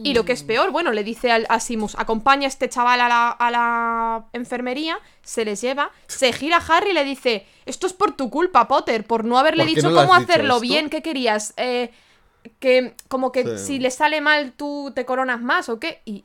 [0.03, 3.01] Y lo que es peor, bueno, le dice al, a Simus, acompaña a este chaval
[3.01, 7.45] a la, a la enfermería, se les lleva, se gira a Harry y le dice,
[7.65, 10.59] esto es por tu culpa, Potter, por no haberle ¿Por qué dicho no cómo hacerlo
[10.59, 11.53] bien, ¿qué querías?
[11.57, 11.91] Eh,
[12.59, 13.65] que como que Sí.
[13.65, 16.01] si le sale mal tú te coronas más o qué.
[16.05, 16.23] Y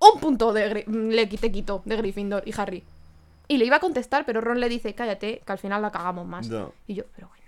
[0.00, 2.84] un punto de le te quitó de Gryffindor y Harry.
[3.48, 6.26] Y le iba a contestar, pero Ron le dice, cállate, que al final la cagamos
[6.26, 6.48] más.
[6.48, 6.68] Ya.
[6.86, 7.38] Y yo, pero bueno,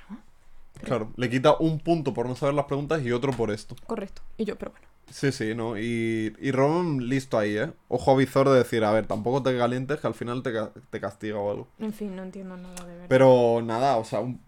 [0.83, 3.77] Claro, le quita un punto por no saber las preguntas y otro por esto.
[3.87, 4.23] correcto.
[4.39, 4.87] Y yo, pero bueno.
[5.11, 5.77] Sí, sí, ¿no?
[5.77, 7.71] Y, y Ron listo ahí, ¿eh?
[7.89, 10.71] Ojo a visor de decir, a ver, tampoco te calientes que al final te, ca-
[10.89, 11.69] te castiga o algo.
[11.81, 13.07] En fin, no entiendo nada de verdad.
[13.09, 14.41] Pero nada, o sea, un-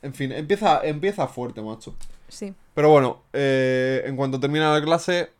[0.00, 1.94] en fin, empieza, empieza fuerte, macho.
[2.34, 2.54] Sí.
[2.74, 5.30] Pero bueno, eh, en cuanto termina la clase,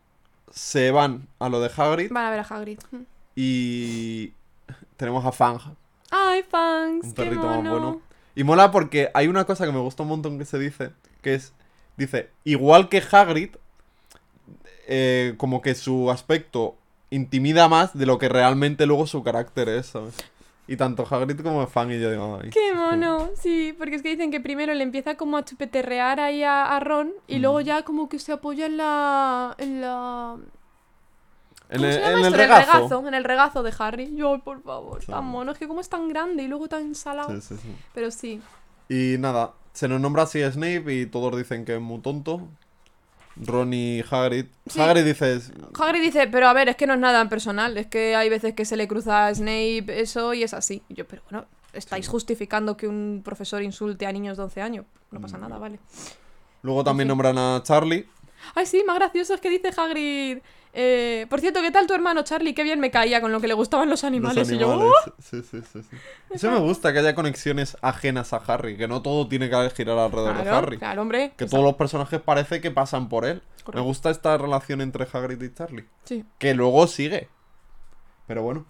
[0.50, 2.78] se van a lo de Hagrid Van a ver a Hagrid.
[3.34, 4.32] y
[4.96, 5.58] tenemos a Fang,
[6.10, 7.06] ¡Ay, Fangs!
[7.06, 8.00] un qué perrito más bueno.
[8.36, 10.92] Y mola porque hay una cosa que me gusta un montón que se dice,
[11.22, 11.52] que es,
[11.96, 13.50] dice, igual que Hagrid,
[14.86, 16.76] eh, como que su aspecto
[17.10, 20.14] intimida más de lo que realmente luego su carácter es, ¿sabes?
[20.66, 22.48] Y tanto Hagrid como Fang y yo digo, ay.
[22.50, 23.28] ¡Qué mono!
[23.34, 26.80] Sí, porque es que dicen que primero le empieza como a chupeterrear ahí a, a
[26.80, 27.64] Ron y luego Mm.
[27.64, 29.54] ya como que se apoya en la...
[29.58, 30.36] en la...
[31.70, 33.08] En ¿Cómo el, en regazo.
[33.08, 34.14] En el regazo de Harry.
[34.16, 35.10] Yo, por favor, Sí.
[35.10, 35.52] tan mono.
[35.52, 37.30] Es que como es tan grande y luego tan salado.
[37.34, 37.74] Sí, sí, sí.
[37.92, 38.40] Pero sí.
[38.88, 42.48] Y nada, se nos nombra así a Snape y todos dicen que es muy tonto.
[43.36, 44.46] Ron y Hagrid.
[44.66, 44.80] Sí.
[44.80, 45.40] Hagrid dice,
[45.78, 47.76] Hagrid dice, pero a ver, es que no es nada personal.
[47.76, 50.82] Es que hay veces que se le cruza a Snape eso y es así.
[50.88, 54.86] Y yo, pero bueno, estáis justificando que un profesor insulte a niños de 11 años.
[55.10, 55.78] No pasa nada, vale.
[56.62, 58.06] Luego también nombran a Charlie.
[58.54, 60.38] Ay, sí, más gracioso es que dice Hagrid.
[60.74, 62.52] Eh, por cierto, ¿qué tal tu hermano Charlie?
[62.54, 64.48] Qué bien me caía con lo que le gustaban los animales.
[64.48, 64.76] Los Y yo.
[64.76, 64.92] "Uh".
[65.18, 65.96] Sí, sí, sí, sí.
[66.30, 69.98] Eso me gusta, que haya conexiones ajenas a Harry, que no todo tiene que girar
[69.98, 70.78] alrededor de Harry.
[70.78, 71.32] claro, hombre.
[71.36, 73.42] Que todos los personajes parece que pasan por él.
[73.72, 75.86] Me gusta esta relación entre Hagrid y Charlie.
[76.04, 76.24] Sí.
[76.38, 77.28] Que luego sigue.
[78.26, 78.66] Pero bueno.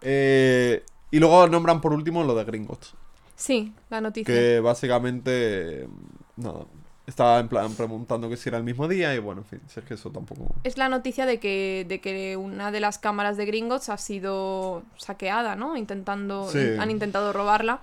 [0.00, 2.94] Eh, y luego nombran por último lo de Gringotts.
[3.34, 4.32] Sí, la noticia.
[4.34, 5.88] Que básicamente.
[6.36, 6.66] Nada.
[7.08, 9.80] Estaba en plan preguntando que si era el mismo día y bueno, en fin, si
[9.80, 10.54] es que eso tampoco.
[10.62, 14.82] Es la noticia de que, de que una de las cámaras de Gringotts ha sido
[14.98, 15.76] saqueada, ¿no?
[15.78, 16.58] Intentando, Sí.
[16.78, 17.80] Han intentado robarla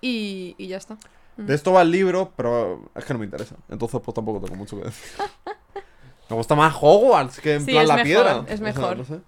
[0.00, 0.96] y, y ya está.
[1.36, 3.56] De esto va el libro, pero es que no me interesa.
[3.68, 5.10] Entonces, pues tampoco tengo mucho que decir.
[6.30, 8.44] Me gusta más Hogwarts que en Sí, plan la mejor, piedra.
[8.46, 8.96] es O sea, mejor.
[8.98, 9.20] no sé.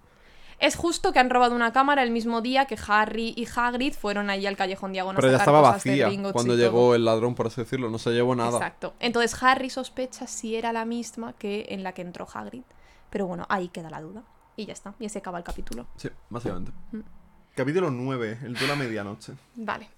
[0.62, 4.30] Es justo que han robado una cámara el mismo día que Harry y Hagrid fueron
[4.30, 5.16] allí al callejón diagonal.
[5.16, 6.94] Pero a ya sacar estaba vacía cuando llegó todo.
[6.94, 7.90] el ladrón, por así decirlo.
[7.90, 8.58] No se llevó nada.
[8.58, 8.94] Exacto.
[9.00, 12.62] Entonces Harry sospecha si era la misma que en la que entró Hagrid.
[13.10, 14.22] Pero bueno, ahí queda la duda.
[14.54, 14.94] Y ya está.
[15.00, 15.88] Y se acaba el capítulo.
[15.96, 16.70] Sí, básicamente.
[16.92, 17.00] Mm.
[17.56, 19.32] Capítulo 9, el de la medianoche.
[19.56, 19.88] Vale.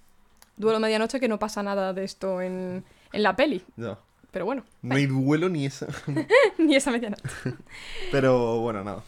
[0.57, 3.63] Duelo medianoche que no pasa nada de esto en, en la peli.
[3.77, 3.99] Ya.
[4.31, 5.89] Pero bueno, No hay duelo ni esa.
[6.59, 7.23] ni esa medianoche.
[8.11, 9.03] Pero bueno, nada.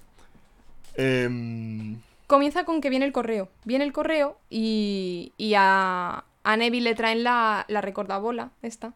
[0.97, 3.49] Em, Comienza con que viene el correo.
[3.65, 8.93] Viene el correo y, y a, a Neville le traen la, la recordabola, esta.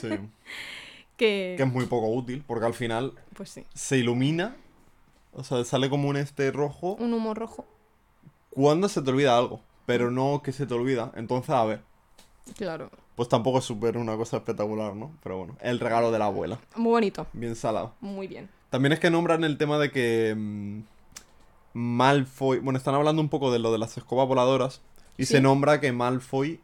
[0.00, 0.08] sí.
[1.16, 3.64] Que, Que es muy poco útil, porque al final Pues sí.
[3.74, 4.54] se ilumina.
[5.32, 7.66] O sea, sale como un este rojo Un humo rojo.
[8.50, 9.60] cuando se te olvida algo.
[9.84, 11.10] Pero no que se te olvida.
[11.16, 11.80] Entonces, a ver.
[12.56, 12.88] Claro.
[13.16, 15.10] Pues tampoco es súper una cosa espectacular, ¿no?
[15.24, 16.60] Pero bueno, el regalo de la abuela.
[16.76, 17.26] Muy bonito.
[17.32, 17.94] Bien salado.
[18.00, 18.48] Muy bien.
[18.70, 20.80] También es que nombran el tema de que mm,
[21.78, 22.58] Malfoy...
[22.58, 24.82] Bueno, están hablando un poco de lo de las escobas voladoras.
[25.16, 25.34] Y Sí.
[25.34, 26.60] se nombra que Malfoy...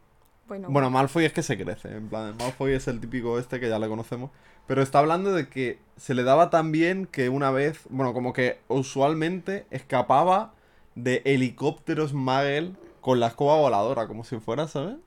[0.47, 1.89] Bueno, Bueno, Malfoy es que se crece.
[1.95, 4.29] En plan, Malfoy es el típico este que ya le conocemos.
[4.67, 7.79] Pero está hablando de que se le daba tan bien que una vez...
[7.89, 10.53] Bueno, como que usualmente escapaba
[10.95, 14.07] de helicópteros Magel con la escoba voladora.
[14.07, 14.97] Como si fuera, ¿sabes?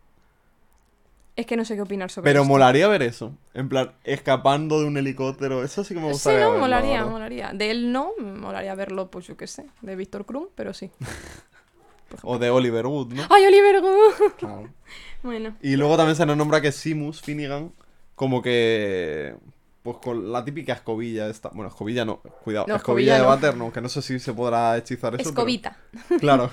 [1.41, 2.49] Es que no sé qué opinar sobre Pero esto.
[2.53, 3.33] molaría ver eso.
[3.55, 5.63] En plan, escapando de un helicóptero.
[5.63, 7.53] Eso sí que me Sí, gustaría no, verlo, la molaría, molaría.
[7.55, 10.91] De él no, molaría verlo, pues yo qué sé, de Víctor Krum, pero sí.
[12.23, 13.23] O de Oliver Wood, ¿no?
[13.31, 14.33] ¡Ay, Oliver Good!
[14.39, 14.69] Claro.
[15.23, 17.73] bueno, Y luego también se nos nombra que Simus Finnegan,
[18.15, 19.35] como que.
[19.83, 21.51] Pues con la típica escobilla esta.
[21.51, 22.67] Bueno, escobilla no, cuidado.
[22.69, 23.29] No, escobilla, escobilla de no.
[23.29, 25.19] váter no, que no sé si se podrá hechizar eso.
[25.19, 25.77] pero- escobita.
[26.19, 26.51] claro.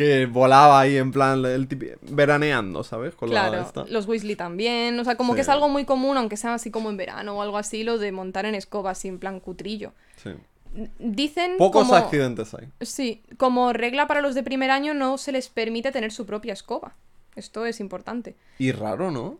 [0.00, 1.68] Que volaba ahí en plan, el
[2.00, 3.14] veraneando, ¿sabes?
[3.14, 3.84] Con la Claro, esta.
[3.88, 4.98] los Weasley también.
[4.98, 5.36] O sea, como Sí.
[5.36, 7.98] que es algo muy común, aunque sea así como en verano o algo así, lo
[7.98, 9.92] de montar en escoba así en plan cutrillo.
[10.16, 10.30] Sí.
[10.98, 11.94] Dicen Pocos como...
[11.96, 12.68] accidentes hay.
[12.80, 16.52] Sí, como regla para los de primer año no se les permite tener su propia
[16.54, 16.94] escoba.
[17.36, 18.36] Esto es importante.
[18.58, 19.38] Y raro, ¿no?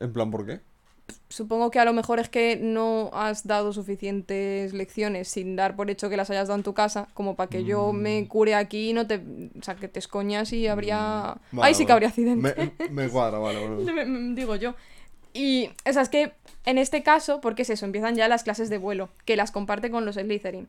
[0.00, 0.60] En plan, ¿por qué?
[1.28, 5.90] Supongo que a lo mejor es que no has dado suficientes lecciones sin dar por
[5.90, 7.96] hecho que las hayas dado en tu casa, como para que yo Mm.
[7.96, 9.16] me cure aquí y no te.
[9.58, 11.36] O sea, que te escoñas y habría.
[11.52, 12.72] Vale, Ahí sí que habría accidente.
[12.78, 13.84] Me, me cuadra, vale, vale.
[13.92, 14.74] Me- me- digo yo.
[15.32, 16.32] Y, o sea, es que
[16.66, 19.90] en este caso, porque es eso, empiezan ya las clases de vuelo, que las comparte
[19.90, 20.68] con los Slytherin.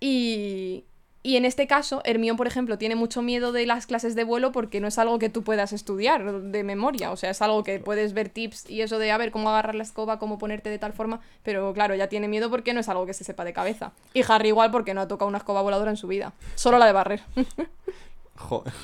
[0.00, 0.84] Y,
[1.26, 4.52] y en este caso, Hermione, por ejemplo, tiene mucho miedo de las clases de vuelo
[4.52, 7.10] porque no es algo que tú puedas estudiar de memoria.
[7.12, 9.74] O sea, es algo que puedes ver tips y eso de a ver cómo agarrar
[9.74, 11.20] la escoba, cómo ponerte de tal forma.
[11.42, 13.92] Pero claro, ya tiene miedo porque no es algo que se sepa de cabeza.
[14.12, 16.34] Y Harry igual porque no ha tocado una escoba voladora en su vida.
[16.56, 17.22] Solo la de barrer.
[18.36, 18.74] Joder.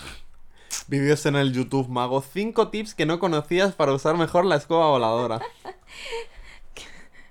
[0.89, 2.23] Vídeos en el YouTube Mago.
[2.23, 5.43] 5 tips que no conocías para usar mejor la escoba voladora.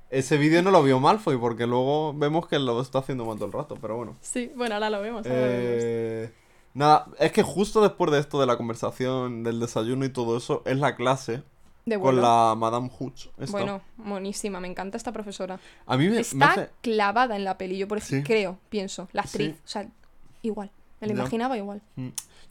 [0.09, 3.45] Ese vídeo no lo vio Malfoy porque luego vemos que lo está haciendo mal todo
[3.45, 4.15] el rato, pero bueno.
[4.21, 5.25] sí, bueno, ahora lo vemos.
[5.25, 5.63] ahora lo vemos.
[5.83, 6.33] Eh,
[6.73, 10.63] nada, es que justo después de esto de la conversación, del desayuno y todo eso,
[10.65, 11.43] es la clase
[11.85, 13.27] De con la Madame Hooch.
[13.37, 13.51] esta.
[13.51, 15.59] Bueno, monísima, me encanta esta profesora.
[15.85, 16.69] a mí me, me Está hace...
[16.81, 18.15] clavada en la peli, yo por Sí.
[18.15, 19.61] ejemplo, creo, pienso, la actriz, Sí.
[19.63, 19.87] o sea,
[20.41, 20.71] igual,
[21.01, 21.19] me la Ya.
[21.19, 21.81] imaginaba igual.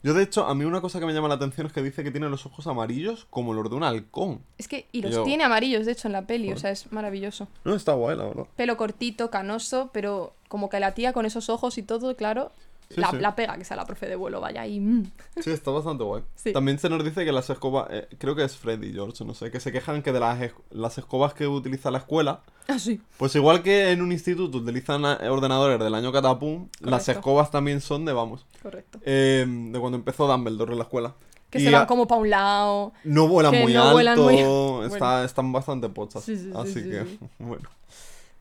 [0.01, 2.03] Yo de hecho, a mí una cosa que me llama la atención es que dice
[2.03, 4.41] que tiene los ojos amarillos como los de un halcón.
[4.57, 6.91] Es que, y los Yo- tiene amarillos, de hecho, en la peli, o sea, es
[6.91, 7.47] maravilloso.
[7.65, 8.45] No, está guay, la verdad.
[8.55, 12.51] Pelo cortito, canoso, pero como que la tía con esos ojos y todo, claro,
[12.89, 13.17] Sí, la, sí.
[13.17, 14.79] la pega, que sea la profe de vuelo, vaya, y...
[14.79, 15.11] mm.
[15.41, 16.23] Sí, está bastante guay.
[16.35, 16.51] Sí.
[16.53, 19.33] También se nos dice que las escobas, eh, creo que es Freddy y George, no
[19.35, 20.39] sé, que se quejan que de las,
[20.71, 22.99] las escobas que utiliza la escuela, Ah, sí.
[23.17, 27.79] pues igual que en un instituto utilizan eh, ordenadores del año catapum, las escobas también
[27.81, 28.99] son de, vamos, Correcto.
[29.03, 31.15] eh, de cuando empezó Dumbledore en la escuela.
[31.51, 32.93] Que Y se van a- como pa' un lado.
[33.03, 34.35] No vuelan muy no alto, vuelan muy-
[34.85, 35.23] está- Bueno.
[35.23, 36.23] están bastante pochas.
[36.23, 37.05] Sí, sí, sí, así sí, que,
[37.39, 37.69] bueno.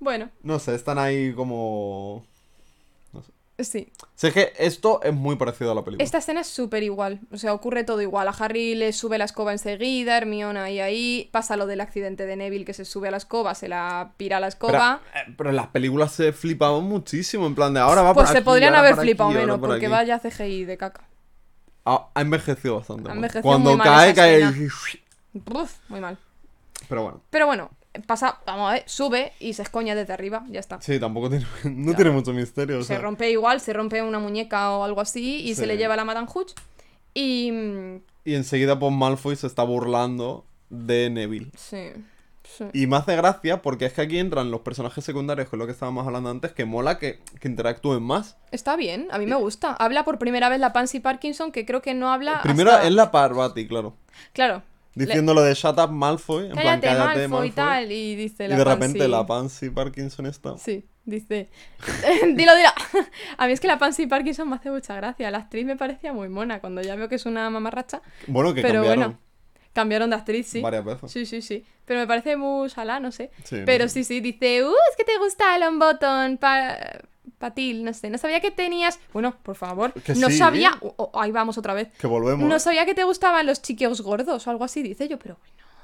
[0.00, 2.24] Bueno, No sé, están ahí como...
[3.58, 3.70] No sé.
[3.70, 3.92] Sí.
[4.14, 6.04] Sé que esto es muy parecido a la película.
[6.04, 7.20] Esta escena es súper igual.
[7.32, 8.28] O sea, ocurre todo igual.
[8.28, 11.28] A Harry le sube la escoba enseguida, Hermione ahí ahí.
[11.32, 14.38] Pasa lo del accidente de Neville que se sube a la escoba, se la pira
[14.40, 15.00] la Pero, escoba.
[15.14, 18.30] eh, pero en las películas se flipaban muchísimo, en plan de ahora va por pues
[18.30, 19.92] se aquí, podrían haber aquí, flipado menos, por porque aquí.
[19.92, 21.02] vaya CGI de caca.
[21.84, 23.10] Ha, ha envejecido bastante.
[23.10, 24.40] Ha envejecido Cuando muy mal cae, esa cae.
[24.42, 24.72] escena.
[25.54, 26.18] Uf, muy mal.
[26.88, 27.70] Pero bueno, Pero bueno,
[28.06, 30.80] pasa, vamos a ver, sube y se escoña desde arriba, ya está.
[30.80, 32.78] sí, tampoco tiene, no tiene mucho misterio.
[32.78, 32.98] o Se sea.
[33.00, 36.04] rompe igual, se rompe una muñeca o algo así y se le lleva a la
[36.04, 36.52] Madame Hooch.
[37.14, 37.50] Y.
[38.24, 41.50] Y enseguida, pues Malfoy se está burlando de Neville.
[41.56, 41.92] Sí.
[42.44, 42.64] sí.
[42.74, 45.72] Y me hace gracia porque es que aquí entran los personajes secundarios, es lo que
[45.72, 48.36] estábamos hablando antes, que mola que, que interactúen más.
[48.52, 49.72] Está bien, a mí me gusta.
[49.72, 52.42] Habla por primera vez la Pansy Parkinson, que creo que no habla.
[52.42, 53.94] Primero hasta- es la Parvati, claro.
[54.34, 54.62] Claro.
[55.06, 57.48] Diciendo lo de shut up Malfoy, en plan Cállate, cállate Malfoy, Malfoy.
[57.48, 57.92] y tal.
[57.92, 60.56] Y dice Y la de repente la Pansy Parkinson está.
[60.58, 61.50] Sí, dice.
[62.34, 62.68] dilo, dilo.
[63.38, 65.30] a mí es que la Pansy Parkinson me hace mucha gracia.
[65.30, 68.02] La actriz me parecía muy mona cuando ya veo que es una mamarracha.
[68.26, 69.18] Bueno, que Pero cambiaron bueno,
[69.72, 70.60] cambiaron de actriz, sí.
[70.60, 71.10] varias veces.
[71.10, 71.64] Sí, sí, sí.
[71.84, 73.30] Pero me parece muy salá, no sé.
[73.44, 76.76] Sí, Pero no sí, sí, dice, uh, es que te gusta el button pa
[77.38, 78.10] patil, no sé.
[78.10, 78.98] No sabía que tenías.
[79.12, 79.92] Bueno, por favor.
[79.92, 80.38] Que no sí.
[80.38, 80.72] sabía.
[80.80, 81.88] oh, oh, ahí vamos otra vez.
[81.98, 82.48] Que volvemos.
[82.48, 82.60] No ¿eh?
[82.60, 85.36] sabía que te gustaban los chiquillos gordos o algo así, dice yo, pero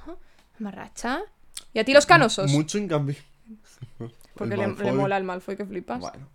[0.07, 0.19] bueno,
[0.59, 1.21] marracha.
[1.73, 2.51] ¿Y a ti los canosos?
[2.51, 3.17] Mucho en cambio.
[4.35, 6.01] Porque le, le mola el Malfoy que flipas.
[6.01, 6.27] Bueno.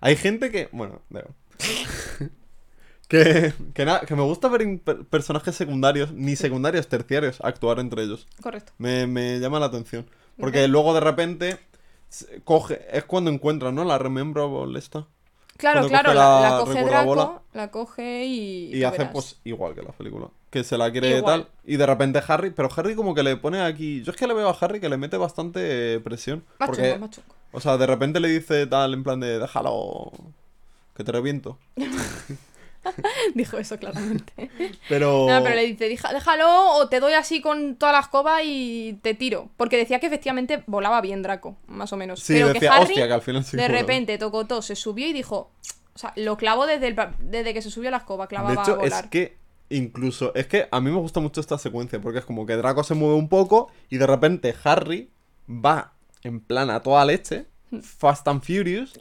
[0.00, 0.68] Hay gente que.
[0.72, 1.00] Bueno,
[3.08, 8.26] que, que, que me gusta ver per- personajes secundarios, ni secundarios, terciarios, actuar entre ellos.
[8.42, 8.72] Correcto.
[8.78, 10.06] Me, me llama la atención.
[10.38, 11.58] Porque luego de repente
[12.44, 12.86] coge.
[12.92, 13.84] Es cuando encuentra, ¿no?
[13.84, 15.06] La Rememberable esta.
[15.56, 16.84] Claro, Cuando claro, la, coge.
[16.84, 18.74] Draco, la coge y.
[18.74, 19.12] Y hace verás.
[19.12, 20.28] pues igual que la película.
[20.48, 21.42] Que se la quiere Igual.
[21.42, 21.50] tal.
[21.64, 22.50] Y de repente Harry.
[22.50, 24.02] Pero Harry como que le pone aquí.
[24.02, 26.44] Yo es que le veo a Harry que le mete bastante presión.
[26.58, 27.34] Más porque, chungo, más chungo.
[27.52, 30.10] o sea, de repente le dice tal en plan de déjalo.
[30.96, 31.58] Que te reviento.
[33.34, 34.50] Dijo eso claramente.
[34.88, 35.26] Pero.
[35.28, 38.98] No, pero le dice, "Deja- déjalo o te doy así con toda la escoba y
[39.02, 39.48] te tiro.
[39.56, 42.20] Porque decía que efectivamente volaba bien Draco, más o menos.
[42.20, 45.06] Sí, pero decía, que Harry, hostia, que al final sí de repente, Tocotó se subió
[45.06, 45.50] y dijo...
[45.92, 48.70] O sea, lo clavó desde, el, desde que se subió a la escoba, clavaba De
[48.70, 49.04] a volar.
[49.04, 49.36] es que
[49.68, 50.32] incluso.
[50.34, 52.00] Es que a mí me gusta mucho esta secuencia.
[52.00, 53.70] Porque es como que Draco se mueve un poco.
[53.90, 55.10] Y de repente Harry
[55.48, 55.92] va
[56.22, 57.46] en plan a toda leche.
[57.70, 57.80] Hmm.
[57.80, 58.98] Fast and Furious.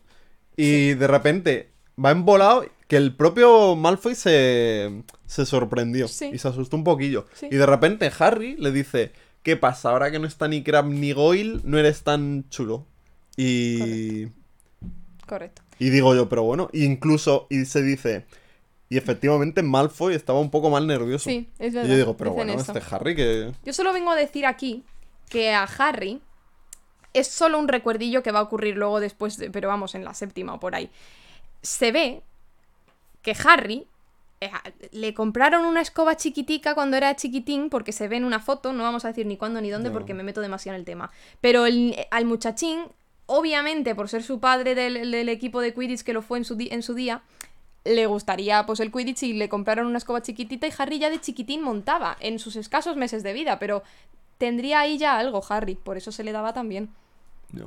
[0.58, 1.70] Y de repente
[2.04, 2.66] va embolado.
[2.90, 6.08] Que el propio Malfoy se, se sorprendió.
[6.10, 6.32] Sí.
[6.34, 7.26] Y se asustó un poquillo.
[7.34, 7.48] Sí.
[7.50, 9.14] Y de repente Harry le dice.
[9.44, 9.92] ¿Qué pasa?
[9.92, 12.86] Ahora que no está ni Crab ni Goyle, no eres tan chulo.
[13.38, 14.26] Y.
[15.26, 15.62] Correcto.
[15.80, 18.26] Y digo yo, pero bueno, y incluso, y se dice,
[18.90, 21.30] y efectivamente Malfoy estaba un poco más nervioso.
[21.30, 21.90] Sí, es y verdad.
[21.90, 22.74] yo digo, pero dicen bueno, eso.
[22.78, 23.54] este Harry que...
[23.64, 24.84] Yo solo vengo a decir aquí
[25.30, 26.22] que a Harry
[27.14, 30.14] es solo un recuerdillo que va a ocurrir luego después, de- pero vamos, en la
[30.14, 30.90] séptima o por ahí.
[31.62, 32.24] Se ve
[33.22, 33.88] que Harry
[34.42, 34.50] eh,
[34.92, 38.84] le compraron una escoba chiquitica cuando era chiquitín, porque se ve en una foto, no
[38.84, 39.94] vamos a decir ni cuándo ni dónde No.
[39.94, 41.12] porque me meto demasiado en el tema.
[41.42, 42.84] Pero el- al muchachín,
[43.26, 46.56] obviamente, por ser su padre del, del equipo de Quidditch que lo fue en su,
[46.60, 47.22] en su día,
[47.86, 51.20] le gustaría pues el Quidditch y le compraron una escoba chiquitita y Harry ya de
[51.20, 53.84] chiquitín montaba en sus escasos meses de vida, pero
[54.38, 56.54] tendría ahí ya algo Harry, por eso se le daba.
[56.54, 56.86] Ya.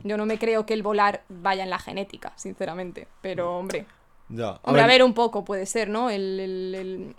[0.05, 3.85] Yo no me creo que el volar vaya en la genética, sinceramente, pero hombre,
[4.34, 4.59] Ya.
[4.62, 6.09] hombre, a ver, un poco puede ser, ¿no?
[6.10, 7.14] El, el, el-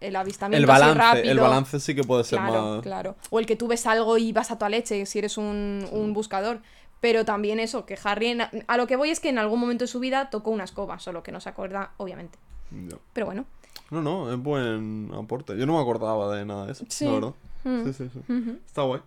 [0.00, 1.32] el- avistamiento el así balance, rápido.
[1.32, 2.82] el balance sí que puede ser Claro, más...
[2.82, 3.16] claro.
[3.30, 6.12] O el que tú ves algo y vas a tu leche si eres un, un
[6.12, 6.60] buscador.
[7.00, 9.84] Pero también eso, que Harry, en- a lo que voy es que en algún momento
[9.84, 12.38] de su vida tocó una escoba, solo que no se acuerda, obviamente.
[12.70, 12.96] Ya.
[13.12, 13.44] Pero bueno.
[13.90, 15.56] No, no, es buen aporte.
[15.58, 17.04] Yo no me acordaba de nada de eso, Sí.
[17.06, 17.32] la verdad.
[17.64, 17.84] Mm.
[17.86, 18.20] Sí, sí, sí.
[18.66, 19.00] Está guay.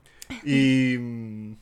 [0.44, 1.56] Y...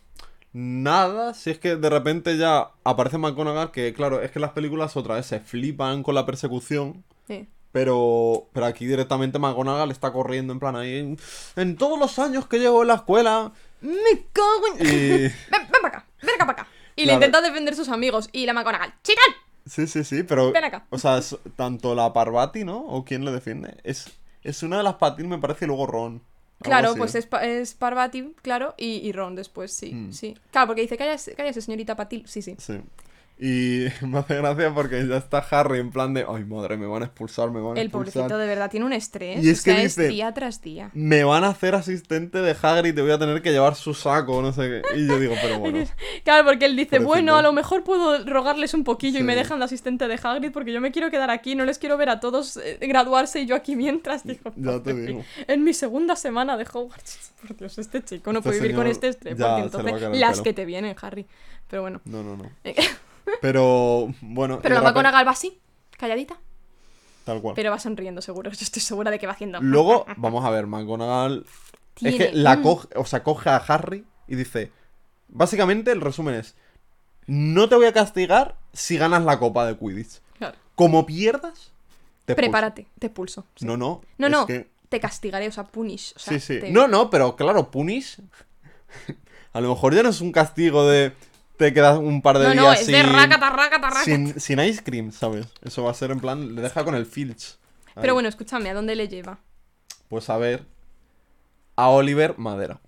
[0.54, 4.96] Nada, si es que de repente ya aparece McGonagall, que claro, es que las películas
[4.96, 7.48] otra vez se flipan con la persecución, Sí.
[7.72, 10.98] Pero, pero aquí directamente McGonagall está corriendo en plan ahí.
[11.00, 11.18] En,
[11.56, 13.52] en todos los años que llevo en la escuela.
[13.82, 14.86] ¡Me cago en...
[14.86, 14.90] Y.
[15.22, 16.68] Ven, ven para acá, ven acá para acá.
[16.96, 18.30] Y le intenta defender sus amigos.
[18.32, 19.24] Y la McGonagall, ¡Chican!
[19.66, 20.52] Sí, sí, sí, pero.
[20.52, 20.86] Ven acá.
[20.92, 22.78] O sea, es- tanto la Parvati, ¿no?
[22.80, 23.76] O quién le defiende.
[23.84, 24.12] Es,
[24.44, 26.22] es una de las Patil, me parece, y luego Ron.
[26.64, 30.12] Claro, pues es, es Parvati, claro, y, y Ron después, sí, Mm.
[30.14, 30.36] sí.
[30.52, 32.24] Claro, porque dice, cállese, cállese, señorita Patil.
[32.28, 32.56] Sí, sí.
[32.58, 32.80] Sí.
[33.40, 36.26] Y me hace gracia porque ya está Harry en plan de.
[36.30, 38.14] Ay, madre, me van a expulsar, me van a El expulsar.
[38.14, 39.44] pobrecito de verdad tiene un estrés.
[39.44, 40.92] Y es o que dice- es día tras día.
[40.94, 44.42] Me van a hacer asistente de Hagrid, te voy a tener que llevar su saco,
[44.42, 45.00] no sé qué.
[45.00, 45.84] Y yo digo, pero bueno.
[46.24, 47.08] Claro, porque él dice, Pobrecito.
[47.08, 50.52] bueno, a lo mejor puedo rogarles un poquillo y me dejan de asistente de Hagrid
[50.52, 53.46] porque yo me quiero quedar aquí, no les quiero ver a todos eh, graduarse y
[53.46, 55.26] yo aquí mientras, digo, Ya te "Pobre digo.
[55.48, 57.34] En mi segunda semana de Hogwarts.
[57.48, 59.36] Por Dios, este chico no Este puede vivir con este estrés.
[59.36, 61.26] porque entonces, las que te vienen, Harry.
[61.70, 62.00] Pero bueno.
[62.06, 62.44] No, no, no.
[63.42, 64.60] Pero, bueno.
[64.62, 65.60] Pero la McGonagall va así,
[65.98, 66.38] calladita.
[67.26, 67.56] Tal cual.
[67.56, 68.52] Pero va sonriendo, seguro.
[68.52, 69.60] Yo estoy segura de que va haciendo.
[69.62, 71.46] Luego, vamos a ver, McGonagall.
[72.02, 74.72] Es que la coge, o sea, coge a Harry y dice.
[75.30, 76.56] Básicamente, el resumen es.
[77.26, 80.20] No te voy a castigar si ganas la copa de Quidditch.
[80.38, 80.58] Claro.
[80.76, 81.72] Como pierdas,
[82.26, 82.36] te expulso".
[82.36, 83.46] Prepárate, te expulso.
[83.56, 83.66] sí.
[83.66, 84.02] No, no.
[84.18, 86.14] No, no, que- te castigaré, o sea, punish.
[86.16, 86.60] O sea, sí, sí.
[86.60, 88.18] te- No, no, pero claro, punish.
[89.54, 91.14] a lo mejor ya no es un castigo de.
[91.64, 94.04] Te quedas un par de No, días no, es sin, de rácata, rácata.
[94.04, 95.48] sin, sin ice cream, ¿sabes?
[95.64, 96.56] Eso va a ser en plan.
[96.56, 97.56] Le deja con el Filch.
[97.96, 99.40] Pero bueno, escúchame, ¿a dónde le lleva?
[100.10, 100.66] Pues a ver.
[101.78, 102.82] A Oliver Madera.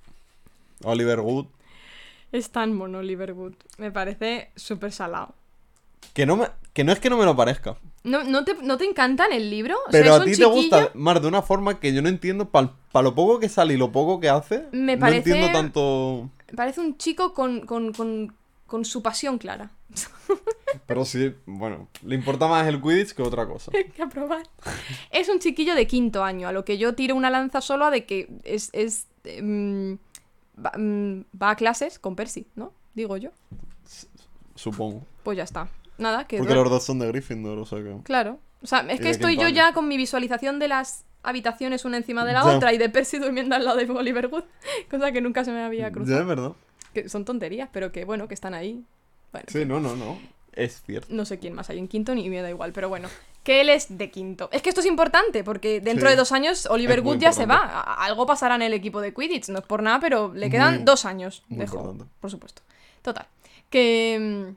[0.84, 1.46] Oliver Wood.
[2.34, 3.54] Es tan mono Oliver Wood.
[3.78, 5.34] Me parece súper salado.
[6.14, 7.78] Que no, me, que no es que no me lo parezca.
[8.04, 9.78] ¿No, no, te, ¿No te encanta en el libro?
[9.88, 12.50] O Pero a ti te gusta más de una forma que yo no entiendo.
[12.50, 12.72] Para
[13.02, 14.66] lo poco que sale y lo poco que hace.
[14.74, 16.30] Me No parece- entiendo tanto.
[16.50, 18.36] Me parece un chico con, con, con,
[18.68, 19.72] con su pasión clara.
[20.88, 21.88] Pero sí, bueno.
[22.04, 23.72] Le importa más el Quidditch que otra cosa.
[23.74, 24.44] Hay que aprobar.
[25.12, 27.92] Es un chiquillo de quinto año, a lo que yo tiro una lanza solo a
[27.92, 28.70] de que es.
[28.74, 29.98] es em,
[30.64, 32.74] va, mm, va a clases con Percy, ¿no?
[32.94, 33.30] Digo yo.
[34.56, 35.06] Supongo.
[35.24, 35.68] Pues ya está.
[35.98, 36.38] Nada, que.
[36.38, 37.98] Porque los dos son de Gryffindor, o sea que.
[38.04, 38.40] Claro.
[38.62, 39.56] O sea, es que estoy yo año.
[39.56, 42.56] ya con mi visualización de las habitaciones una encima de la Ya.
[42.56, 44.44] otra y de Percy durmiendo al lado de Oliver Wood.
[44.90, 46.20] Cosa que nunca se me había Ya cruzado.
[46.20, 46.52] es verdad.
[46.96, 48.84] Que son tonterías, pero que bueno, que están ahí.
[49.32, 50.18] Bueno, Sí, no, no, no.
[50.54, 51.08] Es cierto.
[51.14, 53.10] no sé quién más hay en quinto ni me da igual, pero bueno.
[53.44, 54.48] Que él es de quinto.
[54.54, 56.12] Es que esto es importante, porque dentro Sí.
[56.12, 57.82] de dos años Oliver Wood ya se va.
[57.82, 60.84] Algo pasará en el equipo de Quidditch, no es por nada, pero le quedan Muy-
[60.86, 62.62] dos años de juego, por supuesto.
[63.04, 63.28] Total.
[63.70, 64.54] Que.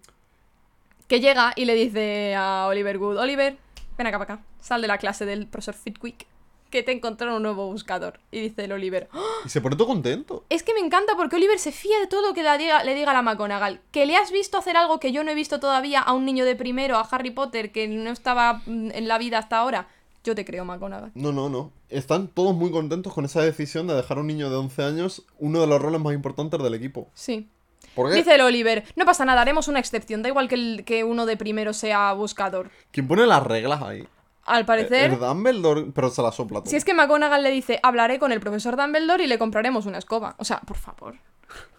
[1.09, 3.57] Que llega y le dice a Oliver Wood: Oliver,
[3.99, 4.45] ven acá para acá.
[4.61, 6.27] Sal de la clase del profesor Fitwick.
[6.71, 8.21] Que te encontraron un nuevo buscador.
[8.31, 9.23] Y dice el Oliver: "¡Ah!
[9.45, 10.45] Y se pone todo contento.
[10.51, 13.13] Es que me encanta porque Oliver se fía de todo que le diga, le diga
[13.13, 13.81] la McGonagall.
[13.91, 16.45] Que le has visto hacer algo que yo no he visto todavía a un niño
[16.45, 19.89] de primero, a Harry Potter, que no estaba mm, en la vida hasta ahora.
[20.25, 21.13] Yo te creo, McGonagall.
[21.15, 21.71] No, no, no.
[21.89, 25.23] Están todos muy contentos con esa decisión de dejar a un niño de 11 años
[25.39, 27.09] uno de los roles más importantes del equipo.
[27.15, 27.49] Sí.
[27.95, 28.17] ¿Por qué?
[28.17, 30.23] Dice el Oliver, no pasa nada, haremos una excepción.
[30.23, 32.71] Da igual que, el- que uno de primero sea buscador.
[32.91, 34.07] ¿Quién pone las reglas ahí?
[34.49, 36.71] Al parecer, El Dumbledore, pero se la sopla todo.
[36.71, 39.99] si es que McGonagall le dice, hablaré con el profesor Dumbledore y le compraremos una
[39.99, 40.35] escoba.
[40.39, 41.17] O sea, por favor.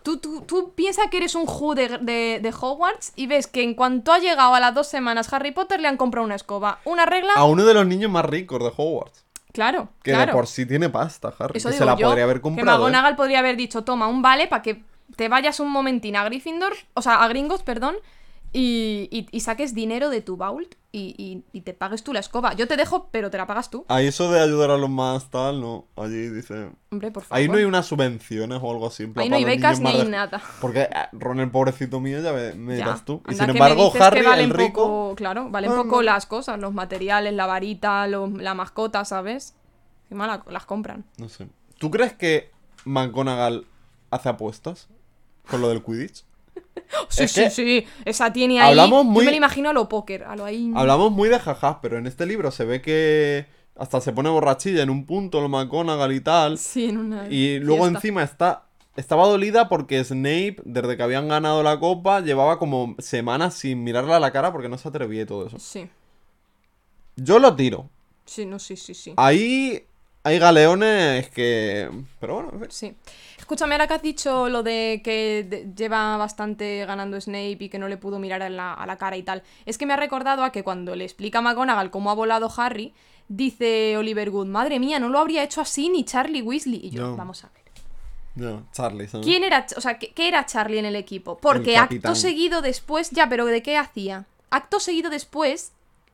[0.03, 3.61] Tú, tú, tú piensas que eres un Who de, de, de Hogwarts y ves que
[3.63, 6.79] en cuanto ha llegado a las dos semanas Harry Potter le han comprado una escoba.
[6.85, 9.25] Una regla, A uno de los niños más ricos de Hogwarts.
[9.51, 9.89] claro.
[10.01, 10.27] Que claro.
[10.27, 11.57] de por sí tiene pasta, Harry.
[11.57, 12.69] Eso que digo se la yo, podría haber Que comprado.
[12.69, 12.73] ¿eh?
[12.81, 14.83] McGonagall podría haber dicho, toma un vale para que
[15.15, 17.95] te vayas un momentín a Gryffindor, o sea, a Gringos, perdón,
[18.51, 22.53] y, y- y saques dinero de tu vault y, y- te pagues tú la escoba.
[22.55, 23.85] Yo te dejo, pero te la pagas tú.
[23.89, 25.85] Ahí eso de ayudar a los más tal, no.
[25.95, 26.71] Allí dice.
[26.91, 27.37] Hombre, por favor.
[27.39, 29.03] Ahí no hay unas subvenciones o algo así.
[29.03, 30.41] en plan, Ahí no hay los becas ni más hay de- nada.
[30.61, 32.85] Porque eh, Ron, el pobrecito mío, ya me, me Ya.
[32.85, 33.21] dirás tú.
[33.27, 34.81] Y Anda sin embargo, Harry, valen el rico.
[34.83, 39.53] poco, claro, valen Ah, poco las cosas, los materiales, la varita, lo- la mascota, ¿sabes?
[40.05, 41.05] Encima la- las compran.
[41.17, 41.47] No sé.
[41.77, 42.49] ¿Tú crees que
[42.85, 43.67] McGonagall
[44.09, 44.87] hace apuestas
[45.47, 46.23] con lo del Quidditch?
[47.09, 47.85] Sí, Es sí, sí.
[48.05, 48.69] Esa tiene ahí.
[48.69, 50.71] hablamos Yo muy- me lo imagino a lo póker, a lo ahí.
[50.75, 53.45] Hablamos muy de jaja, pero en este libro se ve que
[53.75, 56.57] hasta se pone borrachilla en un punto, el McGonagall y tal.
[56.57, 57.27] Sí, en una.
[57.29, 57.97] Y luego fiesta.
[57.99, 58.63] encima está.
[58.95, 64.17] Estaba dolida porque Snape, desde que habían ganado la copa, llevaba como semanas sin mirarla
[64.17, 65.57] a la cara porque no se atrevía y todo eso.
[65.59, 65.87] Sí,
[67.15, 67.89] Yo lo tiro.
[68.25, 69.13] sí, no, sí, sí, sí.
[69.17, 69.85] Ahí
[70.29, 71.89] hay galeones que.
[72.19, 72.71] Pero bueno, en fin.
[72.71, 72.95] Sí.
[73.37, 77.79] Escúchame, ahora que has dicho lo de que de- lleva bastante ganando Snape y que
[77.79, 79.97] no le pudo mirar a la, a la cara y tal, es que me ha
[79.97, 82.93] recordado a que cuando le explica a McGonagall cómo ha volado Harry,
[83.27, 86.79] dice Oliver Wood, madre mía, no lo habría hecho así ni Charlie Weasley.
[86.83, 87.15] Y yo, No.
[87.15, 87.59] vamos a ver.
[88.35, 89.25] No, Charlie, ¿sabes?
[89.25, 91.37] ¿Quién era, o sea, ¿qué, qué era Charlie en el equipo?
[91.39, 94.25] Porque El acto seguido después, ya, pero ¿de qué hacía?
[94.51, 95.73] Acto seguido después,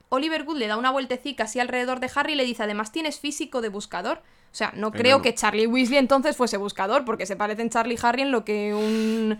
[0.10, 3.20] Oliver Wood le da una vueltecita así alrededor de Harry y le dice, además tienes
[3.20, 4.20] físico de buscador.
[4.52, 5.22] O sea, no creo Enano.
[5.24, 8.74] que Charlie Weasley entonces fuese buscador, porque se parecen Charlie y Harry en lo que
[8.74, 9.38] un...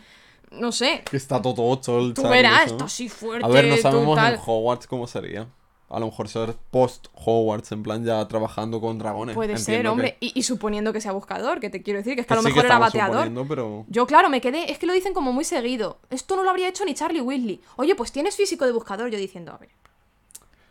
[0.52, 1.04] No sé.
[1.12, 4.34] Está todo ocho el Tú Charlie, verás, está así fuerte, A ver, no sabemos tal.
[4.36, 5.48] en Hogwarts cómo sería.
[5.90, 9.36] A lo mejor ser post-Hogwarts, en plan ya trabajando con dragones.
[9.36, 10.18] Puede ser, hombre.
[10.20, 12.38] que- Y, y suponiendo que sea buscador, que te quiero decir, que es que a
[12.38, 13.48] lo sí mejor era bateador.
[13.48, 13.86] pero...
[13.88, 14.72] Yo, claro, me quedé.
[14.72, 16.00] Es que lo dicen como muy seguido.
[16.10, 17.62] Esto no lo habría hecho ni Charlie Weasley.
[17.78, 19.10] Oye, pues tienes físico de buscador.
[19.10, 19.70] Yo diciendo, a ver.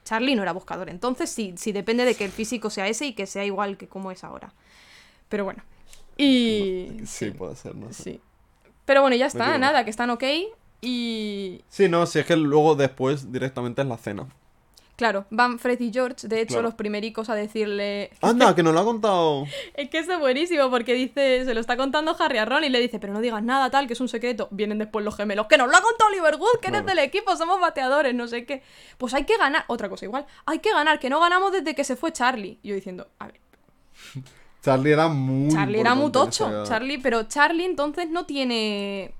[0.04, 0.88] Charlie no era buscador.
[0.88, 3.88] Entonces, sí, sí depende de que el físico sea ese y que sea igual que
[3.88, 4.52] como es ahora.
[5.28, 5.62] Pero bueno.
[6.16, 7.00] Y.
[7.06, 8.02] Sí, puede ser, no sé.
[8.02, 8.20] Sí.
[8.84, 10.24] Pero bueno, ya está, nada, que están ok.
[10.80, 11.62] Y.
[11.68, 14.28] Sí, no, si es que luego después directamente es la cena.
[14.96, 16.62] Claro, van Fred y George, de hecho, Claro.
[16.68, 18.10] los primericos a decirle.
[18.22, 19.44] Anda, que nos lo ha contado.
[19.74, 22.68] Es que eso es buenísimo porque dice, se lo está contando Harry a Ron y
[22.68, 24.46] le dice, pero no digas nada tal, que es un secreto.
[24.52, 27.36] Vienen después los gemelos, que nos lo ha contado Oliver Wood, que eres del equipo,
[27.36, 28.62] somos bateadores, no sé qué.
[28.96, 31.82] Pues hay que ganar, otra cosa igual, hay que ganar, que no ganamos desde que
[31.82, 32.58] se fue Charlie.
[32.62, 33.40] Y yo diciendo, a ver,
[34.62, 35.52] Charlie era muy.
[35.52, 39.12] Charlie era muy tocho, Charlie, pero Charlie entonces no tiene...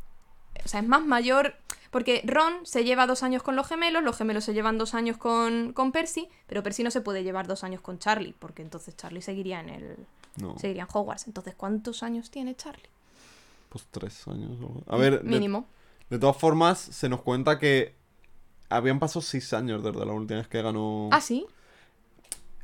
[0.64, 1.56] O sea, es más mayor...
[1.95, 5.16] Porque Ron se lleva dos años con los gemelos, los gemelos se llevan dos años
[5.16, 8.97] con, con Percy, pero Percy no se puede llevar dos años con Charlie, porque entonces
[8.97, 9.97] Charlie seguiría en el...
[10.37, 11.29] No, Seguiría en Hogwarts.
[11.29, 12.89] Entonces, ¿cuántos años tiene Charlie?
[13.69, 14.51] pues tres años.
[14.89, 15.66] A ver, de, Mínimo.
[16.11, 17.95] de todas formas, se nos cuenta que
[18.69, 21.47] habían pasado seis años desde la última vez que ganó Ah, sí.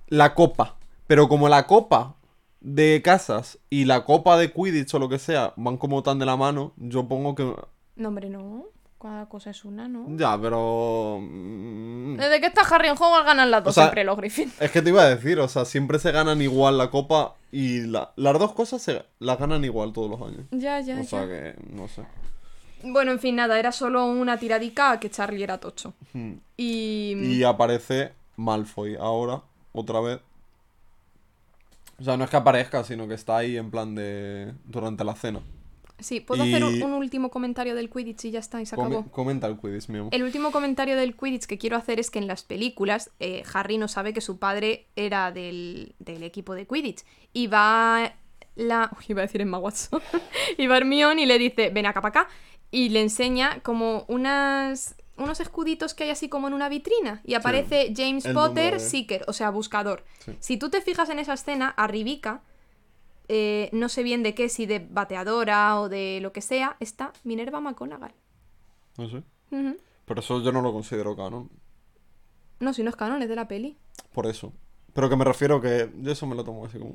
[0.09, 0.77] la copa.
[1.07, 2.17] Pero como la copa
[2.61, 6.27] de casas y la copa de Quidditch o lo que sea van como tan de
[6.27, 7.55] la mano, yo pongo que.
[7.97, 8.67] No, hombre, no.
[9.01, 10.05] Cada cosa es una, ¿no?
[10.17, 11.19] Ya, pero.
[11.23, 14.53] mm, Desde que está Harry en Hogwarts ganan las dos O sea, siempre los Griffin.
[14.61, 17.81] Es que te iba a decir, o sea, siempre se ganan igual la copa y
[17.87, 20.43] la- las dos cosas se las ganan igual todos los años.
[20.51, 21.29] Ya, ya, O sea ya.
[21.29, 22.03] que, no sé.
[22.83, 25.95] Bueno, en fin, nada, era solo una tiradica a que Charlie era tocho.
[26.13, 26.35] Hmm.
[26.59, 27.13] Y...
[27.39, 29.41] Y aparece Malfoy ahora,
[29.73, 30.21] otra vez.
[31.99, 34.53] O sea, no es que aparezca, sino que está ahí en plan de.
[34.65, 35.41] durante la cena.
[36.01, 39.05] Sí, ¿puedo hacer un, último comentario del Quidditch y ya está, y se acabó?
[39.11, 40.15] comenta el Quidditch, mi amor.
[40.15, 43.79] El último comentario del Quidditch que quiero hacer es que en las películas eh, Harry
[43.79, 47.05] no sabe que su padre era del, del equipo de Quidditch.
[47.33, 48.15] Y va
[48.57, 48.91] la...
[48.99, 50.01] Uy, iba a decir Emma Watson.
[50.59, 52.33] y va Hermione y le dice, ven acá para acá.
[52.71, 54.97] Y le enseña como unas...
[55.17, 57.21] Unos escuditos que hay así como en una vitrina.
[57.27, 60.03] Y aparece James Potter de- Seeker, o sea, buscador.
[60.25, 60.33] Sí.
[60.41, 62.43] Si tú te fijas en esa escena, arribica,
[63.33, 67.13] eh, no sé bien de qué, si de bateadora o de lo que sea, está
[67.23, 68.13] Minerva McGonagall.
[68.99, 69.23] No sé.
[69.53, 69.77] Ujú.
[70.05, 71.49] Pero eso yo no lo considero canon.
[72.59, 73.77] No, si no es canon, es de la peli.
[74.13, 74.53] Por eso.
[74.93, 76.93] Pero que me refiero que yo eso me lo tomo así como.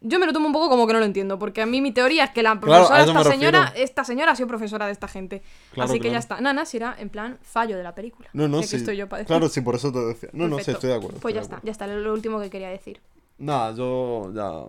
[0.00, 1.92] Yo me lo tomo un poco como que no lo entiendo, porque a mí mi
[1.92, 4.86] teoría es que la Claro, profesora, eso me esta señora, esta señora ha sido profesora
[4.86, 5.42] de esta gente.
[5.74, 6.14] Claro, Así que claro.
[6.14, 6.40] ya está.
[6.40, 8.28] Nana, si era en plan fallo de la película.
[8.32, 8.76] No, no, que sí.
[8.76, 9.08] estoy yo.
[9.08, 10.30] Claro, sí, por eso te decía.
[10.32, 11.20] No, no, sí, estoy de acuerdo.
[11.20, 11.66] Pues ya está, acuerdo.
[11.66, 13.00] ya está, lo último que quería decir.
[13.38, 14.64] Nada, yo ya.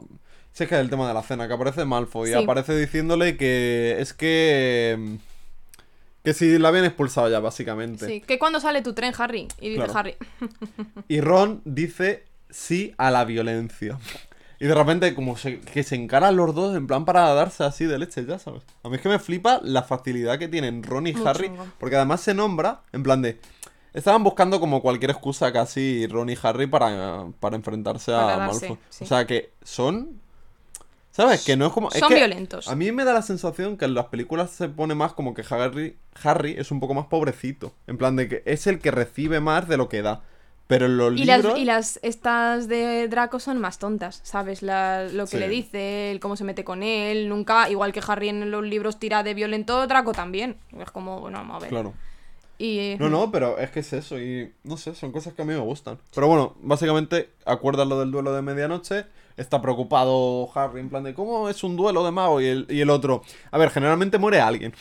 [0.53, 2.39] Si es que es el tema de la cena, que aparece Malfoy y Sí.
[2.43, 5.17] aparece diciéndole que es que.
[6.23, 8.05] Que si la habían expulsado ya, básicamente.
[8.07, 9.47] Sí, que cuando sale tu tren, Harry.
[9.59, 9.99] Y dice Claro.
[9.99, 10.15] Harry.
[11.09, 13.97] Y Ron dice sí a la violencia.
[14.59, 17.83] Y de repente, como se- que se encaran los dos en plan para darse así
[17.85, 18.63] de leche, ya sabes.
[18.83, 21.47] A mí es que me flipa la facilidad que tienen Ron y Muy Harry.
[21.47, 21.67] chungo.
[21.79, 23.39] Porque además se nombra en plan de.
[23.93, 28.69] Estaban buscando como cualquier excusa casi Ron y Harry para, para enfrentarse Para a darse,
[28.69, 28.77] Malfoy.
[28.89, 29.03] sí.
[29.03, 30.21] O sea que son.
[31.15, 31.45] ¿Sabes?
[31.45, 31.89] Que no es como.
[31.91, 32.67] es Son que violentos.
[32.67, 35.43] A mí me da la sensación que en las películas se pone más como que
[35.49, 37.71] Harry, Harry es un poco más pobrecito.
[37.87, 40.23] En plan de que es el que recibe más de lo que da.
[40.65, 41.59] Pero en los Y las, libros.
[41.59, 44.61] y las estas de Draco son más tontas, ¿sabes?
[44.63, 45.37] La- lo que Sí.
[45.37, 48.97] le dice, el cómo se mete con él, nunca, igual que Harry en los libros
[48.97, 50.57] tira de violento, Draco también.
[50.79, 51.69] Es como, bueno, vamos a ver.
[51.69, 51.93] Claro.
[52.57, 55.45] Y No, no, pero es que es eso y no sé, son cosas que a
[55.45, 55.99] mí me gustan.
[56.15, 59.05] Pero bueno, básicamente acuerdas lo del duelo de medianoche,
[59.37, 62.81] está preocupado Harry en plan de cómo es un duelo de mago y el, y
[62.81, 64.73] el otro, a ver, generalmente muere alguien.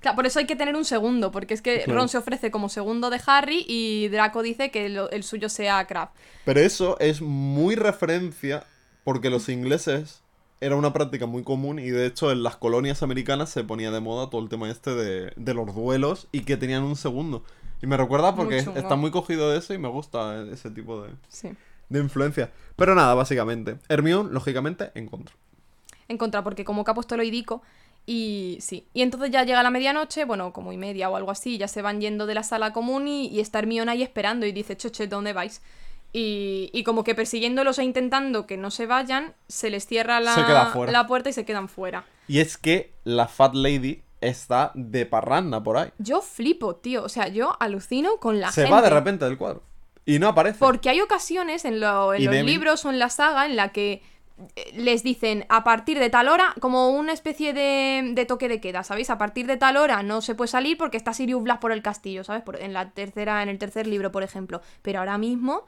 [0.00, 2.00] Claro, por eso hay que tener un segundo, porque es que Claro.
[2.00, 5.86] Ron se ofrece como segundo de Harry y Draco dice que lo- el suyo sea
[5.86, 6.10] Crab.
[6.44, 8.64] Pero eso es muy referencia
[9.02, 10.22] porque los ingleses
[10.60, 14.00] era una práctica muy común y de hecho en las colonias americanas se ponía de
[14.00, 17.42] moda todo el tema este de, de los duelos y que tenían un segundo.
[17.82, 21.10] Y me recuerda porque está muy cogido de eso y me gusta ese tipo de,
[21.28, 21.50] Sí.
[21.88, 22.50] De influencia.
[22.76, 23.78] Pero nada, básicamente.
[23.88, 25.34] Hermione, lógicamente, en contra.
[26.08, 27.62] En contra, porque como que ha puesto lo idico.
[28.06, 28.86] Y sí.
[28.92, 31.80] Y entonces ya llega la medianoche, bueno, como y media o algo así, ya se
[31.82, 35.06] van yendo de la sala común y, y está Hermione ahí esperando y dice, choche,
[35.06, 35.62] ¿dónde vais?
[36.12, 40.34] Y, y como que persiguiéndolos e intentando que no se vayan, se les cierra la,
[40.34, 42.04] Se la puerta y se quedan fuera.
[42.28, 45.90] Y es que la Fat Lady está de parranda por ahí.
[45.98, 47.04] Yo flipo, tío.
[47.04, 48.72] O sea, yo alucino con la Se gente.
[48.74, 49.62] va de repente del cuadro.
[50.06, 50.58] Y no aparece.
[50.58, 52.50] Porque hay ocasiones en, lo- en los Demi.
[52.52, 54.02] libros o en la saga en la que
[54.56, 58.60] eh, les dicen a partir de tal hora, como una especie de, de toque de
[58.60, 59.08] queda, ¿sabéis?
[59.10, 61.82] A partir de tal hora no se puede salir porque está Sirius Black por el
[61.82, 62.42] castillo, ¿sabes?
[62.42, 64.60] Por- en la tercera, en el tercer libro, por ejemplo.
[64.82, 65.64] Pero ahora mismo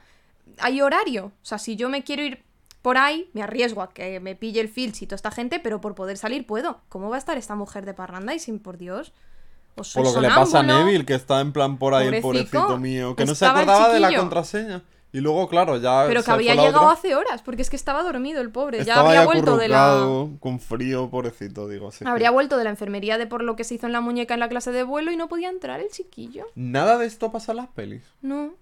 [0.59, 1.25] hay horario.
[1.41, 2.43] O sea, si yo me quiero ir
[2.83, 5.81] por ahí, me arriesgo a que me pille el Filch y toda esta gente, pero
[5.81, 6.81] por poder salir puedo.
[6.89, 9.13] ¿Cómo va a estar esta mujer de parranda y sin por Dios?
[9.77, 10.63] ¿Os por lo que le pasa a?
[10.63, 13.15] Neville, que está en plan por ahí el pobrecito mío.
[13.15, 14.83] Que no se acordaba de la contraseña.
[15.13, 16.03] Y luego, claro, ya.
[16.07, 16.91] Pero que había llegado otra.
[16.91, 18.83] hace horas, porque es que estaba dormido el pobre.
[18.83, 20.05] Ya habría ahí vuelto de la.
[20.39, 21.87] con frío, pobrecito, digo.
[21.87, 24.01] así que- Habría vuelto de la enfermería de por lo que se hizo en la
[24.01, 26.45] muñeca en la clase de vuelo y no podía entrar el chiquillo.
[26.55, 28.03] Nada de esto pasa en las pelis.
[28.21, 28.53] No.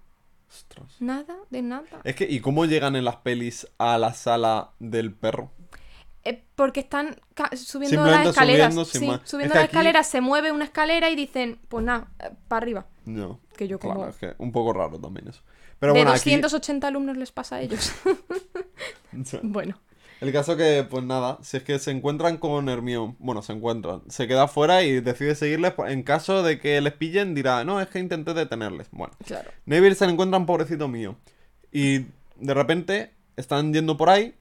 [0.48, 0.86] Ostras.
[1.00, 1.82] Nada, de nada.
[2.04, 5.50] Es que, ¿y cómo llegan en las pelis a la sala del perro?
[6.26, 7.14] Eh, porque están
[7.54, 8.74] subiendo las escaleras.
[8.74, 11.84] subiendo sí, subiendo Es que las aquí- escaleras, se mueve una escalera y dicen, pues
[11.84, 12.08] nada,
[12.48, 12.86] para arriba.
[13.04, 13.38] No.
[13.56, 13.94] Que yo como...
[13.94, 15.42] Claro, es que un poco raro también eso.
[15.78, 17.92] Pero de bueno, 280 alumnos les pasa a ellos.
[19.12, 19.38] aquí...
[19.44, 19.78] bueno,
[20.20, 24.02] El caso que, pues nada, si es que se encuentran con Hermione, bueno, se encuentran,
[24.08, 27.80] se queda fuera y decide seguirles, pues, en caso de que les pillen dirá, no,
[27.80, 28.88] es que intenté detenerles.
[28.90, 29.48] Bueno, claro.
[29.64, 31.14] Neville se le encuentran, pobrecito mío.
[31.70, 34.34] Y de repente están yendo por ahí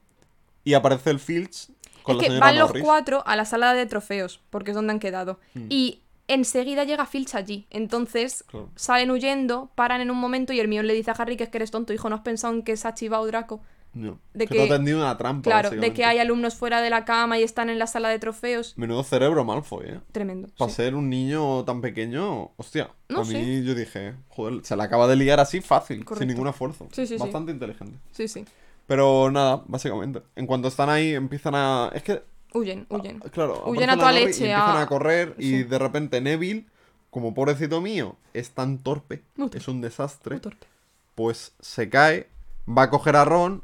[0.65, 1.69] y aparece el Filch
[2.03, 2.83] con es la que señora van los Norris.
[2.83, 5.39] cuatro a la sala de trofeos, porque es donde han quedado.
[5.53, 5.67] Hmm.
[5.69, 7.65] Y enseguida llega Filch allí.
[7.69, 8.69] Entonces Claro.
[8.75, 11.57] salen huyendo, paran en un momento y Hermione le dice a Harry que es que
[11.59, 13.61] eres tonto, hijo, ¿no has pensado en que se ha chivado Draco?
[13.93, 16.81] No, de que, que- te ha tendido una trampa, Claro, de que hay alumnos fuera
[16.81, 18.73] de la cama y están en la sala de trofeos.
[18.77, 19.99] Menudo cerebro Malfoy, ¿eh?
[20.11, 20.49] Tremendo.
[20.57, 20.75] Para sí.
[20.75, 22.89] ser un niño tan pequeño, hostia.
[23.07, 23.63] No a mí sé.
[23.63, 26.19] yo dije, joder, se la acaba de liar así fácil, Correcto.
[26.19, 26.89] sin ningún esfuerzo.
[26.91, 27.19] Sí, sí, sí.
[27.23, 27.97] Bastante inteligente.
[28.11, 28.43] Sí, sí.
[28.87, 30.21] Pero nada, básicamente.
[30.35, 31.89] En cuanto están ahí, empiezan a.
[31.93, 32.23] Es que.
[32.53, 33.19] Huyen, huyen.
[33.31, 36.65] Claro, Huyen a toda leche, Y empiezan a- a correr y de repente Neville,
[37.09, 40.65] como pobrecito mío, es tan torpe, es un desastre, torpe.
[41.15, 42.29] pues se cae,
[42.67, 43.61] va a coger a Ron,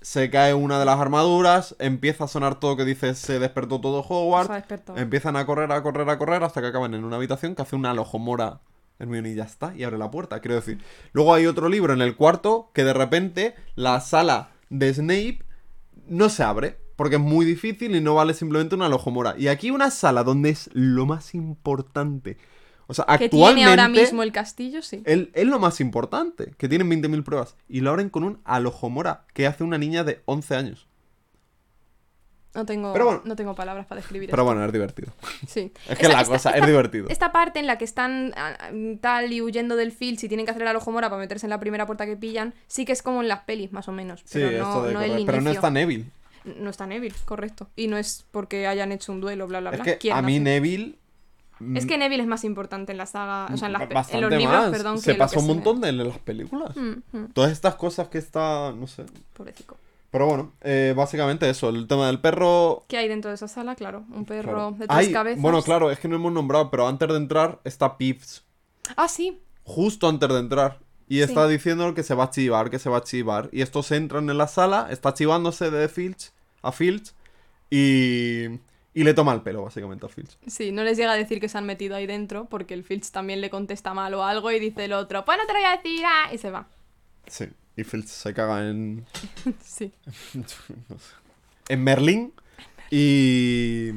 [0.00, 4.04] se cae una de las armaduras, empieza a sonar todo que dice se despertó todo
[4.36, 4.98] ha despertado.
[4.98, 7.76] empiezan a correr, a correr, a correr hasta que acaban en una habitación que hace
[7.76, 8.60] una lojomora.
[9.00, 10.78] Hermione y ya está, y abre la puerta, quiero decir.
[11.12, 15.38] Luego hay otro libro en el cuarto que de repente la sala de Snape
[16.06, 19.34] no se abre, porque es muy difícil y no vale simplemente una lojomora.
[19.38, 22.36] Y aquí una sala donde es lo más importante.
[22.86, 25.02] O sea, Que actualmente tiene ahora mismo el castillo, sí.
[25.06, 27.56] es lo más importante, que tienen 20.000 pruebas.
[27.68, 30.86] Y lo abren con un alojomora que hace una niña de 11 años.
[32.54, 33.22] No tengo, bueno.
[33.24, 34.44] no tengo palabras para describir Pero esto.
[34.46, 35.12] bueno, es divertido.
[35.46, 35.72] Sí.
[35.88, 37.08] Es que Esta- la esta- cosa, es divertido.
[37.08, 38.56] Esta parte en la que están ah,
[39.00, 41.58] tal y huyendo del Filch y tienen que hacer el alojomora para meterse en la
[41.60, 44.20] primera puerta que pillan, sí que es como en las pelis, más o menos.
[44.24, 45.16] Sí, Pero no, esto de no correr.
[45.18, 46.04] el Pero no está Neville.
[46.44, 47.68] No está Neville, correcto.
[47.74, 49.98] Y no es porque hayan hecho un duelo, bla, bla, Es bla.
[49.98, 50.98] que a mí Neville...
[51.74, 54.20] Es mm, que Neville es más importante en la saga, o sea, en, las en
[54.20, 54.70] los libros, más.
[54.70, 54.98] perdón.
[54.98, 56.76] Se que lo pasó que un montón de en las películas.
[56.76, 58.72] Mm, mm, Todas estas cosas que está...
[58.76, 59.04] no sé.
[59.32, 59.76] pobrecito.
[60.14, 61.70] Pero bueno, eh, básicamente eso.
[61.70, 62.84] El tema del perro...
[62.86, 63.74] ¿Qué hay dentro de esa sala?
[63.74, 64.70] Claro, un perro claro.
[64.78, 65.42] de tres cabezas.
[65.42, 68.44] Bueno, claro, es que no hemos nombrado, pero antes de entrar está Pips.
[68.96, 69.40] Ah, sí.
[69.64, 70.78] Justo antes de entrar.
[71.08, 71.22] Y Sí.
[71.22, 73.48] está diciendo que se va a chivar, que se va a chivar.
[73.50, 76.30] Y estos entran en la sala, está chivándose de Filch
[76.62, 77.12] a Filch
[77.68, 78.44] y,
[78.94, 80.38] y le toma el pelo, básicamente, a Filch.
[80.46, 83.10] Sí, no les llega a decir que se han metido ahí dentro, porque el Filch
[83.10, 85.66] también le contesta mal o algo y dice el otro, pues no te lo voy
[85.68, 86.68] a decir, ah", y se va.
[87.26, 87.46] Sí.
[87.76, 89.04] Y Filch se caga en,
[89.64, 89.92] Sí.
[91.68, 92.32] en Merlín.
[92.90, 93.88] Y.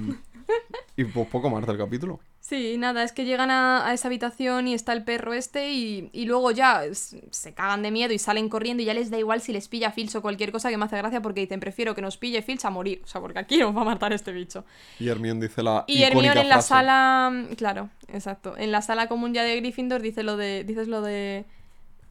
[0.96, 2.20] Y pues poco más del capítulo.
[2.40, 6.10] Sí, nada, es que llegan a, a esa habitación y está el perro este y,
[6.14, 9.42] y luego ya se cagan de miedo y salen corriendo y ya les da igual
[9.42, 12.02] si les pilla Filch o cualquier cosa que me hace gracia porque dicen, prefiero que
[12.02, 14.64] nos pille Filch a morir, o sea, porque aquí nos va a matar este bicho.
[14.98, 15.84] Y Hermione dice la.
[15.88, 16.70] Y Hermione en la frase.
[16.70, 21.02] sala, claro, exacto, en la sala común ya de Gryffindor dice lo de, dices lo
[21.02, 21.44] de...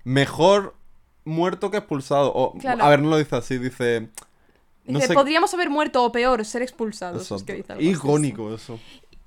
[0.05, 0.74] Mejor
[1.27, 2.32] muerto que expulsado.
[2.35, 2.82] O, Claro.
[2.82, 4.09] A ver, no lo dice así, dice.
[4.86, 5.15] No dice, sé.
[5.15, 7.31] podríamos haber muerto o peor, ser expulsados.
[7.31, 7.65] es que.
[7.78, 8.78] Icónico eso.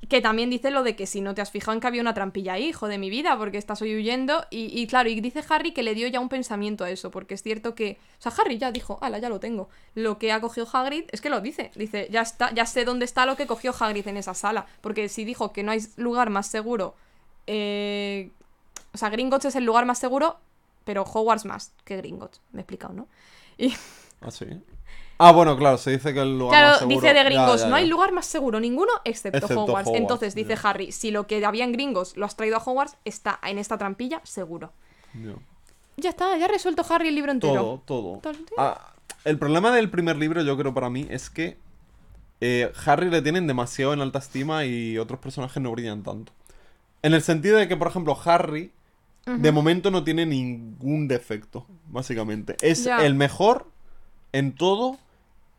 [0.07, 2.13] Que también dice lo de que si no te has fijado en que había una
[2.13, 4.45] trampilla ahí, hijo de mi vida, porque estás hoy huyendo.
[4.49, 7.33] Y, y claro, y dice Harry que le dio ya un pensamiento a eso, porque
[7.33, 7.99] es cierto que.
[8.17, 9.69] O sea, Harry ya dijo, ala, ya lo tengo.
[9.93, 11.71] Lo que ha cogido Hagrid, es que lo dice.
[11.75, 14.65] Dice, ya está, ya sé dónde está lo que cogió Hagrid en esa sala.
[14.81, 16.95] Porque si dijo que no hay lugar más seguro.
[17.45, 18.31] eh,
[18.93, 20.37] o sea, Gringotts es el lugar más seguro,
[20.89, 22.41] pero Hogwarts más que Gringotts.
[22.51, 23.07] Me he explicado, ¿no?
[23.59, 23.75] Y
[24.21, 24.47] Ah, sí.
[25.19, 27.61] Ah, bueno, claro, se dice que el lugar Claro, más seguro- dice de Ya, Gringos,
[27.61, 29.87] ya, no hay lugar más seguro ninguno excepto, Excepto Hogwarts.
[29.87, 30.57] Hogwarts, Entonces dice.
[30.63, 33.77] Harry, si lo que había en Gringos lo has traído a Hogwarts, está en esta
[33.77, 34.71] trampilla seguro.
[35.13, 35.35] Ya.
[35.97, 37.53] Ya está, ya ha resuelto Harry el libro entero.
[37.53, 38.17] Todo, todo.
[38.23, 38.33] Todo.
[38.57, 38.93] Ah,
[39.25, 41.59] el problema del primer libro, yo creo para mí, es que
[42.41, 46.31] eh, Harry le tienen demasiado en alta estima y otros personajes no brillan tanto.
[47.03, 48.71] En el sentido de que, por ejemplo, Harry,
[49.25, 52.55] de momento no tiene ningún defecto, básicamente.
[52.61, 53.67] Es el mejor
[54.31, 54.97] en todo,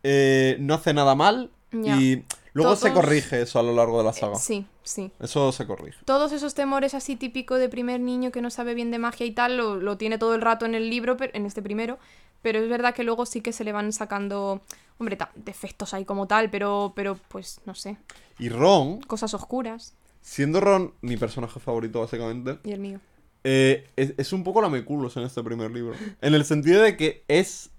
[0.03, 2.23] eh, no hace nada mal y
[2.53, 4.37] luego se corrige eso a lo largo de la saga.
[4.37, 5.13] Sí, sí.
[5.21, 5.99] Eso se corrige.
[6.05, 9.33] Todos esos temores así típico de primer niño que no sabe bien de magia y
[9.33, 11.99] tal, lo, lo tiene todo el rato en el libro, pero, en este primero.
[12.43, 14.63] Pero es verdad que luego sí que se le van sacando,
[14.99, 17.99] hombre, defectos ahí como tal, pero, pero pues no sé,
[18.39, 19.95] Y Ron, cosas oscuras.
[20.23, 23.01] siendo Ron mi personaje favorito, básicamente, Y el mío.
[23.45, 25.95] Eh, es, es un poco lameculos en este primer libro.
[26.21, 27.71] En el sentido de que es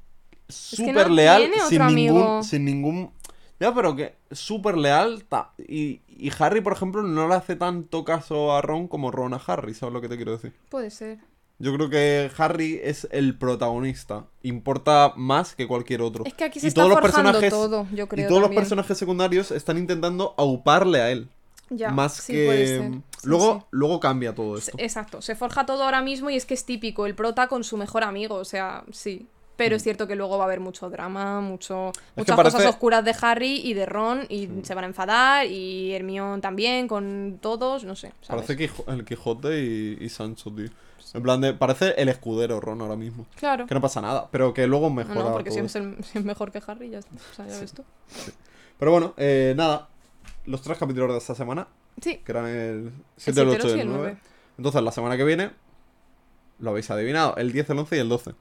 [0.47, 2.43] que súper no leal tiene sin ningún, amigo.
[2.43, 3.11] sin ningún.
[3.59, 5.23] Ya, pero que súper leal.
[5.29, 9.33] ta- Y, y Harry, por ejemplo, no le hace tanto caso a Ron como Ron
[9.35, 10.53] a Harry, ¿sabes lo que te quiero decir?
[10.69, 11.19] Puede ser.
[11.59, 14.25] Yo creo que Harry es el protagonista.
[14.41, 16.25] Importa más que cualquier otro.
[16.25, 18.49] Es que aquí se y está todos los personajes todo, yo creo y todos los
[18.49, 21.29] personajes secundarios están intentando auparle a él.
[21.73, 22.45] Ya, más sí, que.
[22.45, 22.91] puede ser.
[22.91, 23.65] Sí, luego, sí.
[23.71, 24.71] luego cambia todo esto.
[24.77, 27.77] Exacto, se forja todo ahora mismo y es que es típico, el prota con su
[27.77, 29.27] mejor amigo, o sea, sí.
[29.57, 31.91] Pero es cierto que luego va a haber mucho drama, mucho, Mm.
[32.15, 35.45] que muchas parece- cosas oscuras de Harry y de Ron y se van a enfadar
[35.45, 38.45] y Hermione también con todos, no sé, ¿sabes?
[38.45, 40.69] Parece Quijo- el Quijote y, y Sancho, tío.
[41.13, 41.53] En plan de.
[41.53, 43.25] Parece el escudero Ron ahora mismo.
[43.35, 43.67] Claro.
[43.67, 45.15] Que no pasa nada, pero que luego mejora.
[45.25, 47.11] no, porque todo si es, el- si es mejor que Harry, ya está.
[47.13, 47.83] O sea, ya ves tú.
[48.79, 49.89] Pero bueno, eh, nada.
[50.45, 51.67] Los tres capítulos de esta semana,
[52.01, 54.01] Sí, que eran el 7, siete, el el 8 y el el 9.
[54.03, 54.17] nueve.
[54.57, 55.51] Entonces, la semana que viene,
[56.59, 58.31] lo habéis adivinado, el 10, el 11 y el 12.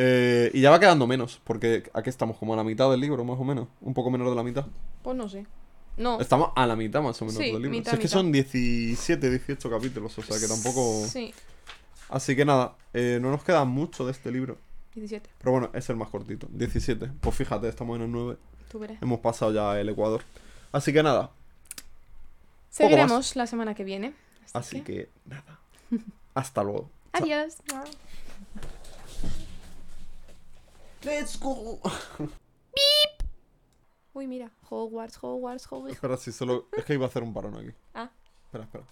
[0.00, 3.24] Eh, y ya va quedando menos, porque aquí estamos como a la mitad del libro,
[3.24, 3.68] más o menos.
[3.80, 4.66] Un poco menos de la mitad.
[5.02, 5.46] pues no sé.
[5.96, 6.20] No.
[6.20, 7.70] Estamos a la mitad más o menos Sí, del libro.
[7.70, 11.04] mitad, Si es que son 17, 18 capítulos, o sea que tampoco...
[11.06, 11.34] Sí,
[12.08, 14.56] Así que nada, eh, no nos queda mucho de este libro.
[14.94, 15.28] 17.
[15.38, 17.10] Pero bueno, es el más cortito, 17.
[17.20, 18.36] Pues fíjate, estamos en el 9.
[18.70, 19.02] Tú verás.
[19.02, 20.22] Hemos pasado ya el Ecuador.
[20.72, 21.30] Así que nada,
[22.70, 24.14] Seguiremos la semana que viene.
[24.52, 25.58] así que nada.
[26.34, 26.90] Hasta luego.
[27.12, 27.56] Adiós.
[31.02, 31.80] Let's go.
[34.12, 34.50] Uy, mira.
[34.68, 35.94] Hogwarts, Hogwarts, Hogwarts.
[35.94, 36.68] Espera, si solo...
[36.76, 37.72] Es que iba a hacer un parón aquí.
[37.94, 38.10] Ah.
[38.46, 38.84] Espera, espera.